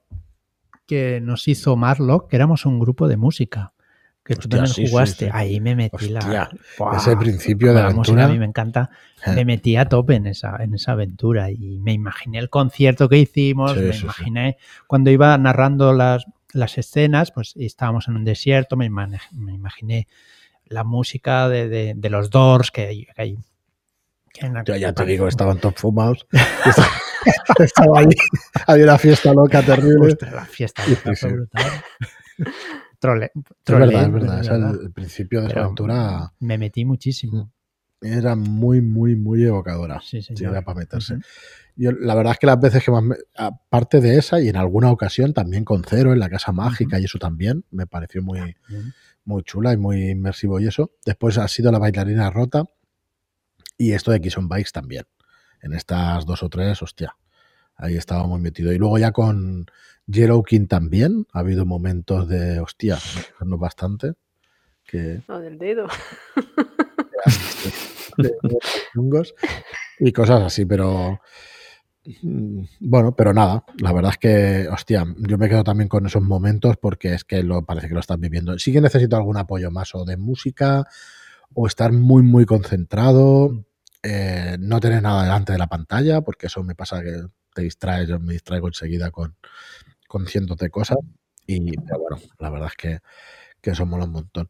que 0.86 1.20
nos 1.20 1.46
hizo 1.46 1.76
Marlock, 1.76 2.28
que 2.28 2.36
éramos 2.36 2.66
un 2.66 2.80
grupo 2.80 3.06
de 3.06 3.16
música, 3.16 3.72
que 4.24 4.34
tú 4.34 4.48
también 4.48 4.66
sí, 4.72 4.84
sí, 4.86 4.90
jugaste, 4.90 5.26
sí. 5.26 5.30
ahí 5.32 5.60
me 5.60 5.74
metí 5.76 5.96
Hostia, 5.96 6.20
la... 6.20 6.50
¡Buah! 6.78 6.96
ese 6.96 7.16
principio 7.16 7.72
de 7.72 7.82
la 7.82 7.90
música 7.90 8.24
aventura. 8.24 8.24
a 8.24 8.28
mí 8.32 8.38
me 8.38 8.44
encanta 8.46 8.90
Eh. 9.26 9.32
me 9.34 9.44
metí 9.44 9.76
a 9.76 9.84
tope 9.88 10.14
en 10.16 10.26
esa, 10.26 10.56
en 10.62 10.74
esa 10.74 10.92
aventura 10.92 11.50
y 11.50 11.78
me 11.78 11.92
imaginé 11.92 12.38
el 12.38 12.50
concierto 12.50 13.08
que 13.08 13.18
hicimos, 13.18 13.74
Sí, 13.74 13.80
me 13.80 13.92
sí, 13.92 13.98
sí. 13.98 14.04
imaginé 14.04 14.56
cuando 14.86 15.10
iba 15.10 15.36
narrando 15.38 15.92
las, 15.92 16.26
las 16.52 16.78
escenas, 16.78 17.30
pues 17.32 17.54
estábamos 17.56 18.08
en 18.08 18.16
un 18.16 18.24
desierto, 18.24 18.76
me, 18.76 18.88
me 18.90 19.52
imaginé 19.54 20.06
la 20.66 20.84
música 20.84 21.48
de, 21.48 21.68
de- 21.68 21.94
de 21.96 22.10
los 22.10 22.30
Doors 22.30 22.70
que 22.70 22.82
hay. 22.86 23.04
que 23.06 23.22
hay- 23.22 23.38
que 24.32 24.46
en 24.46 24.54
la- 24.54 24.64
Yo 24.64 24.76
ya 24.76 24.92
te 24.92 25.04
digo, 25.04 25.26
estaban 25.28 25.58
top 25.58 25.76
fumados. 25.76 26.26
Estaba 27.58 27.98
ahí. 28.00 28.06
Había 28.66 28.84
una 28.84 28.98
fiesta 28.98 29.32
loca 29.34 29.62
terrible. 29.62 30.08
Ostras, 30.12 30.32
la 30.32 30.44
fiesta 30.46 30.84
Sí, 30.84 30.94
fue 30.94 31.16
sí. 31.16 31.26
brutal. 31.28 31.70
Trole, 32.98 33.26
Es 33.34 33.42
trolé, 33.64 33.86
verdad, 33.86 34.04
es 34.06 34.12
verdad. 34.12 34.40
es 34.42 34.48
verdad. 34.48 34.74
el 34.82 34.92
principio 34.92 35.40
de 35.42 35.48
esa 35.48 35.60
aventura 35.60 36.32
Me 36.38 36.58
metí 36.58 36.84
muchísimo. 36.84 37.50
era 38.00 38.36
muy, 38.36 38.80
muy, 38.82 39.16
muy 39.16 39.42
evocadora. 39.44 40.00
Sí, 40.02 40.20
Sí, 40.22 40.36
señor. 40.36 40.52
era 40.52 40.62
para 40.62 40.80
meterse. 40.80 41.14
Ujú. 41.14 41.22
Yo, 41.82 41.92
la 41.92 42.14
verdad 42.14 42.32
es 42.34 42.38
que 42.38 42.46
las 42.46 42.60
veces 42.60 42.84
que 42.84 42.90
más, 42.90 43.02
me- 43.02 43.16
aparte 43.36 44.00
de 44.02 44.18
esa 44.18 44.38
y 44.40 44.48
en 44.48 44.56
alguna 44.56 44.90
ocasión 44.90 45.32
también 45.32 45.64
con 45.64 45.82
Cero 45.82 46.12
en 46.12 46.18
la 46.18 46.28
Casa 46.28 46.52
Mágica 46.52 47.00
y 47.00 47.04
eso 47.04 47.18
también, 47.18 47.64
me 47.70 47.86
pareció 47.86 48.22
muy, 48.22 48.54
muy 49.24 49.42
chula 49.44 49.72
y 49.72 49.76
muy 49.78 50.10
inmersivo 50.10 50.60
y 50.60 50.66
eso. 50.66 50.90
Después 51.06 51.38
ha 51.38 51.48
sido 51.48 51.72
la 51.72 51.78
bailarina 51.78 52.30
rota 52.30 52.64
y 53.78 53.92
esto 53.92 54.10
de 54.10 54.18
X 54.18 54.36
on 54.36 54.48
Bikes 54.48 54.72
también. 54.72 55.04
En 55.62 55.72
estas 55.72 56.26
dos 56.26 56.42
o 56.42 56.48
tres, 56.50 56.82
hostia, 56.82 57.16
ahí 57.76 57.96
estaba 57.96 58.26
muy 58.26 58.40
metido. 58.40 58.72
Y 58.72 58.78
luego 58.78 58.98
ya 58.98 59.12
con 59.12 59.64
Jero 60.10 60.42
King 60.42 60.66
también 60.66 61.26
ha 61.32 61.38
habido 61.38 61.64
momentos 61.64 62.28
de, 62.28 62.60
hostia, 62.60 62.98
no 63.44 63.56
bastante. 63.56 64.12
Que, 64.84 65.22
Lo 65.28 65.38
del 65.40 65.56
dedo. 65.56 65.86
de- 68.16 68.34
de 68.42 68.58
chungos 68.92 69.34
y 69.98 70.12
cosas 70.12 70.42
así, 70.42 70.64
pero 70.64 71.12
mm, 71.12 71.16
bueno, 72.80 73.14
pero 73.14 73.32
nada, 73.32 73.64
la 73.78 73.92
verdad 73.92 74.12
es 74.12 74.18
que, 74.18 74.68
hostia, 74.68 75.04
yo 75.18 75.38
me 75.38 75.48
quedo 75.48 75.64
también 75.64 75.88
con 75.88 76.06
esos 76.06 76.22
momentos 76.22 76.76
porque 76.76 77.14
es 77.14 77.24
que 77.24 77.42
lo 77.42 77.64
parece 77.64 77.88
que 77.88 77.94
lo 77.94 78.00
estás 78.00 78.18
viviendo. 78.18 78.58
Sí 78.58 78.72
que 78.72 78.80
necesito 78.80 79.16
algún 79.16 79.36
apoyo 79.36 79.70
más 79.70 79.94
o 79.94 80.04
de 80.04 80.16
música 80.16 80.84
o 81.54 81.66
estar 81.66 81.92
muy, 81.92 82.22
muy 82.22 82.46
concentrado, 82.46 83.64
eh, 84.02 84.56
no 84.60 84.80
tener 84.80 85.02
nada 85.02 85.24
delante 85.24 85.52
de 85.52 85.58
la 85.58 85.66
pantalla, 85.66 86.20
porque 86.22 86.46
eso 86.46 86.62
me 86.62 86.74
pasa 86.74 87.02
que 87.02 87.22
te 87.54 87.62
distraes, 87.62 88.08
yo 88.08 88.18
me 88.20 88.32
distraigo 88.32 88.68
enseguida 88.68 89.10
con, 89.10 89.36
con 90.08 90.26
cientos 90.26 90.56
de 90.58 90.70
cosas 90.70 90.98
y, 91.46 91.76
bueno, 91.76 92.22
la 92.38 92.50
verdad 92.50 92.68
es 92.68 92.76
que, 92.76 92.98
que 93.60 93.70
eso 93.70 93.86
mola 93.86 94.04
un 94.04 94.12
montón. 94.12 94.48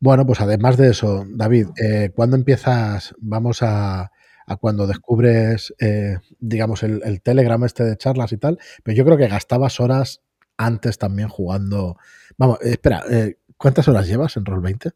Bueno, 0.00 0.26
pues 0.26 0.40
además 0.40 0.76
de 0.76 0.90
eso, 0.90 1.24
David, 1.28 1.68
eh, 1.82 2.10
¿cuándo 2.14 2.36
empiezas? 2.36 3.14
Vamos 3.18 3.62
a, 3.62 4.10
a 4.46 4.56
cuando 4.56 4.86
descubres, 4.86 5.74
eh, 5.78 6.18
digamos, 6.38 6.82
el, 6.82 7.02
el 7.04 7.22
Telegram 7.22 7.62
este 7.64 7.84
de 7.84 7.96
charlas 7.96 8.32
y 8.32 8.38
tal, 8.38 8.58
pero 8.82 8.96
yo 8.96 9.04
creo 9.04 9.16
que 9.16 9.28
gastabas 9.28 9.80
horas 9.80 10.22
antes 10.56 10.98
también 10.98 11.28
jugando. 11.28 11.96
Vamos, 12.36 12.58
eh, 12.62 12.72
espera, 12.72 13.04
eh, 13.10 13.38
¿cuántas 13.56 13.88
horas 13.88 14.06
llevas 14.06 14.36
en 14.36 14.44
Roll20? 14.44 14.92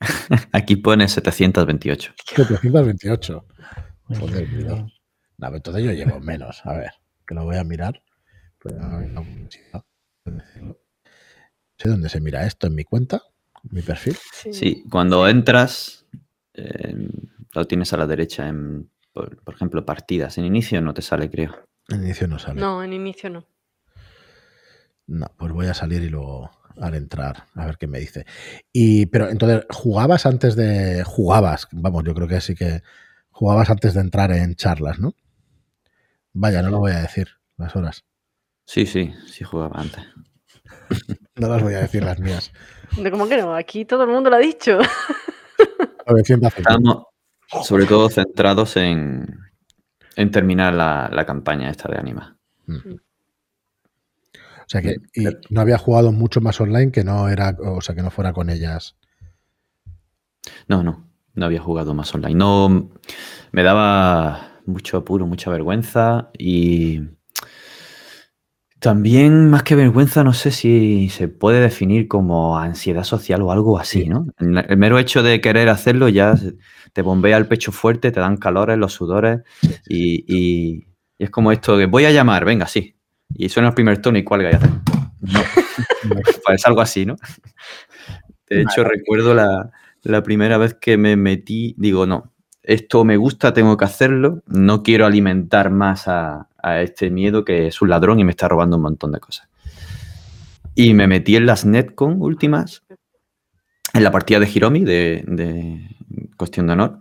Aquí 0.52 0.76
pone 0.76 1.08
728. 1.08 2.14
728. 2.34 3.46
Muy 4.08 4.18
Joder, 4.18 4.46
bien. 4.46 4.68
No, 4.68 5.46
pero 5.46 5.56
entonces 5.56 5.84
yo 5.84 5.92
llevo 5.92 6.20
menos. 6.20 6.62
A 6.64 6.74
ver, 6.74 6.90
que 7.26 7.34
lo 7.34 7.44
voy 7.44 7.56
a 7.56 7.64
mirar. 7.64 8.02
Pero 8.62 8.78
no, 8.80 9.24
sé 11.76 11.88
dónde 11.88 12.08
se 12.08 12.20
mira 12.20 12.44
esto 12.44 12.66
en 12.66 12.74
mi 12.74 12.84
cuenta, 12.84 13.22
en 13.64 13.70
mi 13.74 13.82
perfil. 13.82 14.16
Sí. 14.32 14.52
Sí, 14.52 14.84
cuando 14.90 15.28
entras, 15.28 16.06
eh, 16.54 17.08
lo 17.54 17.66
tienes 17.66 17.92
a 17.92 17.96
la 17.96 18.06
derecha 18.06 18.48
en, 18.48 18.90
por, 19.12 19.42
por 19.42 19.54
ejemplo, 19.54 19.84
partidas. 19.84 20.38
En 20.38 20.44
inicio 20.44 20.80
no 20.80 20.94
te 20.94 21.02
sale, 21.02 21.30
creo. 21.30 21.68
En 21.88 22.02
inicio 22.02 22.28
no 22.28 22.38
sale. 22.38 22.60
No, 22.60 22.82
en 22.82 22.92
inicio 22.92 23.30
no. 23.30 23.46
No, 25.06 25.26
pues 25.38 25.52
voy 25.52 25.66
a 25.66 25.74
salir 25.74 26.02
y 26.02 26.10
luego 26.10 26.50
al 26.80 26.94
entrar 26.94 27.44
a 27.54 27.66
ver 27.66 27.78
qué 27.78 27.86
me 27.86 27.98
dice. 27.98 28.26
Y, 28.72 29.06
pero 29.06 29.28
entonces, 29.30 29.64
¿jugabas 29.70 30.26
antes 30.26 30.54
de. 30.54 31.02
Jugabas, 31.04 31.68
vamos, 31.72 32.04
yo 32.04 32.14
creo 32.14 32.28
que 32.28 32.40
sí 32.40 32.54
que 32.54 32.82
jugabas 33.30 33.70
antes 33.70 33.94
de 33.94 34.00
entrar 34.00 34.32
en 34.32 34.54
charlas, 34.54 34.98
¿no? 34.98 35.14
Vaya, 36.32 36.62
no 36.62 36.70
lo 36.70 36.78
voy 36.78 36.92
a 36.92 37.00
decir, 37.00 37.28
las 37.56 37.74
horas. 37.74 38.04
Sí, 38.66 38.84
sí, 38.84 39.14
sí 39.26 39.44
jugaba 39.44 39.80
antes. 39.80 40.04
No 41.36 41.48
las 41.48 41.62
voy 41.62 41.74
a 41.74 41.80
decir 41.80 42.02
las 42.02 42.18
mías. 42.18 42.50
De 42.96 43.12
cómo 43.12 43.28
que 43.28 43.36
no, 43.36 43.54
aquí 43.54 43.84
todo 43.84 44.02
el 44.02 44.10
mundo 44.10 44.28
lo 44.28 44.34
ha 44.34 44.40
dicho. 44.40 44.78
950. 46.08 46.48
Estábamos 46.58 47.04
sobre 47.62 47.86
todo 47.86 48.08
centrados 48.10 48.76
en, 48.76 49.26
en 50.16 50.30
terminar 50.30 50.74
la, 50.74 51.08
la 51.12 51.26
campaña 51.26 51.70
esta 51.70 51.88
de 51.88 51.98
Anima. 51.98 52.36
O 52.68 54.70
sea 54.70 54.82
que 54.82 54.96
y 55.14 55.24
no 55.48 55.60
había 55.60 55.78
jugado 55.78 56.12
mucho 56.12 56.40
más 56.40 56.60
online 56.60 56.92
que 56.92 57.04
no 57.04 57.28
era, 57.28 57.56
o 57.58 57.80
sea, 57.80 57.94
que 57.94 58.02
no 58.02 58.10
fuera 58.10 58.32
con 58.34 58.50
ellas. 58.50 58.96
No, 60.66 60.82
no, 60.82 61.08
no 61.34 61.46
había 61.46 61.60
jugado 61.60 61.94
más 61.94 62.14
online. 62.14 62.34
No, 62.34 62.90
me 63.52 63.62
daba 63.62 64.60
mucho 64.66 64.98
apuro, 64.98 65.26
mucha 65.26 65.50
vergüenza 65.50 66.30
y 66.36 67.02
también 68.78 69.48
más 69.50 69.62
que 69.62 69.74
vergüenza, 69.74 70.22
no 70.22 70.34
sé 70.34 70.50
si 70.50 71.08
se 71.08 71.28
puede 71.28 71.60
definir 71.60 72.06
como 72.06 72.58
ansiedad 72.58 73.04
social 73.04 73.42
o 73.42 73.50
algo 73.50 73.78
así, 73.78 74.02
Sí. 74.02 74.08
¿no? 74.08 74.26
El 74.38 74.76
mero 74.76 74.98
hecho 74.98 75.22
de 75.22 75.40
querer 75.40 75.68
hacerlo 75.70 76.08
ya 76.08 76.34
te 76.92 77.02
bombea 77.02 77.36
el 77.36 77.46
pecho 77.46 77.72
fuerte, 77.72 78.10
te 78.12 78.20
dan 78.20 78.36
calores, 78.36 78.78
los 78.78 78.92
sudores 78.92 79.40
y, 79.88 80.24
y- 80.26 80.86
y 81.18 81.24
es 81.24 81.30
como 81.30 81.50
esto 81.52 81.76
de 81.76 81.86
voy 81.86 82.04
a 82.04 82.10
llamar, 82.12 82.44
venga, 82.44 82.66
sí. 82.66 82.94
Y 83.34 83.48
suena 83.48 83.68
el 83.70 83.74
primer 83.74 84.00
tono 84.00 84.18
y 84.18 84.24
cuelga 84.24 84.50
y 84.52 84.54
haces. 84.54 84.70
No. 85.20 85.40
Pues 86.44 86.60
es 86.60 86.66
algo 86.66 86.80
así, 86.80 87.04
¿no? 87.06 87.16
De 88.48 88.62
hecho, 88.62 88.84
recuerdo 88.84 89.34
la, 89.34 89.70
la 90.02 90.22
primera 90.22 90.56
vez 90.58 90.74
que 90.74 90.96
me 90.96 91.16
metí, 91.16 91.74
digo, 91.76 92.06
no, 92.06 92.32
esto 92.62 93.04
me 93.04 93.16
gusta, 93.16 93.52
tengo 93.52 93.76
que 93.76 93.84
hacerlo, 93.84 94.42
no 94.46 94.82
quiero 94.82 95.06
alimentar 95.06 95.70
más 95.70 96.08
a, 96.08 96.48
a 96.62 96.80
este 96.80 97.10
miedo 97.10 97.44
que 97.44 97.66
es 97.66 97.82
un 97.82 97.90
ladrón 97.90 98.18
y 98.20 98.24
me 98.24 98.30
está 98.30 98.48
robando 98.48 98.76
un 98.76 98.82
montón 98.82 99.12
de 99.12 99.20
cosas. 99.20 99.48
Y 100.74 100.94
me 100.94 101.06
metí 101.08 101.36
en 101.36 101.46
las 101.46 101.64
Netcon 101.66 102.16
últimas, 102.22 102.84
en 103.98 104.04
la 104.04 104.10
partida 104.10 104.40
de 104.40 104.50
Hiromi, 104.52 104.84
de, 104.84 105.24
de 105.26 105.88
Cuestión 106.36 106.66
de 106.66 106.72
Honor, 106.72 106.98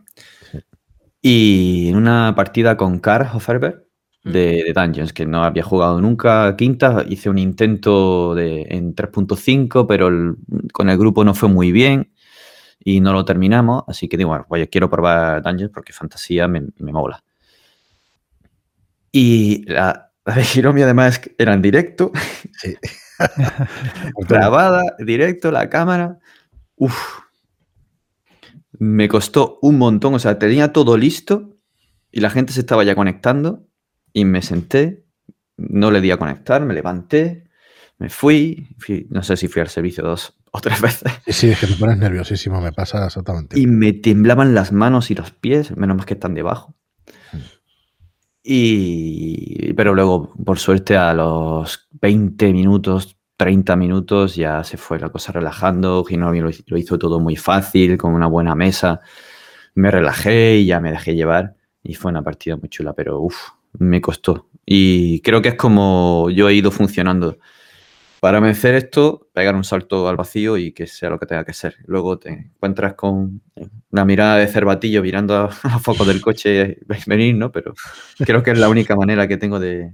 y 1.22 1.90
en 1.90 1.96
una 1.96 2.34
partida 2.36 2.78
con 2.78 3.00
Karl 3.00 3.28
Hoferberg 3.34 3.84
de, 4.24 4.64
de, 4.66 4.74
Dungeons, 4.74 5.14
que 5.14 5.26
no 5.26 5.44
había 5.44 5.64
jugado 5.64 6.02
nunca 6.02 6.56
quinta, 6.58 7.06
hice 7.08 7.30
un 7.30 7.38
intento 7.38 8.36
de, 8.36 8.64
en 8.70 8.94
3.5, 8.96 9.86
pero 9.88 10.08
el, 10.08 10.36
con 10.74 10.90
el 10.90 10.98
grupo 10.98 11.24
no 11.24 11.34
fue 11.34 11.50
muy 11.50 11.72
bien 11.72 12.12
y 12.80 13.00
no 13.00 13.14
lo 13.14 13.26
terminamos, 13.26 13.84
así 13.88 14.08
que 14.08 14.18
digo, 14.18 14.30
bueno, 14.30 14.46
pues 14.48 14.68
quiero 14.70 14.90
probar 14.90 15.42
Dungeons 15.44 15.72
porque 15.74 15.94
fantasía 15.94 16.48
me, 16.48 16.68
me 16.78 16.92
mola. 16.92 17.24
Y 19.12 19.64
la, 19.70 20.12
la 20.26 20.36
de 20.36 20.46
Hiromi 20.54 20.82
además 20.82 21.22
era 21.38 21.54
en 21.54 21.62
directo, 21.62 22.12
Sí. 22.60 22.76
grabada, 24.30 24.84
directo, 25.00 25.52
la 25.52 25.70
cámara. 25.70 26.20
Uf, 26.78 26.96
me 28.80 29.08
costó 29.08 29.60
un 29.62 29.78
montón, 29.78 30.14
o 30.14 30.20
sea, 30.20 30.40
tenía 30.40 30.72
todo 30.72 30.98
listo 30.98 31.58
y 32.12 32.22
la 32.22 32.30
gente 32.30 32.54
se 32.54 32.60
estaba 32.62 32.84
ya 32.84 32.96
conectando 32.96 33.68
y 34.14 34.26
me 34.26 34.42
senté, 34.42 35.06
no 35.58 35.92
le 35.92 36.02
di 36.02 36.12
a 36.12 36.18
conectar, 36.18 36.64
me 36.64 36.74
levanté, 36.74 37.48
me 37.98 38.10
fui, 38.10 38.76
fui 38.78 39.08
no 39.10 39.24
sé 39.24 39.38
si 39.38 39.48
fui 39.48 39.62
al 39.62 39.70
servicio 39.70 40.04
dos 40.04 40.38
o 40.52 40.62
tres 40.62 40.82
veces. 40.82 41.12
Sí, 41.26 41.34
sí, 41.34 41.50
es 41.50 41.60
que 41.60 41.68
me 41.68 41.76
pones 41.76 41.98
nerviosísimo, 41.98 42.62
me 42.62 42.72
pasa 42.72 43.06
exactamente. 43.06 43.60
Y 43.60 43.68
me 43.68 43.94
temblaban 43.94 44.54
las 44.54 44.72
manos 44.72 45.12
y 45.12 45.16
los 45.16 45.32
pies, 45.32 45.76
menos 45.76 45.98
más 45.98 46.06
que 46.06 46.14
están 46.14 46.34
debajo. 46.34 46.76
Y, 48.50 49.74
pero 49.74 49.94
luego, 49.94 50.34
por 50.46 50.58
suerte, 50.58 50.96
a 50.96 51.14
los 51.14 51.90
20 52.00 52.54
minutos, 52.54 53.17
30 53.38 53.76
minutos, 53.76 54.36
ya 54.36 54.64
se 54.64 54.78
fue 54.78 55.00
la 55.00 55.10
cosa 55.10 55.32
relajando. 55.32 56.04
Ginomi 56.04 56.42
lo, 56.42 56.50
lo 56.66 56.78
hizo 56.78 56.98
todo 56.98 57.20
muy 57.20 57.36
fácil, 57.36 57.98
con 57.98 58.14
una 58.14 58.28
buena 58.28 58.56
mesa. 58.56 59.02
Me 59.76 59.92
relajé 59.92 60.58
y 60.58 60.66
ya 60.66 60.80
me 60.80 60.92
dejé 60.92 61.16
llevar. 61.16 61.56
Y 61.84 61.94
fue 61.94 62.12
una 62.12 62.24
partida 62.24 62.58
muy 62.58 62.70
chula, 62.70 62.94
pero 62.94 63.22
uff, 63.22 63.38
me 63.80 64.02
costó. 64.02 64.50
Y 64.66 65.22
creo 65.22 65.42
que 65.42 65.50
es 65.50 65.56
como 65.56 66.30
yo 66.32 66.50
he 66.50 66.56
ido 66.56 66.72
funcionando. 66.72 67.38
Para 68.20 68.40
vencer 68.40 68.74
esto, 68.74 69.30
pegar 69.32 69.56
un 69.56 69.64
salto 69.64 70.10
al 70.10 70.16
vacío 70.16 70.58
y 70.58 70.72
que 70.72 70.88
sea 70.88 71.12
lo 71.12 71.20
que 71.20 71.28
tenga 71.28 71.46
que 71.46 71.54
ser. 71.54 71.76
Luego 71.86 72.18
te 72.18 72.30
encuentras 72.30 72.96
con 72.96 73.42
una 73.92 74.06
mirada 74.06 74.38
de 74.38 74.48
cervatillo 74.48 75.04
mirando 75.04 75.36
a 75.36 75.42
los 75.64 75.82
focos 75.84 76.08
del 76.08 76.22
coche 76.22 76.80
venir, 77.06 77.36
¿no? 77.36 77.52
Pero 77.52 77.76
creo 78.18 78.42
que 78.42 78.52
es 78.52 78.58
la 78.58 78.70
única 78.70 78.96
manera 78.96 79.28
que 79.28 79.38
tengo 79.38 79.60
de, 79.60 79.94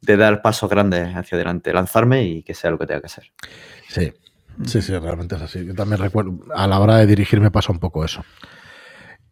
de 0.00 0.16
dar 0.16 0.42
pasos 0.42 0.68
grandes 0.70 1.14
hacia 1.16 1.36
adelante, 1.36 1.72
lanzarme 1.72 2.24
y 2.24 2.42
que 2.42 2.54
sea 2.54 2.70
lo 2.70 2.78
que 2.78 2.86
tenga 2.86 3.00
que 3.02 3.08
ser. 3.08 3.32
Sí, 3.88 4.12
sí, 4.66 4.82
sí, 4.82 4.96
realmente 4.98 5.36
es 5.36 5.42
así. 5.42 5.64
Yo 5.64 5.74
también 5.74 6.00
recuerdo, 6.00 6.38
a 6.54 6.66
la 6.66 6.78
hora 6.80 6.96
de 6.96 7.06
dirigirme 7.06 7.50
pasa 7.50 7.72
un 7.72 7.78
poco 7.78 8.04
eso. 8.04 8.24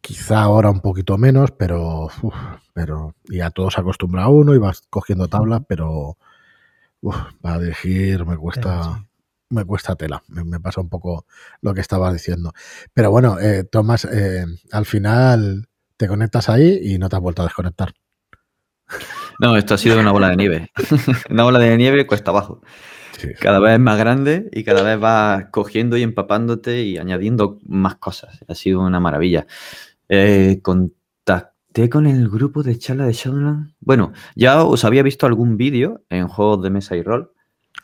Quizá 0.00 0.40
ahora 0.42 0.70
un 0.70 0.80
poquito 0.80 1.18
menos, 1.18 1.50
pero, 1.50 2.04
uf, 2.22 2.34
pero 2.72 3.14
ya 3.28 3.50
todo 3.50 3.70
se 3.70 3.80
acostumbra 3.80 4.22
a 4.24 4.28
uno 4.28 4.54
y 4.54 4.58
vas 4.58 4.82
cogiendo 4.88 5.28
tabla, 5.28 5.60
pero 5.60 6.16
uf, 7.00 7.16
para 7.40 7.58
dirigir 7.58 8.24
me 8.24 8.36
cuesta, 8.36 8.82
Sí. 8.84 9.06
me 9.50 9.64
cuesta 9.64 9.96
tela. 9.96 10.22
Me, 10.28 10.44
me 10.44 10.60
pasa 10.60 10.80
un 10.80 10.88
poco 10.88 11.26
lo 11.62 11.74
que 11.74 11.80
estabas 11.80 12.12
diciendo. 12.12 12.52
Pero 12.94 13.10
bueno, 13.10 13.38
eh, 13.40 13.64
Tomás, 13.64 14.04
eh, 14.06 14.46
al 14.72 14.86
final 14.86 15.68
te 15.96 16.06
conectas 16.06 16.48
ahí 16.48 16.78
y 16.82 16.98
no 16.98 17.08
te 17.08 17.16
has 17.16 17.22
vuelto 17.22 17.42
a 17.42 17.46
desconectar. 17.46 17.92
No, 19.38 19.56
esto 19.56 19.74
ha 19.74 19.78
sido 19.78 20.00
una 20.00 20.12
bola 20.12 20.30
de 20.30 20.36
nieve. 20.36 20.72
una 21.30 21.44
bola 21.44 21.58
de 21.58 21.76
nieve 21.76 22.06
cuesta 22.06 22.30
abajo. 22.30 22.60
Sí. 23.18 23.28
Cada 23.40 23.58
vez 23.58 23.78
más 23.78 23.98
grande 23.98 24.48
y 24.52 24.64
cada 24.64 24.82
vez 24.82 24.98
vas 24.98 25.46
cogiendo 25.50 25.96
y 25.96 26.02
empapándote 26.02 26.82
y 26.82 26.98
añadiendo 26.98 27.58
más 27.66 27.96
cosas. 27.96 28.38
Ha 28.48 28.54
sido 28.54 28.80
una 28.80 29.00
maravilla. 29.00 29.46
Eh, 30.08 30.60
contacté 30.62 31.88
con 31.88 32.06
el 32.06 32.28
grupo 32.28 32.62
de 32.62 32.78
charla 32.78 33.06
de 33.06 33.12
Shadowland. 33.12 33.74
Bueno, 33.80 34.12
ya 34.34 34.64
os 34.64 34.84
había 34.84 35.02
visto 35.02 35.26
algún 35.26 35.56
vídeo 35.56 36.02
en 36.10 36.28
juegos 36.28 36.62
de 36.62 36.70
mesa 36.70 36.96
y 36.96 37.02
rol. 37.02 37.32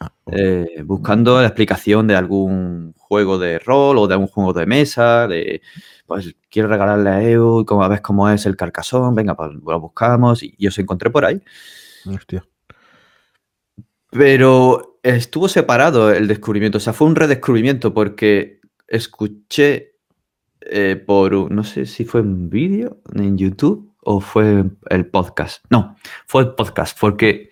Ah, 0.01 0.13
eh, 0.33 0.83
buscando 0.85 1.41
la 1.41 1.47
explicación 1.47 2.09
de 2.09 2.17
algún 2.17 2.95
juego 2.97 3.39
de 3.39 3.61
rol 3.61 3.99
o 3.99 4.09
de 4.09 4.15
algún 4.15 4.29
juego 4.29 4.53
de 4.53 4.67
mesa, 4.67 5.29
de 5.29 5.63
pues 6.07 6.35
quiero 6.51 6.69
regalarle 6.69 7.11
a 7.11 7.23
EU 7.23 7.61
y 7.61 7.65
como 7.65 7.89
ves 7.89 8.01
cómo 8.01 8.29
es 8.29 8.47
el 8.47 8.57
carcasón, 8.57 9.15
venga, 9.15 9.35
pues 9.37 9.51
lo 9.55 9.81
buscamos 9.81 10.43
y, 10.43 10.55
y 10.59 10.67
os 10.67 10.79
encontré 10.79 11.11
por 11.11 11.25
ahí. 11.25 11.43
hostia. 12.07 12.45
Pero 14.11 14.99
estuvo 15.03 15.49
separado 15.49 16.13
el 16.13 16.29
descubrimiento, 16.29 16.79
o 16.79 16.81
sea, 16.81 16.93
fue 16.93 17.09
un 17.09 17.17
redescubrimiento 17.17 17.93
porque 17.93 18.61
escuché 18.87 19.97
eh, 20.61 20.97
por, 21.05 21.35
un- 21.35 21.55
no 21.55 21.65
sé 21.65 21.87
si 21.87 22.05
fue 22.05 22.21
un 22.21 22.49
vídeo 22.49 23.01
en 23.15 23.37
YouTube 23.37 23.93
o 24.03 24.21
fue 24.21 24.65
el 24.91 25.07
podcast. 25.11 25.65
No, 25.71 25.97
fue 26.27 26.43
el 26.43 26.55
podcast 26.55 26.97
porque 27.01 27.49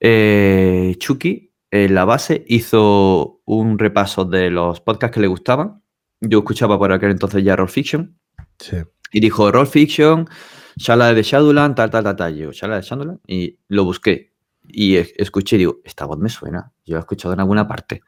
eh, 0.00 0.94
Chucky 0.98 1.52
en 1.70 1.94
la 1.94 2.04
base 2.04 2.44
hizo 2.46 3.40
un 3.44 3.78
repaso 3.78 4.24
de 4.24 4.50
los 4.50 4.80
podcasts 4.80 5.14
que 5.14 5.20
le 5.20 5.26
gustaban. 5.26 5.82
Yo 6.20 6.38
escuchaba 6.38 6.78
por 6.78 6.92
aquel 6.92 7.10
entonces 7.10 7.44
ya 7.44 7.54
Roll 7.56 7.68
Fiction 7.68 8.18
Sí. 8.58 8.76
y 9.12 9.20
dijo 9.20 9.50
Roll 9.52 9.66
Fiction, 9.66 10.28
Shala 10.76 11.14
de 11.14 11.22
Shadowland, 11.22 11.74
tal, 11.76 11.90
tal, 11.90 12.04
tal, 12.04 12.16
tal. 12.16 12.36
Yo, 12.36 12.50
Shala 12.52 12.76
de 12.76 12.82
Shadowland, 12.82 13.20
y 13.26 13.58
lo 13.68 13.84
busqué. 13.84 14.32
Y 14.66 14.96
es- 14.96 15.12
escuché 15.16 15.56
y 15.56 15.60
digo, 15.60 15.80
esta 15.84 16.04
voz 16.06 16.18
me 16.18 16.28
suena. 16.28 16.72
Yo 16.84 16.94
la 16.94 16.98
he 16.98 17.00
escuchado 17.00 17.34
en 17.34 17.40
alguna 17.40 17.66
parte. 17.66 18.02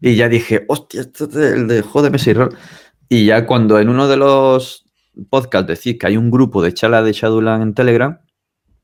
Y 0.00 0.16
ya 0.16 0.28
dije, 0.28 0.64
hostia, 0.68 1.02
esto 1.02 1.24
es 1.24 1.36
el 1.36 1.68
de 1.68 1.82
juego 1.82 2.02
de 2.02 2.10
mesa 2.10 2.48
y 3.08 3.26
ya 3.26 3.46
cuando 3.46 3.78
en 3.78 3.88
uno 3.88 4.08
de 4.08 4.16
los 4.16 4.84
podcasts 5.28 5.66
decís 5.68 5.98
que 6.00 6.06
hay 6.06 6.16
un 6.16 6.30
grupo 6.30 6.62
de 6.62 6.72
Chala 6.72 7.02
de 7.02 7.12
Shadowland 7.12 7.62
en 7.62 7.74
Telegram, 7.74 8.18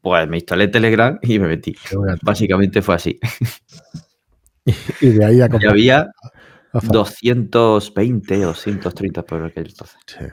pues 0.03 0.29
me 0.29 0.37
instalé 0.37 0.69
Telegram 0.69 1.19
y 1.23 1.39
me 1.39 1.49
metí. 1.49 1.75
Básicamente 2.23 2.83
fue 2.83 2.95
así. 2.97 3.19
Y 5.01 5.09
de 5.09 5.25
ahí 5.25 5.41
a 5.41 5.49
Y 5.61 5.66
había 5.66 6.12
220 6.73 8.47
o 8.47 8.55
130 8.55 9.23
por 9.23 9.45
aquel 9.45 9.66
entonces. 9.69 9.97
Sí. 10.07 10.25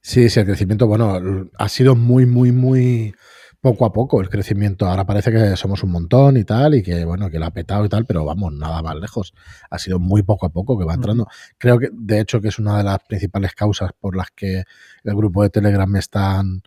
Sí, 0.00 0.30
sí, 0.30 0.38
el 0.38 0.46
crecimiento, 0.46 0.86
bueno, 0.86 1.50
ha 1.58 1.68
sido 1.68 1.96
muy, 1.96 2.26
muy, 2.26 2.52
muy 2.52 3.12
poco 3.60 3.84
a 3.84 3.92
poco 3.92 4.20
el 4.20 4.28
crecimiento. 4.28 4.86
Ahora 4.86 5.04
parece 5.04 5.32
que 5.32 5.56
somos 5.56 5.82
un 5.82 5.90
montón 5.90 6.36
y 6.36 6.44
tal, 6.44 6.76
y 6.76 6.82
que, 6.84 7.04
bueno, 7.04 7.28
que 7.28 7.40
lo 7.40 7.46
ha 7.46 7.50
petado 7.50 7.84
y 7.84 7.88
tal, 7.88 8.06
pero 8.06 8.24
vamos, 8.24 8.52
nada 8.52 8.82
más 8.82 8.94
lejos. 8.94 9.34
Ha 9.68 9.80
sido 9.80 9.98
muy 9.98 10.22
poco 10.22 10.46
a 10.46 10.50
poco 10.50 10.78
que 10.78 10.84
va 10.84 10.94
entrando. 10.94 11.26
Creo 11.58 11.80
que, 11.80 11.88
de 11.92 12.20
hecho, 12.20 12.40
que 12.40 12.48
es 12.48 12.60
una 12.60 12.78
de 12.78 12.84
las 12.84 12.98
principales 13.08 13.54
causas 13.54 13.90
por 13.98 14.14
las 14.16 14.30
que 14.30 14.62
el 15.02 15.16
grupo 15.16 15.42
de 15.42 15.50
Telegram 15.50 15.96
es 15.96 16.08
tan 16.08 16.62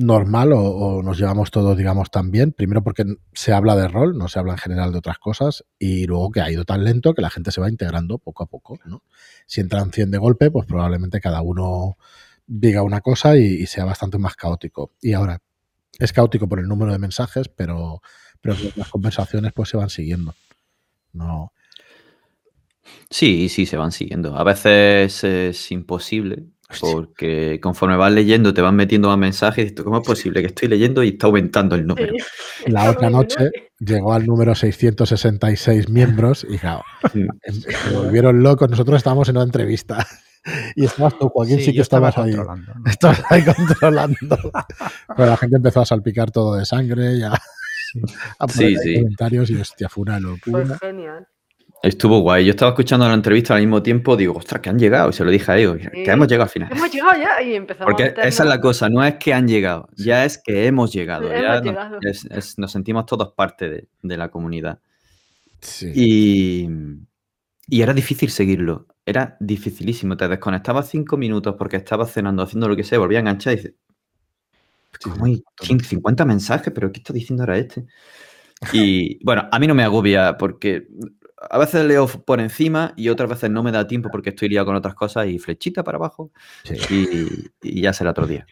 normal 0.00 0.52
o, 0.52 1.02
nos 1.02 1.18
llevamos 1.18 1.50
todos, 1.50 1.76
digamos, 1.76 2.10
tan 2.10 2.30
bien. 2.30 2.52
Primero 2.52 2.82
porque 2.82 3.04
se 3.32 3.52
habla 3.52 3.76
de 3.76 3.88
rol, 3.88 4.16
no 4.16 4.28
se 4.28 4.38
habla 4.38 4.52
en 4.52 4.58
general 4.58 4.92
de 4.92 4.98
otras 4.98 5.18
cosas, 5.18 5.64
y 5.78 6.06
luego 6.06 6.30
que 6.30 6.40
ha 6.40 6.50
ido 6.50 6.64
tan 6.64 6.84
lento 6.84 7.14
que 7.14 7.22
la 7.22 7.30
gente 7.30 7.52
se 7.52 7.60
va 7.60 7.68
integrando 7.68 8.18
poco 8.18 8.42
a 8.42 8.46
poco, 8.46 8.78
¿no? 8.84 9.02
si 9.46 9.60
entran 9.60 9.92
100 9.92 10.10
de 10.10 10.18
golpe, 10.18 10.50
pues 10.50 10.66
probablemente 10.66 11.20
cada 11.20 11.42
uno 11.42 11.96
diga 12.46 12.82
una 12.82 13.00
cosa 13.00 13.36
y, 13.36 13.44
y 13.44 13.66
sea 13.66 13.84
bastante 13.84 14.18
más 14.18 14.36
caótico. 14.36 14.92
Y 15.00 15.12
ahora 15.12 15.40
es 15.98 16.12
caótico 16.12 16.48
por 16.48 16.60
el 16.60 16.68
número 16.68 16.92
de 16.92 16.98
mensajes, 16.98 17.48
pero, 17.48 18.00
pero 18.40 18.56
las 18.76 18.88
conversaciones 18.88 19.52
pues 19.52 19.68
se 19.68 19.76
van 19.76 19.90
siguiendo. 19.90 20.34
No, 21.12 21.52
Sí, 23.10 23.48
sí, 23.48 23.66
se 23.66 23.76
van 23.76 23.92
siguiendo. 23.92 24.36
A 24.36 24.44
veces 24.44 25.24
es 25.24 25.72
imposible. 25.72 26.46
Porque 26.78 27.58
conforme 27.60 27.96
vas 27.96 28.12
leyendo 28.12 28.52
te 28.54 28.60
van 28.60 28.76
metiendo 28.76 29.08
más 29.08 29.18
mensajes 29.18 29.64
y 29.66 29.68
dices, 29.70 29.82
¿cómo 29.84 29.98
es 30.00 30.06
posible 30.06 30.40
que 30.40 30.46
estoy 30.48 30.68
leyendo 30.68 31.02
y 31.02 31.08
está 31.08 31.26
aumentando 31.26 31.74
el 31.74 31.86
número? 31.86 32.12
la 32.66 32.90
otra 32.90 33.10
noche 33.10 33.50
llegó 33.78 34.12
al 34.12 34.26
número 34.26 34.54
666 34.54 35.88
miembros 35.88 36.46
y 36.48 36.58
claro, 36.58 36.82
Sí. 37.12 37.20
em- 37.42 37.54
se 37.60 37.96
volvieron 37.96 38.42
locos. 38.42 38.68
Nosotros 38.70 38.98
estábamos 38.98 39.28
en 39.28 39.36
una 39.36 39.44
entrevista 39.44 40.06
y 40.76 40.84
estabas 40.84 41.18
tú, 41.18 41.28
Joaquín, 41.28 41.58
sí, 41.58 41.64
Sí, 41.66 41.72
que 41.74 41.80
estabas 41.82 42.16
ahí. 42.18 42.34
Estabas 42.86 43.22
ahí 43.30 43.42
controlando. 43.56 44.38
Pero 45.16 45.28
la 45.28 45.36
gente 45.36 45.56
empezó 45.56 45.80
a 45.80 45.86
salpicar 45.86 46.30
todo 46.30 46.54
de 46.56 46.64
sangre 46.66 47.14
y 47.16 47.22
a, 47.22 47.32
a 47.32 48.46
poner 48.46 48.54
Sí, 48.56 48.64
ahí 48.64 48.76
sí. 48.76 48.94
comentarios 48.96 49.50
y 49.50 49.56
hostia, 49.56 49.88
fue 49.88 50.02
una 50.02 50.20
Fue 50.20 50.30
locura. 50.62 50.78
genial. 50.80 51.26
Estuvo 51.82 52.20
guay. 52.20 52.44
Yo 52.44 52.50
estaba 52.50 52.72
escuchando 52.72 53.08
la 53.08 53.14
entrevista 53.14 53.54
al 53.54 53.60
mismo 53.60 53.82
tiempo, 53.82 54.14
digo, 54.16 54.34
ostras, 54.34 54.60
que 54.60 54.68
han 54.68 54.78
llegado. 54.78 55.10
Y 55.10 55.12
se 55.14 55.24
lo 55.24 55.30
dije 55.30 55.50
a 55.50 55.56
ellos, 55.58 55.78
que 55.78 56.04
Sí. 56.04 56.10
hemos 56.10 56.28
llegado 56.28 56.42
al 56.44 56.48
final. 56.50 56.68
Hemos 56.72 56.92
llegado 56.92 57.12
ya 57.18 57.42
y 57.42 57.54
empezamos 57.54 57.90
Porque 57.92 58.04
a 58.20 58.22
esa 58.28 58.42
es 58.42 58.48
la 58.48 58.60
cosa, 58.60 58.88
no 58.90 59.02
es 59.02 59.14
que 59.14 59.32
han 59.32 59.48
llegado, 59.48 59.88
ya 59.96 60.24
es 60.26 60.36
que 60.36 60.66
hemos 60.66 60.92
llegado. 60.92 61.30
Hemos 61.32 61.40
ya 61.42 61.54
nos, 61.54 61.62
llegado. 61.64 61.98
es- 62.02 62.24
es- 62.30 62.58
nos 62.58 62.70
sentimos 62.72 63.06
todos 63.06 63.32
parte 63.34 63.70
de, 63.70 63.88
de 64.02 64.16
la 64.18 64.28
comunidad. 64.30 64.78
Sí. 65.60 65.90
Y, 65.94 66.68
Y 67.72 67.82
era 67.82 67.94
difícil 67.94 68.30
seguirlo. 68.30 68.86
Era 69.06 69.36
dificilísimo. 69.38 70.16
Te 70.16 70.26
desconectabas 70.26 70.88
cinco 70.88 71.16
minutos 71.16 71.54
porque 71.56 71.76
estabas 71.76 72.12
cenando, 72.12 72.42
haciendo 72.42 72.66
lo 72.68 72.74
que 72.74 72.82
sea, 72.82 72.98
volvía 72.98 73.18
a 73.18 73.20
enganchar 73.20 73.52
y 73.52 73.56
dices, 73.56 73.74
¿cómo 75.02 75.24
hay 75.26 75.42
50 75.60 76.24
mensajes? 76.24 76.72
¿Pero 76.74 76.90
qué 76.90 76.98
está 76.98 77.12
diciendo 77.12 77.44
ahora 77.44 77.58
este? 77.58 77.86
Y 78.72 79.24
bueno, 79.24 79.48
a 79.52 79.58
mí 79.60 79.66
no 79.68 79.74
me 79.76 79.84
agobia 79.84 80.36
porque 80.36 80.88
a 81.48 81.58
veces 81.58 81.84
leo 81.84 82.06
por 82.06 82.40
encima 82.40 82.92
y 82.96 83.08
otras 83.08 83.30
veces 83.30 83.50
no 83.50 83.62
me 83.62 83.72
da 83.72 83.86
tiempo 83.86 84.10
porque 84.10 84.30
estoy 84.30 84.48
liado 84.48 84.66
con 84.66 84.76
otras 84.76 84.94
cosas 84.94 85.26
y 85.28 85.38
flechita 85.38 85.82
para 85.82 85.96
abajo 85.96 86.30
y, 86.90 87.80
ya 87.82 87.92
será 87.92 88.10
otro 88.10 88.26
día. 88.26 88.46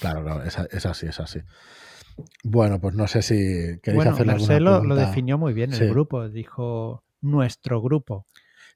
Claro, 0.00 0.22
claro, 0.22 0.42
es, 0.44 0.86
así, 0.86 1.06
es 1.06 1.20
así. 1.20 1.40
Bueno, 2.42 2.80
pues 2.80 2.94
no 2.94 3.06
sé 3.06 3.22
si 3.22 3.34
queréis 3.82 3.96
bueno, 3.96 4.10
hacer 4.12 4.26
Marcelo 4.26 4.84
lo 4.84 4.96
definió 4.96 5.38
muy 5.38 5.52
bien 5.52 5.72
el 5.72 5.90
grupo, 5.90 6.28
dijo 6.28 7.04
nuestro 7.20 7.80
grupo. 7.80 8.26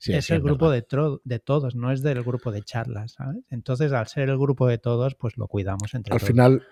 es 0.04 0.30
el 0.30 0.42
grupo 0.42 0.70
de, 0.70 0.84
de, 1.24 1.38
todos, 1.40 1.74
no 1.74 1.90
es 1.90 2.02
del 2.02 2.22
grupo 2.22 2.52
de 2.52 2.62
charlas, 2.62 3.12
¿sabes? 3.12 3.42
Entonces, 3.50 3.92
al 3.92 4.06
ser 4.06 4.28
el 4.28 4.38
grupo 4.38 4.68
de 4.68 4.78
todos, 4.78 5.16
pues 5.16 5.36
lo 5.36 5.48
cuidamos 5.48 5.94
entre 5.94 6.12
al 6.12 6.20
todos. 6.20 6.28
Al 6.28 6.32
final, 6.32 6.62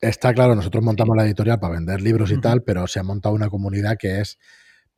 está 0.00 0.32
claro, 0.32 0.54
nosotros 0.54 0.84
montamos 0.84 1.16
la 1.16 1.24
editorial 1.24 1.58
para 1.58 1.74
vender 1.74 2.00
libros 2.00 2.30
y 2.30 2.40
tal, 2.40 2.62
pero 2.62 2.86
se 2.86 3.00
ha 3.00 3.02
montado 3.02 3.34
una 3.34 3.48
comunidad 3.48 3.96
que 3.98 4.20
es 4.20 4.38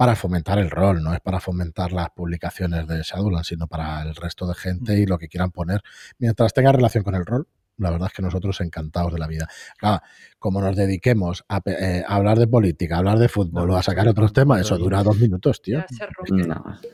para 0.03 0.17
fomentar 0.17 0.59
el 0.59 0.69
rol, 0.69 1.01
no 1.01 1.15
es 1.15 1.21
para 1.21 1.39
fomentar 1.39 1.93
las 1.93 2.11
publicaciones 2.11 2.89
de 2.89 3.03
Shadowlands, 3.05 3.47
sino 3.47 3.69
para 3.69 4.03
el 4.03 4.17
resto 4.17 4.49
de 4.49 4.55
gente 4.57 4.99
y 4.99 5.07
lo 5.07 5.17
que 5.17 5.29
quieran 5.29 5.53
poner. 5.53 5.81
Mientras 6.19 6.53
tenga 6.53 6.73
relación 6.73 7.05
con 7.05 7.15
el 7.15 7.25
rol, 7.25 7.47
la 7.77 7.93
verdad 7.93 8.09
es 8.09 8.13
que 8.13 8.21
nosotros 8.21 8.61
encantados 8.63 9.13
de 9.13 9.21
la 9.21 9.29
vida. 9.29 9.49
Claro, 9.79 10.03
como 10.41 10.61
nos 10.61 10.75
dediquemos 10.75 11.45
a, 11.49 11.61
eh, 11.67 12.03
hablar 12.05 12.41
de 12.41 12.49
política, 12.49 12.97
a 12.97 12.99
hablar 12.99 13.21
de 13.21 13.29
fútbol 13.29 13.71
o 13.71 13.77
a 13.77 13.83
sacar 13.85 14.09
otros 14.09 14.33
temas, 14.33 14.63
eso 14.63 14.77
dura 14.77 15.05
dos 15.05 15.21
minutos, 15.21 15.63
tío. 15.63 15.85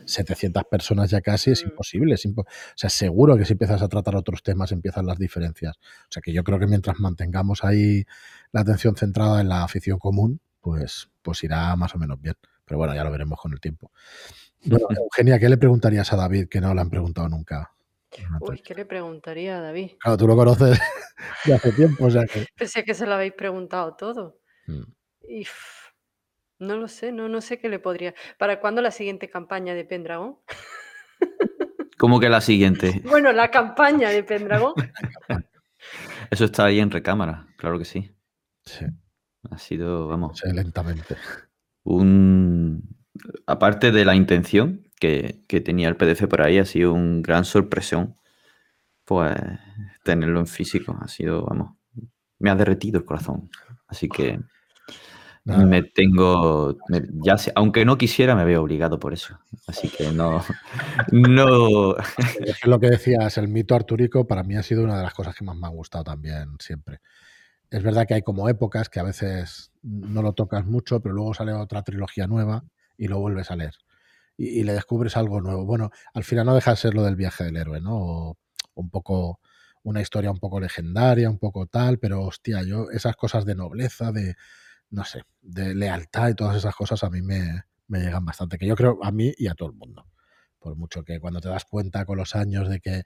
700 0.05 0.65
personas 0.65 1.09
ya 1.09 1.23
casi 1.23 1.53
es 1.53 1.65
mm. 1.65 1.69
imposible. 1.69 2.15
o 2.15 2.45
sea, 2.75 2.91
seguro 2.91 3.39
que 3.39 3.47
si 3.47 3.55
empiezas 3.55 3.81
a 3.81 3.89
tratar 3.89 4.17
otros 4.17 4.43
temas 4.43 4.71
empiezan 4.71 5.07
las 5.07 5.19
diferencias. 5.19 5.79
O 5.79 6.11
sea, 6.11 6.21
que 6.21 6.35
yo 6.35 6.45
creo 6.45 6.59
que 6.59 6.67
mientras 6.67 7.01
mantengamos 7.01 7.65
ahí 7.65 8.05
la 8.53 8.61
atención 8.61 8.97
centrada 8.97 9.41
en 9.41 9.49
la 9.49 9.65
afición 9.65 9.99
común, 9.99 10.43
pues, 10.61 11.09
pues 11.23 11.43
irá 11.43 11.75
más 11.75 11.95
o 11.95 11.99
menos 11.99 12.21
bien. 12.21 12.35
Pero 12.69 12.79
bueno, 12.79 12.95
ya 12.95 13.03
lo 13.03 13.11
veremos 13.11 13.41
con 13.41 13.53
el 13.53 13.61
tiempo. 13.61 13.91
Eugenia, 14.63 15.39
¿qué 15.39 15.49
le 15.49 15.57
preguntarías 15.57 16.13
a 16.13 16.17
David 16.17 16.49
que 16.49 16.61
no 16.61 16.75
le 16.75 16.81
han 16.81 16.91
preguntado 16.91 17.29
nunca? 17.29 17.73
Uy, 18.41 18.61
¿qué 18.61 18.75
le 18.75 18.85
preguntaría 18.85 19.59
a 19.59 19.61
David? 19.61 19.93
Claro, 19.99 20.17
tú 20.19 20.27
lo 20.27 20.37
conoces 20.37 20.79
de 21.45 21.55
hace 21.55 21.73
tiempo, 21.73 22.07
o 22.07 22.11
sea 22.11 22.27
que... 22.27 22.47
Pensé 22.57 22.85
que 22.85 22.95
se 22.95 23.07
lo 23.07 23.15
habéis 23.15 23.33
preguntado 23.33 23.95
todo. 23.95 24.41
Mm. 24.67 24.83
Y 25.29 25.47
no 26.59 26.77
lo 26.77 26.89
sé, 26.89 27.13
no, 27.13 27.29
no 27.29 27.41
sé 27.41 27.59
qué 27.59 27.69
le 27.69 27.79
podría... 27.79 28.15
¿Para 28.39 28.61
cuándo 28.61 28.83
la 28.83 28.91
siguiente 28.91 29.31
campaña 29.31 29.75
de 29.75 29.85
Pendragón? 29.85 30.39
¿Cómo 31.99 32.21
que 32.21 32.29
la 32.29 32.41
siguiente? 32.41 33.01
Bueno, 33.05 33.33
la 33.33 33.51
campaña 33.51 34.11
de 34.11 34.23
Pendragón. 34.23 34.75
Eso 36.31 36.45
está 36.45 36.67
ahí 36.67 36.81
en 36.81 36.91
recámara, 36.91 37.47
claro 37.57 37.79
que 37.79 37.85
sí. 37.85 38.15
Sí. 38.65 38.85
Ha 39.51 39.59
sido, 39.59 40.09
vamos... 40.09 40.39
Sí, 40.39 40.53
lentamente. 40.53 41.17
Un... 41.89 42.97
Aparte 43.47 43.91
de 43.93 44.05
la 44.05 44.15
intención, 44.15 44.85
que, 45.01 45.45
tenía 45.65 45.89
el 45.89 45.97
PDF 45.97 46.27
por 46.29 46.43
ahí 46.43 46.59
ha 46.59 46.67
sido 46.67 46.93
un 46.93 47.23
gran 47.23 47.45
sorpresión. 47.45 48.17
Pues 49.05 49.35
tenerlo 50.05 50.41
en 50.41 50.47
físico 50.47 50.99
ha 51.01 51.09
sido, 51.09 51.47
vamos, 51.47 51.77
me 52.39 52.51
ha 52.51 52.55
derretido 52.57 52.99
el 52.99 53.07
corazón. 53.07 53.49
Así 53.87 54.07
que 54.09 54.39
me 55.45 55.83
tengo, 55.83 56.77
ya 57.25 57.37
aunque 57.55 57.87
no 57.87 57.97
quisiera, 57.97 58.37
me 58.37 58.45
veo 58.45 58.63
obligado 58.63 58.99
por 58.99 59.15
eso. 59.15 59.39
Así 59.67 59.89
que 59.89 60.13
no, 60.13 60.45
no. 61.11 61.97
Es 62.41 62.67
lo 62.67 62.79
que 62.79 62.91
decías, 62.91 63.39
el 63.39 63.49
mito 63.49 63.75
artúrico 63.75 64.27
para 64.27 64.43
mí 64.43 64.57
ha 64.57 64.63
sido 64.63 64.85
una 64.85 64.99
de 64.99 65.05
las 65.05 65.15
cosas 65.15 65.35
que 65.35 65.45
más 65.45 65.57
me 65.57 65.67
ha 65.67 65.71
gustado 65.71 66.05
también 66.05 66.57
siempre. 66.59 67.01
Es 67.71 67.83
verdad 67.83 68.07
que 68.07 68.15
hay 68.15 68.23
como 68.23 68.49
épocas 68.49 68.89
que 68.89 69.01
a 69.01 69.05
veces 69.05 69.73
no 69.83 70.23
lo 70.23 70.33
tocas 70.33 70.65
mucho, 70.65 71.01
pero 71.01 71.15
luego 71.15 71.35
sale 71.35 71.53
otra 71.53 71.83
trilogía 71.83 72.27
nueva 72.27 72.65
y 72.97 73.09
lo 73.09 73.21
vuelves 73.21 73.51
a 73.51 73.57
leer 73.57 73.75
y, 74.39 74.63
le 74.63 74.73
descubres 74.73 75.17
algo 75.17 75.41
nuevo. 75.41 75.67
Bueno, 75.67 75.91
al 76.15 76.25
final 76.25 76.47
no 76.47 76.55
deja 76.55 76.71
de 76.71 76.77
ser 76.79 76.95
lo 76.95 77.03
del 77.03 77.17
viaje 77.17 77.45
del 77.45 77.57
héroe, 77.57 77.81
¿no? 77.81 77.97
O, 77.97 78.39
un 78.75 78.91
poco 78.91 79.41
una 79.83 80.01
historia 80.01 80.31
un 80.31 80.39
poco 80.39 80.61
legendaria, 80.61 81.29
un 81.29 81.39
poco 81.39 81.67
tal, 81.67 81.99
pero 81.99 82.23
hostia, 82.23 82.63
yo 82.63 82.91
esas 82.91 83.17
cosas 83.17 83.45
de 83.45 83.55
nobleza, 83.57 84.13
de, 84.13 84.37
no 84.91 85.05
sé, 85.05 85.23
de 85.43 85.75
lealtad 85.75 86.29
y 86.31 86.35
todas 86.35 86.57
esas 86.57 86.75
cosas 86.77 87.03
a 87.05 87.11
mí 87.11 87.23
me, 87.23 87.65
me 87.89 88.01
llegan 88.01 88.25
bastante, 88.25 88.59
que 88.59 88.67
yo 88.67 88.77
creo 88.77 88.99
a 89.03 89.11
mí 89.11 89.33
y 89.37 89.49
a 89.49 89.55
todo 89.55 89.69
el 89.71 89.75
mundo. 89.75 90.07
Por 90.61 90.77
mucho 90.77 91.05
que 91.05 91.21
cuando 91.21 91.41
te 91.41 91.49
das 91.49 91.65
cuenta 91.65 92.05
con 92.05 92.19
los 92.19 92.37
años 92.37 92.69
de 92.69 92.81
que 92.81 93.03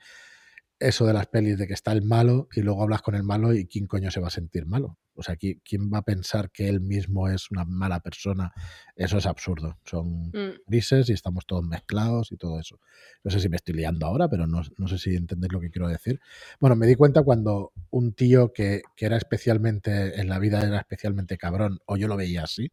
eso 0.83 1.07
de 1.07 1.13
las 1.13 1.27
pelis 1.27 1.59
de 1.59 1.67
que 1.67 1.75
está 1.75 1.93
el 1.93 2.03
malo 2.03 2.49
y 2.55 2.61
luego 2.61 2.83
hablas 2.83 3.03
con 3.03 3.15
el 3.15 3.23
malo 3.23 3.55
y 3.55 3.67
quién 3.67 3.87
coño 3.87 4.11
se 4.11 4.21
va 4.21 4.29
a 4.29 4.31
sentir 4.31 4.67
malo. 4.67 4.99
O 5.15 5.23
sea, 5.23 5.37
¿quién 5.37 5.91
va 5.93 5.99
a 5.99 6.03
pensar 6.03 6.51
que 6.51 6.69
él 6.69 6.81
mismo 6.81 7.29
es 7.29 7.51
una 7.51 7.65
mala 7.65 8.01
persona? 8.01 8.53
Eso 8.97 9.19
es 9.19 9.27
absurdo. 9.27 9.79
Son 9.85 10.29
mm. 10.29 10.63
grises 10.67 11.11
y 11.11 11.13
estamos 11.13 11.45
todos 11.47 11.65
mezclados 11.65 12.33
y 12.33 12.37
todo 12.37 12.59
eso. 12.59 12.81
No 13.23 13.31
sé 13.31 13.41
si 13.41 13.49
me 13.49 13.57
estoy 13.57 13.75
liando 13.75 14.07
ahora, 14.07 14.29
pero 14.29 14.47
no, 14.47 14.63
sé 14.63 14.99
si 14.99 15.15
entendéis 15.15 15.53
lo 15.53 15.61
que 15.61 15.71
quiero 15.71 15.89
decir. 15.89 16.21
Bueno, 16.61 16.77
me 16.77 16.87
di 16.87 16.95
cuenta 16.95 17.23
cuando 17.23 17.73
un 17.91 18.15
tío 18.15 18.53
que, 18.53 18.83
era 18.97 19.17
especialmente, 19.17 20.19
en 20.21 20.29
la 20.29 20.39
vida 20.39 20.63
era 20.63 20.79
especialmente 20.79 21.37
cabrón, 21.37 21.81
o 21.87 21.97
yo 21.97 22.09
lo 22.09 22.17
veía 22.17 22.45
así, 22.45 22.73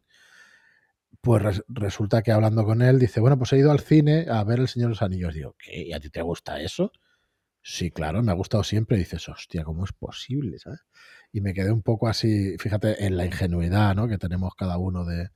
pues 1.20 1.62
resulta 1.68 2.22
que 2.22 2.32
hablando 2.32 2.64
con 2.64 2.80
él 2.80 2.98
dice, 2.98 3.20
bueno, 3.20 3.36
pues 3.36 3.52
he 3.52 3.58
ido 3.58 3.70
al 3.70 3.80
cine 3.80 4.26
a 4.30 4.42
ver 4.44 4.60
El 4.60 4.68
Señor 4.68 4.88
de 4.88 4.90
los 4.90 5.02
Anillos. 5.02 5.34
Digo, 5.34 5.54
¿qué? 5.58 5.82
¿Y 5.82 5.92
a 5.92 6.00
ti 6.00 6.08
te 6.08 6.22
gusta 6.22 6.60
eso? 6.60 6.92
Sí, 7.72 7.92
claro, 7.92 8.20
me 8.20 8.32
ha 8.32 8.34
gustado 8.34 8.64
siempre. 8.64 8.96
Y 8.96 9.00
dices, 9.00 9.28
hostia, 9.28 9.62
¿cómo 9.62 9.84
es 9.84 9.92
posible? 9.92 10.58
¿sabes? 10.58 10.80
Y 11.32 11.40
me 11.40 11.54
quedé 11.54 11.70
un 11.70 11.82
poco 11.82 12.08
así, 12.08 12.56
fíjate, 12.58 13.06
en 13.06 13.16
la 13.16 13.24
ingenuidad 13.24 13.94
¿no? 13.94 14.08
que 14.08 14.18
tenemos 14.18 14.56
cada 14.56 14.76
uno 14.76 15.04
de, 15.04 15.30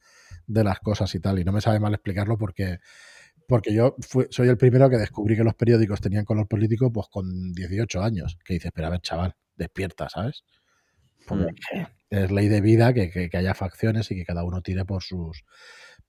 las 0.48 0.80
cosas 0.80 1.14
y 1.14 1.20
tal. 1.20 1.38
Y 1.38 1.44
no 1.44 1.52
me 1.52 1.60
sabe 1.60 1.78
mal 1.78 1.94
explicarlo 1.94 2.36
porque, 2.36 2.80
porque 3.46 3.72
yo 3.72 3.94
soy 4.30 4.48
el 4.48 4.58
primero 4.58 4.90
que 4.90 4.96
descubrí 4.96 5.36
que 5.36 5.44
los 5.44 5.54
periódicos 5.54 6.00
tenían 6.00 6.24
color 6.24 6.48
político 6.48 6.92
pues 6.92 7.06
con 7.08 7.52
18 7.52 8.02
años. 8.02 8.36
Que 8.44 8.54
dices, 8.54 8.72
pero 8.74 8.88
a 8.88 8.90
ver, 8.90 9.00
chaval, 9.00 9.36
despierta, 9.54 10.08
¿sabes? 10.08 10.42
Mm. 11.30 11.46
es 12.10 12.30
ley 12.32 12.48
de 12.48 12.60
vida 12.60 12.92
que, 12.92 13.10
que 13.10 13.36
haya 13.36 13.54
facciones 13.54 14.10
y 14.10 14.16
que 14.16 14.24
cada 14.24 14.42
uno 14.42 14.60
tire 14.60 14.84
por 14.84 15.04
sus 15.04 15.44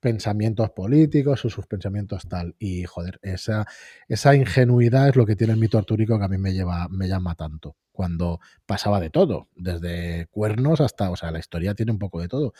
pensamientos 0.05 0.69
políticos 0.69 1.45
o 1.45 1.49
sus 1.49 1.65
pensamientos 1.65 2.27
tal. 2.29 2.55
Y 2.59 2.83
joder, 2.83 3.17
esa, 3.23 3.65
esa 4.07 4.35
ingenuidad 4.35 5.09
es 5.09 5.15
lo 5.15 5.25
que 5.25 5.35
tiene 5.35 5.53
el 5.53 5.59
mito 5.59 5.79
artúrico 5.79 6.19
que 6.19 6.25
a 6.25 6.27
mí 6.27 6.37
me, 6.37 6.53
lleva, 6.53 6.87
me 6.89 7.07
llama 7.07 7.33
tanto. 7.33 7.75
Cuando 7.91 8.39
pasaba 8.67 8.99
de 8.99 9.09
todo, 9.09 9.49
desde 9.55 10.27
cuernos 10.27 10.79
hasta, 10.79 11.09
o 11.09 11.15
sea, 11.15 11.31
la 11.31 11.39
historia 11.39 11.73
tiene 11.73 11.91
un 11.91 11.97
poco 11.97 12.21
de 12.21 12.27
todo. 12.27 12.53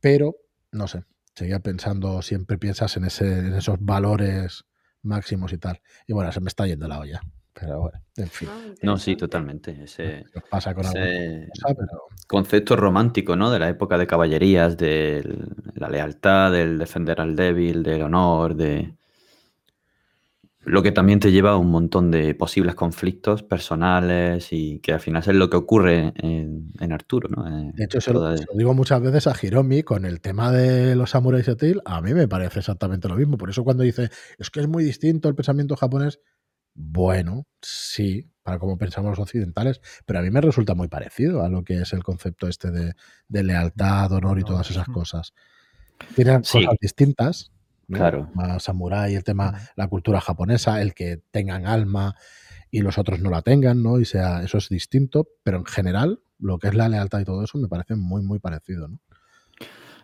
Pero, 0.00 0.34
no 0.72 0.88
sé, 0.88 1.04
seguía 1.36 1.60
pensando, 1.60 2.20
siempre 2.20 2.58
piensas 2.58 2.96
en, 2.96 3.04
ese, 3.04 3.28
en 3.28 3.54
esos 3.54 3.76
valores 3.78 4.64
máximos 5.02 5.52
y 5.52 5.58
tal. 5.58 5.82
Y 6.08 6.14
bueno, 6.14 6.32
se 6.32 6.40
me 6.40 6.48
está 6.48 6.66
yendo 6.66 6.88
la 6.88 6.98
olla. 6.98 7.20
Pero 7.54 7.80
bueno, 7.80 8.00
en 8.16 8.28
fin. 8.28 8.48
Ah, 8.50 8.60
no, 8.82 8.96
sí, 8.96 9.16
totalmente. 9.16 9.84
Ese, 9.84 10.24
pasa 10.50 10.74
con 10.74 10.84
ese 10.86 11.48
concepto 12.26 12.76
romántico, 12.76 13.36
¿no? 13.36 13.50
De 13.50 13.58
la 13.58 13.68
época 13.68 13.98
de 13.98 14.06
caballerías, 14.06 14.76
de 14.76 15.22
la 15.74 15.88
lealtad, 15.88 16.52
del 16.52 16.78
defender 16.78 17.20
al 17.20 17.36
débil, 17.36 17.82
del 17.82 18.02
honor, 18.02 18.54
de 18.54 18.94
lo 20.64 20.82
que 20.82 20.92
también 20.92 21.18
te 21.18 21.32
lleva 21.32 21.50
a 21.50 21.56
un 21.56 21.70
montón 21.70 22.10
de 22.10 22.34
posibles 22.34 22.74
conflictos 22.74 23.42
personales 23.42 24.48
y 24.52 24.78
que 24.78 24.92
al 24.92 25.00
final 25.00 25.22
es 25.26 25.34
lo 25.34 25.50
que 25.50 25.56
ocurre 25.56 26.12
en, 26.16 26.92
Arturo, 26.92 27.28
¿no? 27.28 27.48
Eh, 27.48 27.72
de 27.74 27.84
hecho, 27.84 28.00
se 28.00 28.12
lo, 28.12 28.34
digo 28.54 28.74
muchas 28.74 29.00
veces 29.00 29.26
a 29.26 29.34
Hiromi 29.40 29.82
con 29.82 30.04
el 30.04 30.20
tema 30.20 30.52
de 30.52 30.94
los 30.94 31.10
samuráis 31.10 31.48
y 31.48 31.74
a 31.84 32.00
mí 32.00 32.14
me 32.14 32.28
parece 32.28 32.60
exactamente 32.60 33.08
lo 33.08 33.16
mismo. 33.16 33.36
Por 33.38 33.50
eso 33.50 33.64
cuando 33.64 33.82
dice, 33.82 34.10
es 34.38 34.50
que 34.50 34.60
es 34.60 34.68
muy 34.68 34.84
distinto 34.84 35.28
el 35.28 35.34
pensamiento 35.34 35.74
japonés, 35.74 36.20
bueno, 36.74 37.46
sí, 37.60 38.30
para 38.42 38.58
cómo 38.58 38.78
pensamos 38.78 39.10
los 39.10 39.18
occidentales, 39.18 39.80
pero 40.06 40.18
a 40.18 40.22
mí 40.22 40.30
me 40.30 40.40
resulta 40.40 40.74
muy 40.74 40.88
parecido 40.88 41.44
a 41.44 41.48
lo 41.48 41.64
que 41.64 41.82
es 41.82 41.92
el 41.92 42.02
concepto 42.02 42.48
este 42.48 42.70
de, 42.70 42.94
lealtad, 43.28 44.12
honor 44.12 44.38
y 44.38 44.44
todas 44.44 44.70
esas 44.70 44.86
cosas. 44.88 45.32
Tienen 46.14 46.40
cosas 46.40 46.76
distintas, 46.80 47.52
Claro. 47.88 48.30
Más 48.34 48.62
samurái, 48.62 49.14
el 49.14 49.24
tema, 49.24 49.54
la 49.76 49.88
cultura 49.88 50.20
japonesa, 50.20 50.80
el 50.80 50.94
que 50.94 51.22
tengan 51.30 51.66
alma 51.66 52.14
y 52.70 52.80
los 52.80 52.98
otros 52.98 53.20
no 53.20 53.30
la 53.30 53.42
tengan, 53.42 53.82
¿no? 53.82 54.00
Y 54.00 54.04
sea, 54.04 54.42
eso 54.42 54.58
es 54.58 54.68
distinto, 54.68 55.28
pero 55.42 55.58
en 55.58 55.66
general, 55.66 56.20
lo 56.38 56.58
que 56.58 56.68
es 56.68 56.74
la 56.74 56.88
lealtad 56.88 57.20
y 57.20 57.24
todo 57.24 57.44
eso 57.44 57.58
me 57.58 57.68
parece 57.68 57.94
muy, 57.96 58.22
muy 58.22 58.38
parecido, 58.38 58.88
¿no? 58.88 58.98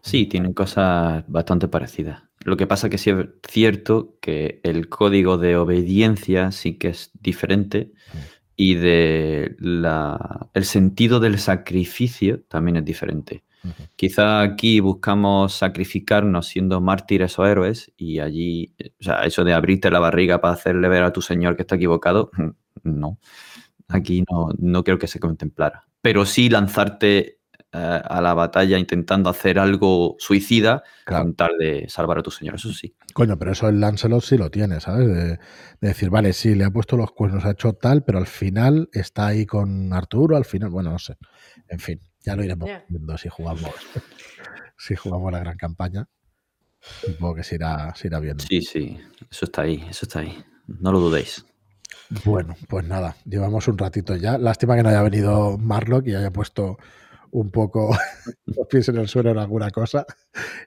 Sí, 0.02 0.26
tienen 0.26 0.52
cosas 0.52 1.24
bastante 1.26 1.68
parecidas. 1.68 2.22
Lo 2.44 2.56
que 2.56 2.66
pasa 2.66 2.88
que 2.88 2.98
sí 2.98 3.10
es 3.10 3.26
cierto 3.48 4.16
que 4.20 4.60
el 4.62 4.88
código 4.88 5.38
de 5.38 5.56
obediencia 5.56 6.52
sí 6.52 6.78
que 6.78 6.88
es 6.88 7.10
diferente 7.20 7.92
y 8.56 8.74
de 8.74 9.56
la, 9.58 10.48
el 10.54 10.64
sentido 10.64 11.20
del 11.20 11.38
sacrificio 11.38 12.42
también 12.48 12.76
es 12.76 12.84
diferente. 12.84 13.44
Quizá 13.96 14.40
aquí 14.40 14.80
buscamos 14.80 15.52
sacrificarnos 15.54 16.46
siendo 16.46 16.80
mártires 16.80 17.38
o 17.38 17.46
héroes 17.46 17.92
y 17.96 18.20
allí, 18.20 18.74
o 19.00 19.04
sea, 19.04 19.24
eso 19.24 19.44
de 19.44 19.52
abrirte 19.52 19.90
la 19.90 19.98
barriga 19.98 20.40
para 20.40 20.54
hacerle 20.54 20.88
ver 20.88 21.02
a 21.02 21.12
tu 21.12 21.20
señor 21.20 21.56
que 21.56 21.62
está 21.62 21.74
equivocado, 21.74 22.30
no. 22.82 23.18
Aquí 23.88 24.22
no, 24.30 24.50
no 24.58 24.84
creo 24.84 24.98
que 24.98 25.06
se 25.06 25.18
contemplara. 25.18 25.86
Pero 26.00 26.24
sí 26.24 26.48
lanzarte 26.48 27.37
eh, 27.72 28.00
a 28.02 28.20
la 28.20 28.32
batalla 28.34 28.78
intentando 28.78 29.28
hacer 29.30 29.58
algo 29.58 30.16
suicida 30.18 30.82
Claro. 31.04 31.24
con 31.24 31.34
tal 31.34 31.50
de 31.58 31.86
salvar 31.88 32.18
a 32.18 32.22
tu 32.22 32.30
señor, 32.30 32.54
eso 32.54 32.72
sí. 32.72 32.94
Coño, 33.12 33.38
pero 33.38 33.52
eso 33.52 33.68
el 33.68 33.80
Lancelot 33.80 34.22
sí 34.22 34.38
lo 34.38 34.50
tiene, 34.50 34.80
¿sabes? 34.80 35.06
De, 35.06 35.24
de 35.24 35.38
decir, 35.80 36.08
vale, 36.10 36.32
sí, 36.32 36.54
le 36.54 36.64
ha 36.64 36.70
puesto 36.70 36.96
los 36.96 37.10
cuernos, 37.12 37.44
ha 37.44 37.50
hecho 37.50 37.72
tal, 37.74 38.04
pero 38.04 38.18
al 38.18 38.26
final 38.26 38.88
está 38.92 39.26
ahí 39.26 39.44
con 39.46 39.92
Arturo, 39.92 40.36
al 40.36 40.44
final, 40.44 40.70
bueno, 40.70 40.90
no 40.90 40.98
sé. 40.98 41.16
En 41.68 41.78
fin, 41.78 42.00
ya 42.20 42.36
lo 42.36 42.44
iremos 42.44 42.68
viendo 42.88 43.16
si 43.18 43.28
jugamos, 43.28 43.70
si 44.78 44.94
jugamos 44.96 45.32
la 45.32 45.40
gran 45.40 45.56
campaña. 45.56 46.08
Supongo 46.80 47.34
que 47.34 47.44
se 47.44 47.56
irá, 47.56 47.92
se 47.96 48.06
irá 48.06 48.20
viendo. 48.20 48.44
Sí, 48.44 48.62
sí, 48.62 48.98
eso 49.30 49.44
está 49.46 49.62
ahí, 49.62 49.84
eso 49.90 50.06
está 50.06 50.20
ahí. 50.20 50.42
No 50.66 50.92
lo 50.92 51.00
dudéis. 51.00 51.44
Bueno, 52.24 52.56
pues 52.68 52.86
nada, 52.86 53.16
llevamos 53.24 53.66
un 53.68 53.76
ratito 53.76 54.14
ya. 54.16 54.38
Lástima 54.38 54.76
que 54.76 54.82
no 54.82 54.88
haya 54.90 55.02
venido 55.02 55.58
Marlock 55.58 56.06
y 56.06 56.14
haya 56.14 56.30
puesto 56.30 56.78
un 57.32 57.50
poco 57.50 57.96
los 58.46 58.66
pies 58.68 58.88
en 58.88 58.96
el 58.96 59.08
suelo 59.08 59.30
en 59.30 59.38
alguna 59.38 59.70
cosa 59.70 60.04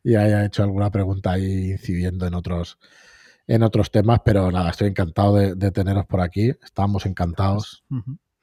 y 0.03 0.15
haya 0.15 0.45
hecho 0.45 0.63
alguna 0.63 0.91
pregunta 0.91 1.31
ahí 1.31 1.71
incidiendo 1.71 2.25
en 2.25 2.33
otros 2.33 2.77
en 3.47 3.63
otros 3.63 3.91
temas, 3.91 4.21
pero 4.23 4.49
nada, 4.51 4.69
estoy 4.69 4.89
encantado 4.89 5.35
de, 5.35 5.55
de 5.55 5.71
teneros 5.71 6.05
por 6.05 6.21
aquí. 6.21 6.53
Estamos 6.63 7.05
encantados 7.05 7.83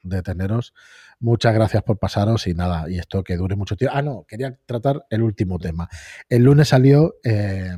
de 0.03 0.21
teneros. 0.21 0.73
Muchas 1.19 1.53
gracias 1.53 1.83
por 1.83 1.97
pasaros 1.97 2.47
y 2.47 2.53
nada, 2.53 2.89
y 2.89 2.99
esto 2.99 3.23
que 3.23 3.35
dure 3.35 3.55
mucho 3.55 3.75
tiempo. 3.75 3.97
Ah, 3.97 4.01
no, 4.01 4.25
quería 4.27 4.57
tratar 4.65 5.05
el 5.09 5.21
último 5.21 5.59
tema. 5.59 5.89
El 6.29 6.43
lunes 6.43 6.69
salió 6.69 7.15
eh, 7.23 7.75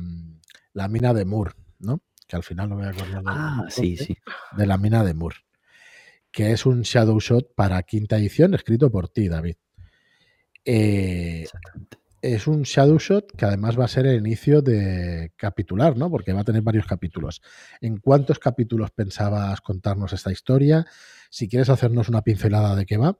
la 0.72 0.88
mina 0.88 1.12
de 1.12 1.24
Moore, 1.24 1.52
¿no? 1.78 2.02
Que 2.28 2.36
al 2.36 2.42
final 2.42 2.68
no 2.68 2.76
voy 2.76 2.86
a 2.86 2.90
acordar. 2.90 3.22
Ah, 3.26 3.66
sí, 3.68 3.96
sí. 3.96 4.16
de 4.56 4.66
la 4.66 4.78
mina 4.78 5.02
de 5.02 5.14
Moore, 5.14 5.36
que 6.30 6.52
es 6.52 6.66
un 6.66 6.82
shadow 6.82 7.18
shot 7.18 7.54
para 7.54 7.82
quinta 7.82 8.16
edición 8.16 8.54
escrito 8.54 8.90
por 8.90 9.08
ti, 9.08 9.28
David. 9.28 9.56
Eh, 10.64 11.46
es 12.22 12.46
un 12.46 12.62
shadow 12.62 12.98
shot 12.98 13.32
que 13.36 13.44
además 13.44 13.78
va 13.78 13.84
a 13.84 13.88
ser 13.88 14.06
el 14.06 14.18
inicio 14.18 14.62
de 14.62 15.32
capitular, 15.36 15.96
¿no? 15.96 16.08
Porque 16.08 16.32
va 16.32 16.42
a 16.42 16.44
tener 16.44 16.62
varios 16.62 16.86
capítulos. 16.86 17.42
¿En 17.80 17.98
cuántos 17.98 18.38
capítulos 18.38 18.92
pensabas 18.92 19.60
contarnos 19.60 20.12
esta 20.12 20.30
historia? 20.30 20.86
Si 21.30 21.48
quieres 21.48 21.68
hacernos 21.68 22.08
una 22.08 22.22
pincelada 22.22 22.76
de 22.76 22.86
qué 22.86 22.96
va, 22.96 23.18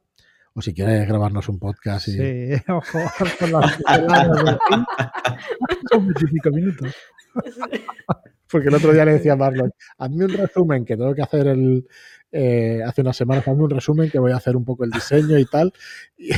o 0.55 0.62
si 0.62 0.72
quieres 0.72 1.09
grabarnos 1.09 1.49
un 1.49 1.59
podcast 1.59 2.09
y 2.09 2.12
Sí, 2.12 2.62
ojo, 2.68 2.99
con 3.38 3.53
las 3.53 3.76
pinceladas. 3.76 4.59
Son 5.90 6.07
25 6.07 6.51
minutos. 6.51 6.95
Porque 8.51 8.68
el 8.68 8.74
otro 8.74 8.93
día 8.93 9.07
le 9.07 9.14
decía 9.14 9.32
a 9.32 9.36
Marlon, 9.36 9.72
hazme 9.97 10.26
un 10.26 10.32
resumen 10.32 10.84
que 10.84 10.97
tengo 10.97 11.14
que 11.14 11.22
hacer 11.22 11.47
el. 11.47 11.88
eh, 12.30 12.82
hace 12.86 13.01
unas 13.01 13.16
semanas, 13.16 13.49
hazme 13.49 13.64
un 13.64 13.70
resumen 13.70 14.11
que 14.11 14.18
voy 14.18 14.32
a 14.32 14.36
hacer 14.36 14.57
un 14.57 14.64
poco 14.64 14.84
el 14.84 14.90
diseño 14.90 15.38
y 15.38 15.47
tal. 15.47 15.72
Y 16.18 16.32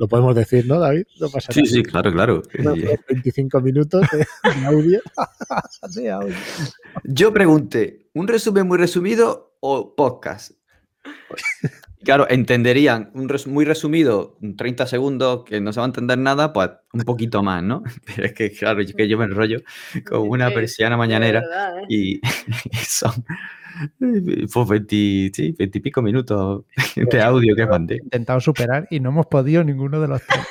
lo 0.00 0.08
podemos 0.08 0.34
decir, 0.34 0.66
¿no, 0.66 0.80
David? 0.80 1.04
No 1.20 1.28
pasa 1.28 1.52
Sí, 1.52 1.60
nada. 1.60 1.72
sí, 1.74 1.82
claro, 1.82 2.10
claro. 2.12 2.42
Unos 2.58 2.78
25 3.08 3.60
minutos 3.60 4.00
de, 4.10 4.18
de 4.60 4.66
audio. 4.66 5.00
Sí, 5.90 6.08
audio. 6.08 6.34
Yo 7.04 7.32
pregunté, 7.32 8.08
¿un 8.14 8.26
resumen 8.26 8.66
muy 8.66 8.78
resumido 8.78 9.56
o 9.60 9.94
podcast? 9.94 10.52
Claro, 12.02 12.26
entenderían 12.30 13.10
un 13.14 13.28
res- 13.28 13.46
muy 13.46 13.64
resumido, 13.66 14.38
un 14.40 14.56
30 14.56 14.86
segundos, 14.86 15.44
que 15.44 15.60
no 15.60 15.70
se 15.72 15.80
va 15.80 15.84
a 15.86 15.88
entender 15.88 16.16
nada, 16.16 16.52
pues 16.54 16.70
un 16.94 17.02
poquito 17.02 17.42
más, 17.42 17.62
¿no? 17.62 17.82
Pero 18.06 18.26
es 18.26 18.32
que, 18.32 18.50
claro, 18.52 18.80
yo, 18.80 18.96
que 18.96 19.06
yo 19.06 19.18
me 19.18 19.24
enrollo 19.26 19.60
como 20.08 20.22
una 20.24 20.50
persiana 20.50 20.94
de 20.94 20.98
mañanera 20.98 21.40
verdad, 21.40 21.78
¿eh? 21.80 21.84
y, 21.90 22.14
y 22.16 22.20
son 22.86 23.12
pues 23.98 24.68
20, 24.68 25.30
sí, 25.34 25.54
20 25.58 25.78
y 25.78 25.80
pico 25.80 26.02
minutos 26.02 26.64
de 26.96 27.22
audio 27.22 27.54
que 27.54 27.66
mandé. 27.66 27.96
Intentado 28.02 28.40
superar 28.40 28.86
y 28.90 29.00
no 29.00 29.10
hemos 29.10 29.26
podido 29.26 29.64
ninguno 29.64 30.00
de 30.00 30.08
los 30.08 30.22
tres. 30.26 30.46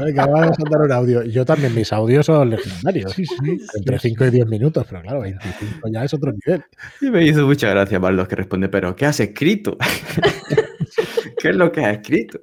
Venga, 0.00 0.26
vamos 0.26 0.58
a 0.58 0.62
mandar 0.62 0.82
un 0.82 0.92
audio. 0.92 1.22
Yo 1.24 1.44
también, 1.44 1.74
mis 1.74 1.92
audios 1.92 2.26
son 2.26 2.50
legendarios. 2.50 3.12
Sí, 3.12 3.26
sí. 3.26 3.58
Entre 3.74 3.98
5 3.98 4.26
y 4.26 4.30
10 4.30 4.46
minutos, 4.46 4.86
pero 4.88 5.02
claro, 5.02 5.20
25 5.20 5.88
ya 5.92 6.04
es 6.04 6.14
otro 6.14 6.32
nivel. 6.32 6.64
Y 7.00 7.10
me 7.10 7.24
hizo 7.26 7.46
mucha 7.46 7.68
gracia 7.70 8.00
Marlos 8.00 8.28
que 8.28 8.36
responde, 8.36 8.68
pero 8.68 8.96
¿qué 8.96 9.06
has 9.06 9.20
escrito? 9.20 9.76
¿Qué 11.38 11.50
es 11.50 11.56
lo 11.56 11.70
que 11.70 11.84
has 11.84 11.98
escrito? 11.98 12.40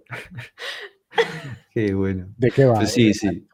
Qué 1.71 1.93
bueno. 1.93 2.27
¿De 2.37 2.51
qué 2.51 2.65
va? 2.65 2.75
Pues 2.75 2.91
sí, 2.91 3.09
eh, 3.09 3.13
sí. 3.13 3.47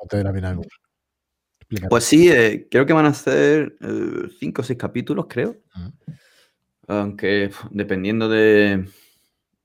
Pues 1.90 2.04
sí, 2.04 2.30
eh, 2.30 2.68
creo 2.70 2.86
que 2.86 2.94
van 2.94 3.06
a 3.06 3.14
ser 3.14 3.78
eh, 3.82 4.28
cinco 4.40 4.62
o 4.62 4.66
seis 4.66 4.78
capítulos, 4.78 5.26
creo. 5.30 5.58
Ujú. 5.76 5.94
Aunque 6.92 7.52
dependiendo 7.70 8.28
de, 8.28 8.86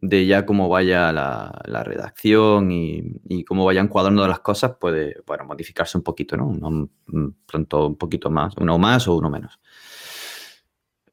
de 0.00 0.26
ya 0.26 0.46
cómo 0.46 0.68
vaya 0.68 1.12
la, 1.12 1.60
la 1.66 1.84
redacción 1.84 2.70
y, 2.72 3.02
y 3.28 3.44
cómo 3.44 3.64
vayan 3.64 3.88
cuadrando 3.88 4.26
las 4.28 4.40
cosas, 4.40 4.76
puede 4.80 5.16
bueno, 5.26 5.44
modificarse 5.44 5.98
un 5.98 6.04
poquito, 6.04 6.36
¿no? 6.36 6.46
Uno, 6.48 6.90
mm, 7.06 7.28
pronto 7.46 7.86
un 7.88 7.96
poquito 7.96 8.30
más, 8.30 8.54
uno 8.58 8.78
más 8.78 9.08
o 9.08 9.16
uno 9.16 9.30
menos. 9.30 9.58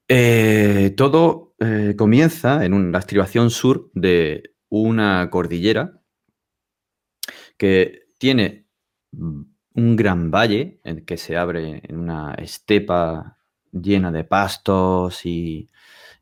Eh, 0.07 0.93
todo 0.97 1.55
eh, 1.59 1.95
comienza 1.97 2.65
en 2.65 2.73
un- 2.73 2.91
la 2.91 2.99
estribación 2.99 3.49
sur 3.49 3.89
de 3.93 4.53
una 4.69 5.29
cordillera 5.29 6.01
que 7.57 8.07
tiene 8.17 8.67
mm, 9.11 9.41
un 9.75 9.95
gran 9.95 10.31
valle 10.31 10.79
en 10.83 11.05
que 11.05 11.17
se 11.17 11.35
abre 11.37 11.81
en 11.83 11.97
una 11.99 12.33
estepa 12.35 13.37
llena 13.71 14.11
de 14.11 14.23
pastos 14.23 15.25
y, 15.25 15.67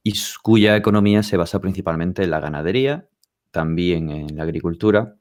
y 0.03 0.13
cuya 0.41 0.75
economía 0.75 1.23
se 1.23 1.37
basa 1.37 1.59
principalmente 1.59 2.23
en 2.23 2.31
la 2.31 2.39
ganadería, 2.39 3.07
también 3.51 4.09
en 4.09 4.35
la 4.35 4.43
agricultura 4.43 5.15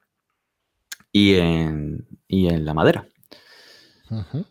y 1.12 1.34
en, 1.34 2.06
y 2.26 2.48
en 2.48 2.64
la 2.64 2.74
madera. 2.74 3.06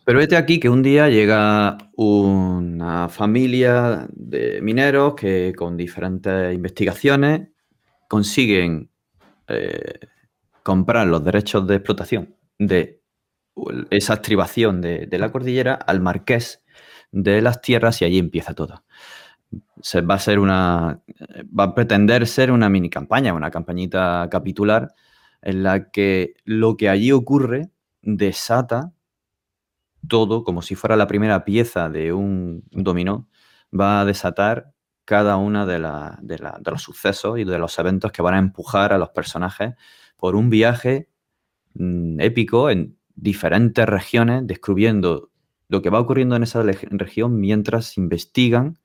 Pero 0.04 0.18
vete 0.18 0.36
aquí 0.36 0.58
que 0.58 0.70
un 0.70 0.82
día 0.82 1.10
llega 1.10 1.76
una 1.94 3.10
familia 3.10 4.06
de 4.10 4.62
mineros 4.62 5.14
que 5.14 5.52
con 5.54 5.76
diferentes 5.76 6.54
investigaciones 6.54 7.48
consiguen 8.08 8.90
eh, 9.48 9.98
comprar 10.62 11.06
los 11.08 11.22
derechos 11.22 11.66
de 11.66 11.74
explotación 11.74 12.36
de 12.58 13.02
esa 13.90 14.14
estribación 14.14 14.80
de, 14.80 15.06
de 15.06 15.18
la 15.18 15.30
cordillera 15.30 15.74
al 15.74 16.00
marqués 16.00 16.62
de 17.12 17.42
las 17.42 17.60
tierras 17.60 18.00
y 18.00 18.06
allí 18.06 18.18
empieza 18.18 18.54
todo. 18.54 18.84
Se, 19.82 20.00
va 20.02 20.14
a 20.14 20.18
ser 20.18 20.38
una. 20.38 21.02
Va 21.58 21.64
a 21.64 21.74
pretender 21.74 22.26
ser 22.26 22.50
una 22.52 22.68
mini 22.68 22.90
campaña, 22.90 23.34
una 23.34 23.50
campañita 23.50 24.28
capitular 24.30 24.94
en 25.42 25.62
la 25.62 25.90
que 25.90 26.34
lo 26.44 26.76
que 26.76 26.88
allí 26.88 27.12
ocurre 27.12 27.70
desata 28.02 28.92
todo 30.08 30.44
como 30.44 30.62
si 30.62 30.74
fuera 30.74 30.96
la 30.96 31.06
primera 31.06 31.44
pieza 31.44 31.88
de 31.88 32.12
un 32.12 32.64
dominó, 32.70 33.28
va 33.78 34.00
a 34.00 34.04
desatar 34.04 34.72
cada 35.04 35.36
una 35.36 35.66
de, 35.66 35.78
la- 35.78 36.18
de 36.22 36.38
la- 36.38 36.58
de 36.60 36.70
los 36.70 36.82
sucesos 36.82 37.38
y 37.38 37.44
de 37.44 37.58
los 37.58 37.78
eventos 37.78 38.12
que 38.12 38.22
van 38.22 38.34
a 38.34 38.38
empujar 38.38 38.92
a 38.92 38.98
los 38.98 39.10
personajes 39.10 39.74
por 40.16 40.36
un 40.36 40.50
viaje 40.50 41.08
mm, 41.74 42.20
épico 42.20 42.70
en 42.70 42.98
diferentes 43.16 43.86
regiones, 43.86 44.46
descubriendo 44.46 45.30
lo 45.68 45.82
que 45.82 45.90
va 45.90 46.00
ocurriendo 46.00 46.36
en 46.36 46.44
esa 46.44 46.62
región 46.64 47.40
mientras 47.40 47.98
investigan 47.98 48.78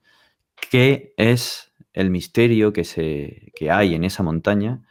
qué 0.72 1.14
es 1.18 1.74
el 1.94 2.10
misterio 2.10 2.74
que, 2.74 2.84
se, 2.84 3.52
que 3.56 3.72
hay 3.72 3.96
en 3.96 4.04
esa 4.04 4.24
montaña 4.24 4.82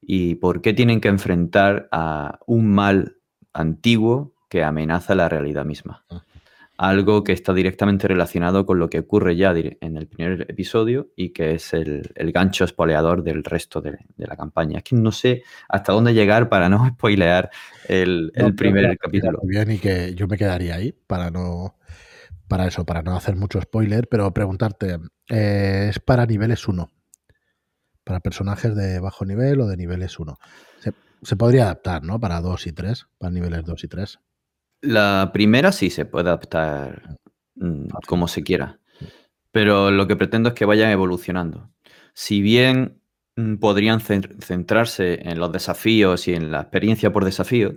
y 0.00 0.36
por 0.36 0.60
qué 0.62 0.72
tienen 0.74 1.00
que 1.00 1.08
enfrentar 1.08 1.88
a 1.90 2.38
un 2.46 2.70
mal 2.72 3.16
antiguo 3.52 4.34
que 4.48 4.62
amenaza 4.62 5.14
la 5.14 5.28
realidad 5.28 5.64
misma. 5.64 6.04
Algo 6.76 7.22
que 7.22 7.32
está 7.32 7.54
directamente 7.54 8.08
relacionado 8.08 8.66
con 8.66 8.80
lo 8.80 8.90
que 8.90 8.98
ocurre 8.98 9.36
ya 9.36 9.54
en 9.56 9.96
el 9.96 10.08
primer 10.08 10.42
episodio 10.50 11.12
y 11.14 11.30
que 11.32 11.54
es 11.54 11.72
el, 11.72 12.10
el 12.16 12.32
gancho 12.32 12.64
espoleador 12.64 13.22
del 13.22 13.44
resto 13.44 13.80
de, 13.80 13.92
de 14.16 14.26
la 14.26 14.36
campaña. 14.36 14.78
Es 14.78 14.84
que 14.84 14.96
no 14.96 15.12
sé 15.12 15.44
hasta 15.68 15.92
dónde 15.92 16.14
llegar 16.14 16.48
para 16.48 16.68
no 16.68 16.84
spoilear 16.94 17.50
el, 17.88 18.32
el 18.34 18.56
No, 18.56 18.56
primer 18.56 18.98
capítulo. 18.98 19.38
Muy 19.42 19.50
bien, 19.50 19.70
y 19.70 19.78
que 19.78 20.14
yo 20.14 20.26
me 20.26 20.36
quedaría 20.36 20.74
ahí 20.74 20.92
para 20.92 21.30
no. 21.30 21.76
Para 22.48 22.66
eso, 22.66 22.84
para 22.84 23.02
no 23.02 23.16
hacer 23.16 23.36
mucho 23.36 23.60
spoiler, 23.60 24.08
pero 24.08 24.32
preguntarte, 24.32 24.98
eh, 25.28 25.86
¿es 25.90 25.98
para 25.98 26.26
niveles 26.26 26.68
1? 26.68 26.90
Para 28.04 28.20
personajes 28.20 28.74
de 28.76 29.00
bajo 29.00 29.24
nivel 29.24 29.60
o 29.60 29.66
de 29.66 29.76
niveles 29.76 30.18
1. 30.18 30.36
Se, 30.80 30.92
se 31.22 31.36
podría 31.36 31.64
adaptar, 31.64 32.02
¿no? 32.02 32.20
Para 32.20 32.40
2 32.40 32.66
y 32.66 32.72
3, 32.72 33.06
para 33.18 33.30
niveles 33.30 33.64
2 33.64 33.84
y 33.84 33.88
3. 33.88 34.18
La 34.82 35.30
primera 35.32 35.72
sí 35.72 35.88
se 35.88 36.04
puede 36.04 36.28
adaptar 36.28 37.16
mm, 37.54 37.88
Fácil. 37.88 38.06
como 38.06 38.28
se 38.28 38.42
quiera, 38.42 38.80
pero 39.50 39.90
lo 39.90 40.06
que 40.06 40.16
pretendo 40.16 40.50
es 40.50 40.54
que 40.54 40.66
vayan 40.66 40.90
evolucionando. 40.90 41.70
Si 42.12 42.42
bien 42.42 43.00
mm, 43.36 43.56
podrían 43.56 44.00
centrarse 44.00 45.20
en 45.28 45.38
los 45.38 45.50
desafíos 45.52 46.28
y 46.28 46.34
en 46.34 46.50
la 46.50 46.60
experiencia 46.60 47.12
por 47.12 47.24
desafío, 47.24 47.76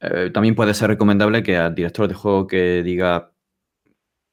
eh, 0.00 0.30
también 0.32 0.54
puede 0.54 0.72
ser 0.72 0.88
recomendable 0.88 1.42
que 1.42 1.58
al 1.58 1.74
director 1.74 2.08
de 2.08 2.14
juego 2.14 2.46
que 2.46 2.82
diga, 2.82 3.32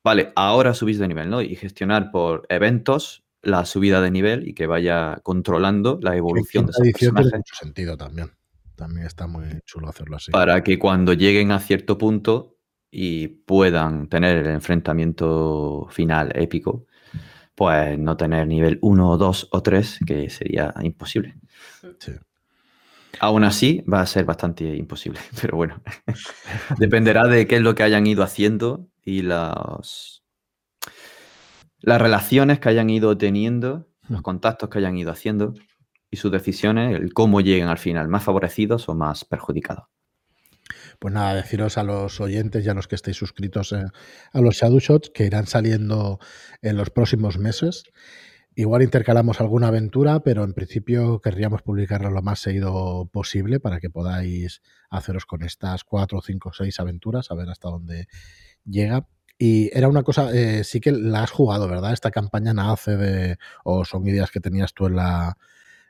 vale, 0.05 0.31
ahora 0.35 0.75
subís 0.75 0.99
de 0.99 1.07
nivel, 1.07 1.31
¿no? 1.31 1.41
Y 1.41 1.55
gestionar 1.55 2.11
por 2.11 2.45
eventos 2.49 3.25
la 3.41 3.65
subida 3.65 4.01
de 4.01 4.11
nivel 4.11 4.47
y 4.47 4.53
que 4.53 4.67
vaya 4.67 5.19
controlando 5.23 5.99
la 6.01 6.15
evolución 6.15 6.67
de 6.67 6.71
ese 6.71 6.91
personaje. 6.91 7.23
Tiene 7.23 7.37
mucho 7.37 7.55
sentido 7.55 7.97
también. 7.97 8.31
También 8.75 9.07
está 9.07 9.25
muy 9.25 9.45
chulo 9.65 9.89
hacerlo 9.89 10.17
así. 10.17 10.31
Para 10.31 10.63
que 10.63 10.77
cuando 10.77 11.13
lleguen 11.13 11.51
a 11.51 11.59
cierto 11.59 11.97
punto 11.97 12.57
y 12.91 13.27
puedan 13.27 14.07
tener 14.07 14.37
el 14.37 14.47
enfrentamiento 14.47 15.87
final 15.89 16.31
épico, 16.35 16.85
pues 17.55 17.97
no 17.97 18.15
tener 18.15 18.47
nivel 18.47 18.77
1, 18.81 19.17
2 19.17 19.47
o 19.51 19.63
3, 19.63 19.99
que 20.05 20.29
sería 20.29 20.71
imposible. 20.81 21.35
Sí. 21.97 22.11
Aún 23.19 23.43
así, 23.43 23.83
va 23.91 24.01
a 24.01 24.05
ser 24.05 24.25
bastante 24.25 24.75
imposible, 24.75 25.19
pero 25.41 25.57
bueno, 25.57 25.81
dependerá 26.77 27.27
de 27.27 27.47
qué 27.47 27.55
es 27.55 27.61
lo 27.61 27.73
que 27.73 27.81
hayan 27.81 28.05
ido 28.05 28.21
haciendo 28.21 28.87
y 29.05 29.21
las, 29.21 30.23
las 31.79 32.01
relaciones 32.01 32.59
que 32.59 32.69
hayan 32.69 32.89
ido 32.89 33.17
teniendo, 33.17 33.87
los 34.09 34.21
contactos 34.21 34.69
que 34.69 34.79
hayan 34.79 34.97
ido 34.97 35.11
haciendo 35.11 35.53
y 36.09 36.17
sus 36.17 36.31
decisiones, 36.31 36.99
el 36.99 37.13
cómo 37.13 37.39
lleguen 37.39 37.67
al 37.67 37.77
final, 37.77 38.07
más 38.07 38.23
favorecidos 38.23 38.89
o 38.89 38.95
más 38.95 39.23
perjudicados. 39.23 39.85
Pues 40.99 41.13
nada, 41.13 41.35
deciros 41.35 41.77
a 41.77 41.83
los 41.83 42.19
oyentes 42.19 42.65
y 42.65 42.69
a 42.69 42.73
los 42.73 42.87
que 42.87 42.95
estéis 42.95 43.17
suscritos 43.17 43.71
eh, 43.73 43.85
a 44.33 44.41
los 44.41 44.55
Shadow 44.55 44.79
Shots 44.79 45.11
que 45.13 45.25
irán 45.25 45.45
saliendo 45.45 46.19
en 46.61 46.77
los 46.77 46.89
próximos 46.89 47.37
meses 47.37 47.83
Igual 48.57 48.83
intercalamos 48.83 49.41
alguna 49.41 49.67
aventura, 49.67 50.21
pero 50.21 50.45
en 50.45 50.53
principio 50.53 51.19
querríamos 51.19 51.61
publicarlo 51.61 52.09
lo 52.09 52.21
más 52.21 52.39
seguido 52.39 53.09
posible 53.11 53.59
para 53.59 53.81
que 53.81 53.89
podáis 53.89 54.61
haceros 54.89 55.25
con 55.25 55.43
estas 55.43 55.83
cuatro, 55.83 56.21
cinco, 56.21 56.53
seis 56.53 56.79
aventuras, 56.79 57.31
a 57.31 57.35
ver 57.35 57.49
hasta 57.49 57.67
dónde 57.67 58.07
llega. 58.65 59.07
Y 59.37 59.69
era 59.77 59.89
una 59.89 60.03
cosa, 60.03 60.31
eh, 60.33 60.63
sí 60.63 60.79
que 60.79 60.91
la 60.91 61.23
has 61.23 61.31
jugado, 61.31 61.67
¿verdad? 61.67 61.93
Esta 61.93 62.11
campaña 62.11 62.53
nace 62.53 62.95
de, 62.95 63.37
o 63.63 63.83
son 63.83 64.07
ideas 64.07 64.31
que 64.31 64.39
tenías 64.39 64.73
tú 64.73 64.87
en 64.87 64.95
la, 64.95 65.37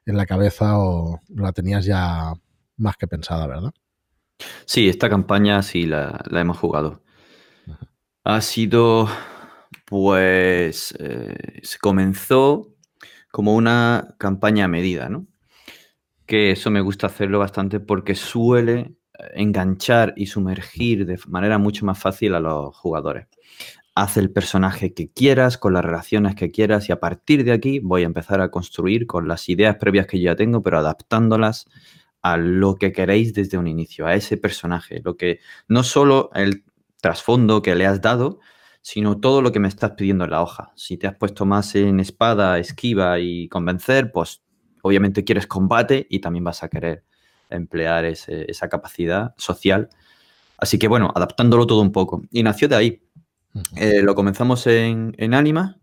en 0.05 0.17
la 0.17 0.25
cabeza 0.25 0.79
o 0.79 1.21
la 1.29 1.51
tenías 1.51 1.85
ya 1.85 2.33
más 2.77 2.97
que 2.97 3.07
pensada, 3.07 3.45
¿verdad? 3.47 3.71
Sí, 4.65 4.89
esta 4.89 5.09
campaña 5.09 5.61
sí 5.61 5.85
la, 5.85 6.23
hemos 6.31 6.57
jugado. 6.57 7.03
Ha 8.23 8.41
sido 8.41 9.07
pues 9.85 10.95
eh, 10.99 11.59
se 11.61 11.77
comenzó 11.77 12.73
como 13.31 13.55
una 13.55 14.15
campaña 14.17 14.67
medida, 14.67 15.09
¿no? 15.09 15.27
Que 16.25 16.51
eso 16.51 16.71
me 16.71 16.81
gusta 16.81 17.07
hacerlo 17.07 17.37
bastante 17.37 17.79
porque 17.79 18.15
suele 18.15 18.95
enganchar 19.33 20.13
y 20.15 20.27
sumergir 20.27 21.05
de 21.05 21.19
manera 21.27 21.57
mucho 21.57 21.85
más 21.85 21.99
fácil 21.99 22.35
a 22.35 22.39
los 22.39 22.75
jugadores. 22.75 23.27
Haz 23.95 24.17
el 24.17 24.31
personaje 24.31 24.93
que 24.93 25.09
quieras, 25.09 25.57
con 25.57 25.73
las 25.73 25.85
relaciones 25.85 26.35
que 26.35 26.51
quieras 26.51 26.89
y 26.89 26.91
a 26.91 26.99
partir 26.99 27.45
de 27.45 27.53
aquí 27.53 27.79
voy 27.79 28.03
a 28.03 28.05
empezar 28.05 28.41
a 28.41 28.51
construir 28.51 29.07
con 29.07 29.27
las 29.27 29.47
ideas 29.47 29.77
previas 29.77 30.07
que 30.07 30.19
yo 30.19 30.31
ya 30.31 30.35
tengo, 30.35 30.61
pero 30.61 30.79
adaptándolas 30.79 31.65
a 32.21 32.37
lo 32.37 32.75
que 32.75 32.91
queréis 32.91 33.33
desde 33.33 33.57
un 33.57 33.67
inicio, 33.67 34.05
a 34.07 34.15
ese 34.15 34.35
personaje. 34.35 35.01
Lo 35.03 35.15
que 35.15 35.39
no 35.67 35.83
solo 35.83 36.29
el 36.33 36.65
trasfondo 36.99 37.61
que 37.61 37.75
le 37.75 37.85
has 37.85 38.01
dado, 38.01 38.39
sino 38.81 39.19
todo 39.19 39.41
lo 39.41 39.51
que 39.51 39.59
me 39.59 39.67
estás 39.67 39.91
pidiendo 39.91 40.25
en 40.25 40.31
la 40.31 40.41
hoja. 40.41 40.73
Si 40.75 40.97
te 40.97 41.07
has 41.07 41.15
puesto 41.15 41.45
más 41.45 41.75
en 41.75 41.99
espada, 41.99 42.59
esquiva 42.59 43.19
y 43.19 43.47
convencer, 43.47 44.11
pues 44.11 44.43
obviamente 44.81 45.23
quieres 45.23 45.47
combate 45.47 46.05
y 46.09 46.19
también 46.19 46.43
vas 46.43 46.63
a 46.63 46.67
querer 46.67 47.03
emplear 47.49 48.05
esa 48.05 48.69
capacidad 48.69 49.33
social. 49.37 49.89
Así 50.57 50.79
que 50.79 50.87
bueno, 50.87 51.11
adaptándolo 51.15 51.67
todo 51.67 51.81
un 51.81 51.91
poco. 51.91 52.23
Y 52.31 52.43
nació 52.43 52.67
de 52.67 52.75
ahí. 52.75 53.01
Eh, 53.75 54.01
lo 54.01 54.15
comenzamos 54.15 54.67
en, 54.67 55.15
en 55.17 55.33
Anima 55.33 55.77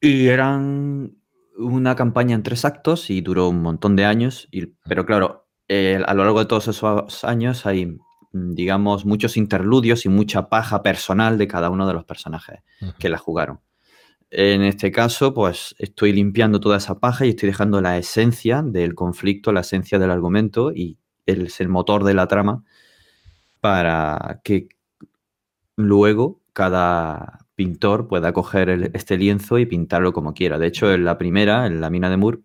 y 0.00 0.28
eran 0.28 1.14
una 1.58 1.94
campaña 1.94 2.34
en 2.34 2.42
tres 2.42 2.64
actos 2.64 3.10
y 3.10 3.20
duró 3.20 3.48
un 3.48 3.60
montón 3.60 3.94
de 3.94 4.06
años. 4.06 4.48
Y, 4.50 4.66
pero 4.88 5.04
claro, 5.04 5.46
eh, 5.68 6.02
a 6.06 6.14
lo 6.14 6.24
largo 6.24 6.40
de 6.40 6.46
todos 6.46 6.68
esos 6.68 7.24
años 7.24 7.66
hay 7.66 7.98
Mm, 8.32 8.54
digamos, 8.54 9.04
muchos 9.04 9.36
interludios 9.36 10.06
y 10.06 10.08
mucha 10.08 10.48
paja 10.48 10.82
personal 10.82 11.38
de 11.38 11.48
cada 11.48 11.70
uno 11.70 11.86
de 11.86 11.94
los 11.94 12.04
personajes 12.04 12.60
que 12.98 13.08
la 13.08 13.18
jugaron. 13.18 13.60
En 14.34 14.62
este 14.62 14.90
caso, 14.90 15.34
pues 15.34 15.74
estoy 15.78 16.14
limpiando 16.14 16.58
toda 16.58 16.78
esa 16.78 16.98
paja 16.98 17.26
y 17.26 17.30
estoy 17.30 17.48
dejando 17.48 17.82
la 17.82 17.98
esencia 17.98 18.62
del 18.62 18.94
conflicto, 18.94 19.52
la 19.52 19.60
esencia 19.60 19.98
del 19.98 20.10
argumento 20.10 20.72
y 20.72 20.96
el 21.26 21.50
motor 21.68 22.02
de 22.02 22.14
la 22.14 22.26
trama 22.28 22.64
para 23.60 24.40
que 24.42 24.68
luego 25.76 26.40
cada 26.54 27.46
pintor 27.56 28.08
pueda 28.08 28.32
coger 28.32 28.90
este 28.94 29.18
lienzo 29.18 29.58
y 29.58 29.66
pintarlo 29.66 30.14
como 30.14 30.32
quiera. 30.32 30.58
De 30.58 30.68
hecho, 30.68 30.90
en 30.90 31.04
la 31.04 31.18
primera, 31.18 31.66
en 31.66 31.82
la 31.82 31.90
mina 31.90 32.08
de 32.08 32.16
Moore, 32.16 32.38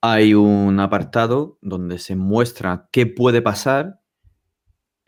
hay 0.00 0.34
un 0.34 0.80
apartado 0.80 1.58
donde 1.62 2.00
se 2.00 2.16
muestra 2.16 2.88
qué 2.90 3.06
puede 3.06 3.40
pasar 3.40 3.97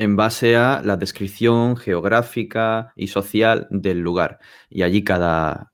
en 0.01 0.17
base 0.17 0.57
a 0.57 0.81
la 0.83 0.97
descripción 0.97 1.77
geográfica 1.77 2.95
y 2.97 3.09
social 3.09 3.67
del 3.71 4.01
lugar. 4.01 4.39
Y 4.71 4.83
allí 4.83 5.05
cada, 5.05 5.73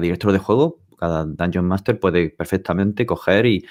director 0.00 0.30
de 0.30 0.38
juego, 0.38 0.78
cada 0.96 1.24
Dungeon 1.24 1.66
Master 1.66 1.98
puede 1.98 2.30
perfectamente 2.30 3.04
coger 3.04 3.46
y 3.46 3.66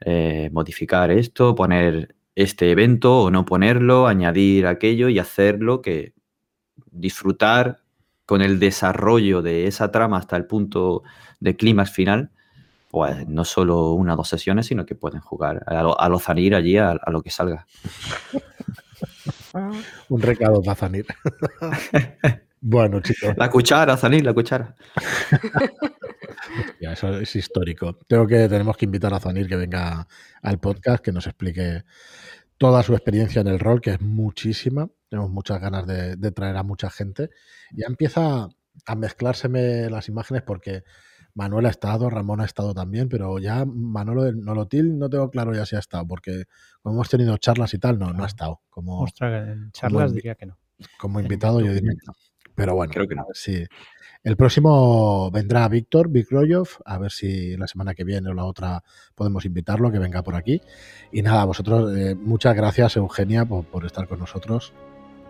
eh, 0.00 0.50
modificar 0.52 1.12
esto, 1.12 1.54
poner 1.54 2.16
este 2.34 2.72
evento 2.72 3.20
o 3.20 3.30
no 3.30 3.44
ponerlo, 3.44 4.08
añadir 4.08 4.66
aquello 4.66 5.08
y 5.08 5.20
hacerlo 5.20 5.82
que 5.82 6.14
disfrutar 6.90 7.78
con 8.26 8.42
el 8.42 8.58
desarrollo 8.58 9.40
de 9.40 9.68
esa 9.68 9.92
trama 9.92 10.18
hasta 10.18 10.36
el 10.36 10.46
punto 10.46 11.04
de 11.38 11.54
clímax 11.54 11.92
final, 11.92 12.32
pues 12.90 13.28
no 13.28 13.44
solo 13.44 13.92
una 13.92 14.14
o 14.14 14.16
dos 14.16 14.28
sesiones, 14.28 14.66
sino 14.66 14.84
que 14.84 14.96
pueden 14.96 15.20
jugar 15.20 15.62
a 15.64 15.80
lo, 15.84 16.00
a 16.00 16.56
allí 16.56 16.76
a 16.76 16.98
lo 17.06 17.22
que 17.22 17.30
salga. 17.30 17.68
Un 20.08 20.22
recado 20.22 20.62
para 20.62 20.74
Zanir. 20.74 21.06
bueno, 22.60 23.00
chicos. 23.00 23.34
La 23.36 23.50
cuchara, 23.50 23.96
Zanir, 23.96 24.24
la 24.24 24.32
cuchara. 24.32 24.74
eso 26.80 27.18
es 27.18 27.36
histórico. 27.36 27.98
Tengo 28.06 28.26
que, 28.26 28.48
tenemos 28.48 28.76
que 28.76 28.84
invitar 28.84 29.12
a 29.14 29.20
Zanir 29.20 29.48
que 29.48 29.56
venga 29.56 30.06
al 30.42 30.58
podcast, 30.58 31.04
que 31.04 31.12
nos 31.12 31.26
explique 31.26 31.84
toda 32.58 32.82
su 32.82 32.94
experiencia 32.94 33.40
en 33.40 33.48
el 33.48 33.58
rol, 33.58 33.80
que 33.80 33.90
es 33.90 34.00
muchísima. 34.00 34.88
Tenemos 35.08 35.30
muchas 35.30 35.60
ganas 35.60 35.86
de, 35.86 36.30
traer 36.32 36.56
a 36.56 36.62
mucha 36.62 36.90
gente. 36.90 37.30
Ya 37.72 37.86
empieza 37.88 38.48
a 38.86 38.94
mezclárseme 38.94 39.90
las 39.90 40.08
imágenes 40.08 40.42
porque 40.42 40.84
Manuel 41.34 41.66
ha 41.66 41.70
estado, 41.70 42.10
Ramón 42.10 42.40
ha 42.40 42.44
estado 42.44 42.74
también, 42.74 43.08
pero 43.08 43.38
ya 43.38 43.64
Manolo 43.64 44.24
del 44.24 44.40
Nolotil 44.40 44.98
no 44.98 45.08
tengo 45.08 45.30
claro 45.30 45.54
ya 45.54 45.64
si 45.64 45.76
ha 45.76 45.78
estado, 45.78 46.06
porque 46.06 46.44
como 46.82 46.96
hemos 46.96 47.08
tenido 47.08 47.36
charlas 47.38 47.72
y 47.74 47.78
tal, 47.78 47.98
no, 47.98 48.12
no 48.12 48.24
ha 48.24 48.26
estado. 48.26 48.60
Como, 48.68 49.06
charlas 49.72 50.12
diría 50.12 50.34
que 50.34 50.46
no. 50.46 50.58
Como 50.98 51.20
invitado 51.20 51.60
yo 51.60 51.72
diría 51.72 51.92
que 51.92 52.06
no. 52.06 52.12
Pero 52.54 52.74
bueno, 52.74 52.92
creo 52.92 53.08
que 53.08 53.14
no. 53.14 53.26
Sí. 53.32 53.64
El 54.22 54.36
próximo 54.36 55.30
vendrá 55.32 55.66
Víctor 55.68 56.08
Vikroyov, 56.10 56.68
a 56.84 56.98
ver 56.98 57.10
si 57.10 57.56
la 57.56 57.66
semana 57.66 57.94
que 57.94 58.04
viene 58.04 58.30
o 58.30 58.34
la 58.34 58.44
otra 58.44 58.84
podemos 59.14 59.44
invitarlo, 59.46 59.90
que 59.90 59.98
venga 59.98 60.22
por 60.22 60.36
aquí. 60.36 60.60
Y 61.10 61.22
nada, 61.22 61.44
vosotros, 61.44 61.96
eh, 61.96 62.14
muchas 62.14 62.54
gracias 62.54 62.96
Eugenia 62.96 63.46
por, 63.46 63.64
por, 63.64 63.84
estar 63.86 64.06
con 64.06 64.20
nosotros, 64.20 64.74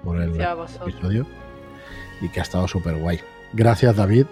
por 0.04 0.20
el 0.20 0.38
episodio, 0.38 1.26
y 2.20 2.28
que 2.28 2.40
ha 2.40 2.42
estado 2.42 2.66
súper 2.66 2.96
guay. 2.96 3.20
Gracias 3.54 3.96
David 3.96 4.26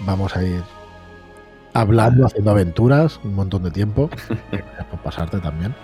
vamos 0.00 0.36
a 0.36 0.42
ir 0.42 0.62
hablando, 1.74 2.26
haciendo 2.26 2.50
aventuras 2.50 3.20
un 3.24 3.34
montón 3.34 3.62
de 3.62 3.70
tiempo. 3.70 4.10
Gracias 4.52 4.86
por 4.86 5.00
pasarte 5.00 5.38
también. 5.38 5.74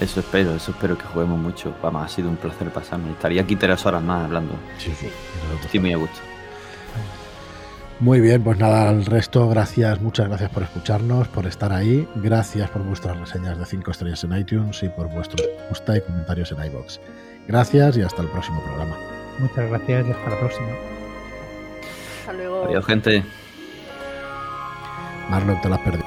Eso 0.00 0.20
espero, 0.20 0.54
eso 0.54 0.72
espero 0.72 0.98
que 0.98 1.04
juguemos 1.04 1.38
mucho. 1.38 1.74
Vamos, 1.82 2.04
ha 2.04 2.08
sido 2.08 2.28
un 2.28 2.36
placer 2.36 2.70
pasarme. 2.70 3.12
Estaría 3.12 3.42
aquí 3.42 3.56
tres 3.56 3.84
horas 3.86 4.02
más 4.02 4.24
hablando. 4.24 4.54
Sí, 4.78 4.92
sí. 4.98 5.08
Estoy 5.62 5.80
muy 5.80 5.92
a 5.92 5.96
gusto. 5.96 6.20
Muy 7.98 8.20
bien, 8.20 8.44
pues 8.44 8.58
nada, 8.58 8.90
al 8.90 9.06
resto, 9.06 9.48
gracias, 9.48 10.02
muchas 10.02 10.28
gracias 10.28 10.50
por 10.50 10.62
escucharnos, 10.64 11.28
por 11.28 11.46
estar 11.46 11.72
ahí. 11.72 12.06
Gracias 12.16 12.68
por 12.68 12.82
vuestras 12.82 13.18
reseñas 13.18 13.58
de 13.58 13.64
5 13.64 13.90
estrellas 13.90 14.22
en 14.22 14.36
iTunes 14.36 14.82
y 14.82 14.90
por 14.90 15.08
vuestros 15.08 15.48
gusta 15.70 15.96
y 15.96 16.02
comentarios 16.02 16.52
en 16.52 16.62
iBox. 16.62 17.00
Gracias 17.48 17.96
y 17.96 18.02
hasta 18.02 18.20
el 18.20 18.28
próximo 18.28 18.62
programa. 18.62 18.96
Muchas 19.38 19.70
gracias 19.70 20.08
y 20.08 20.10
hasta 20.10 20.28
la 20.28 20.38
próxima. 20.38 20.95
Adiós, 22.28 22.86
gente. 22.86 23.24
Marlon, 25.28 25.60
te 25.60 25.68
lo 25.68 25.74
has 25.74 25.80
perdido. 25.80 26.05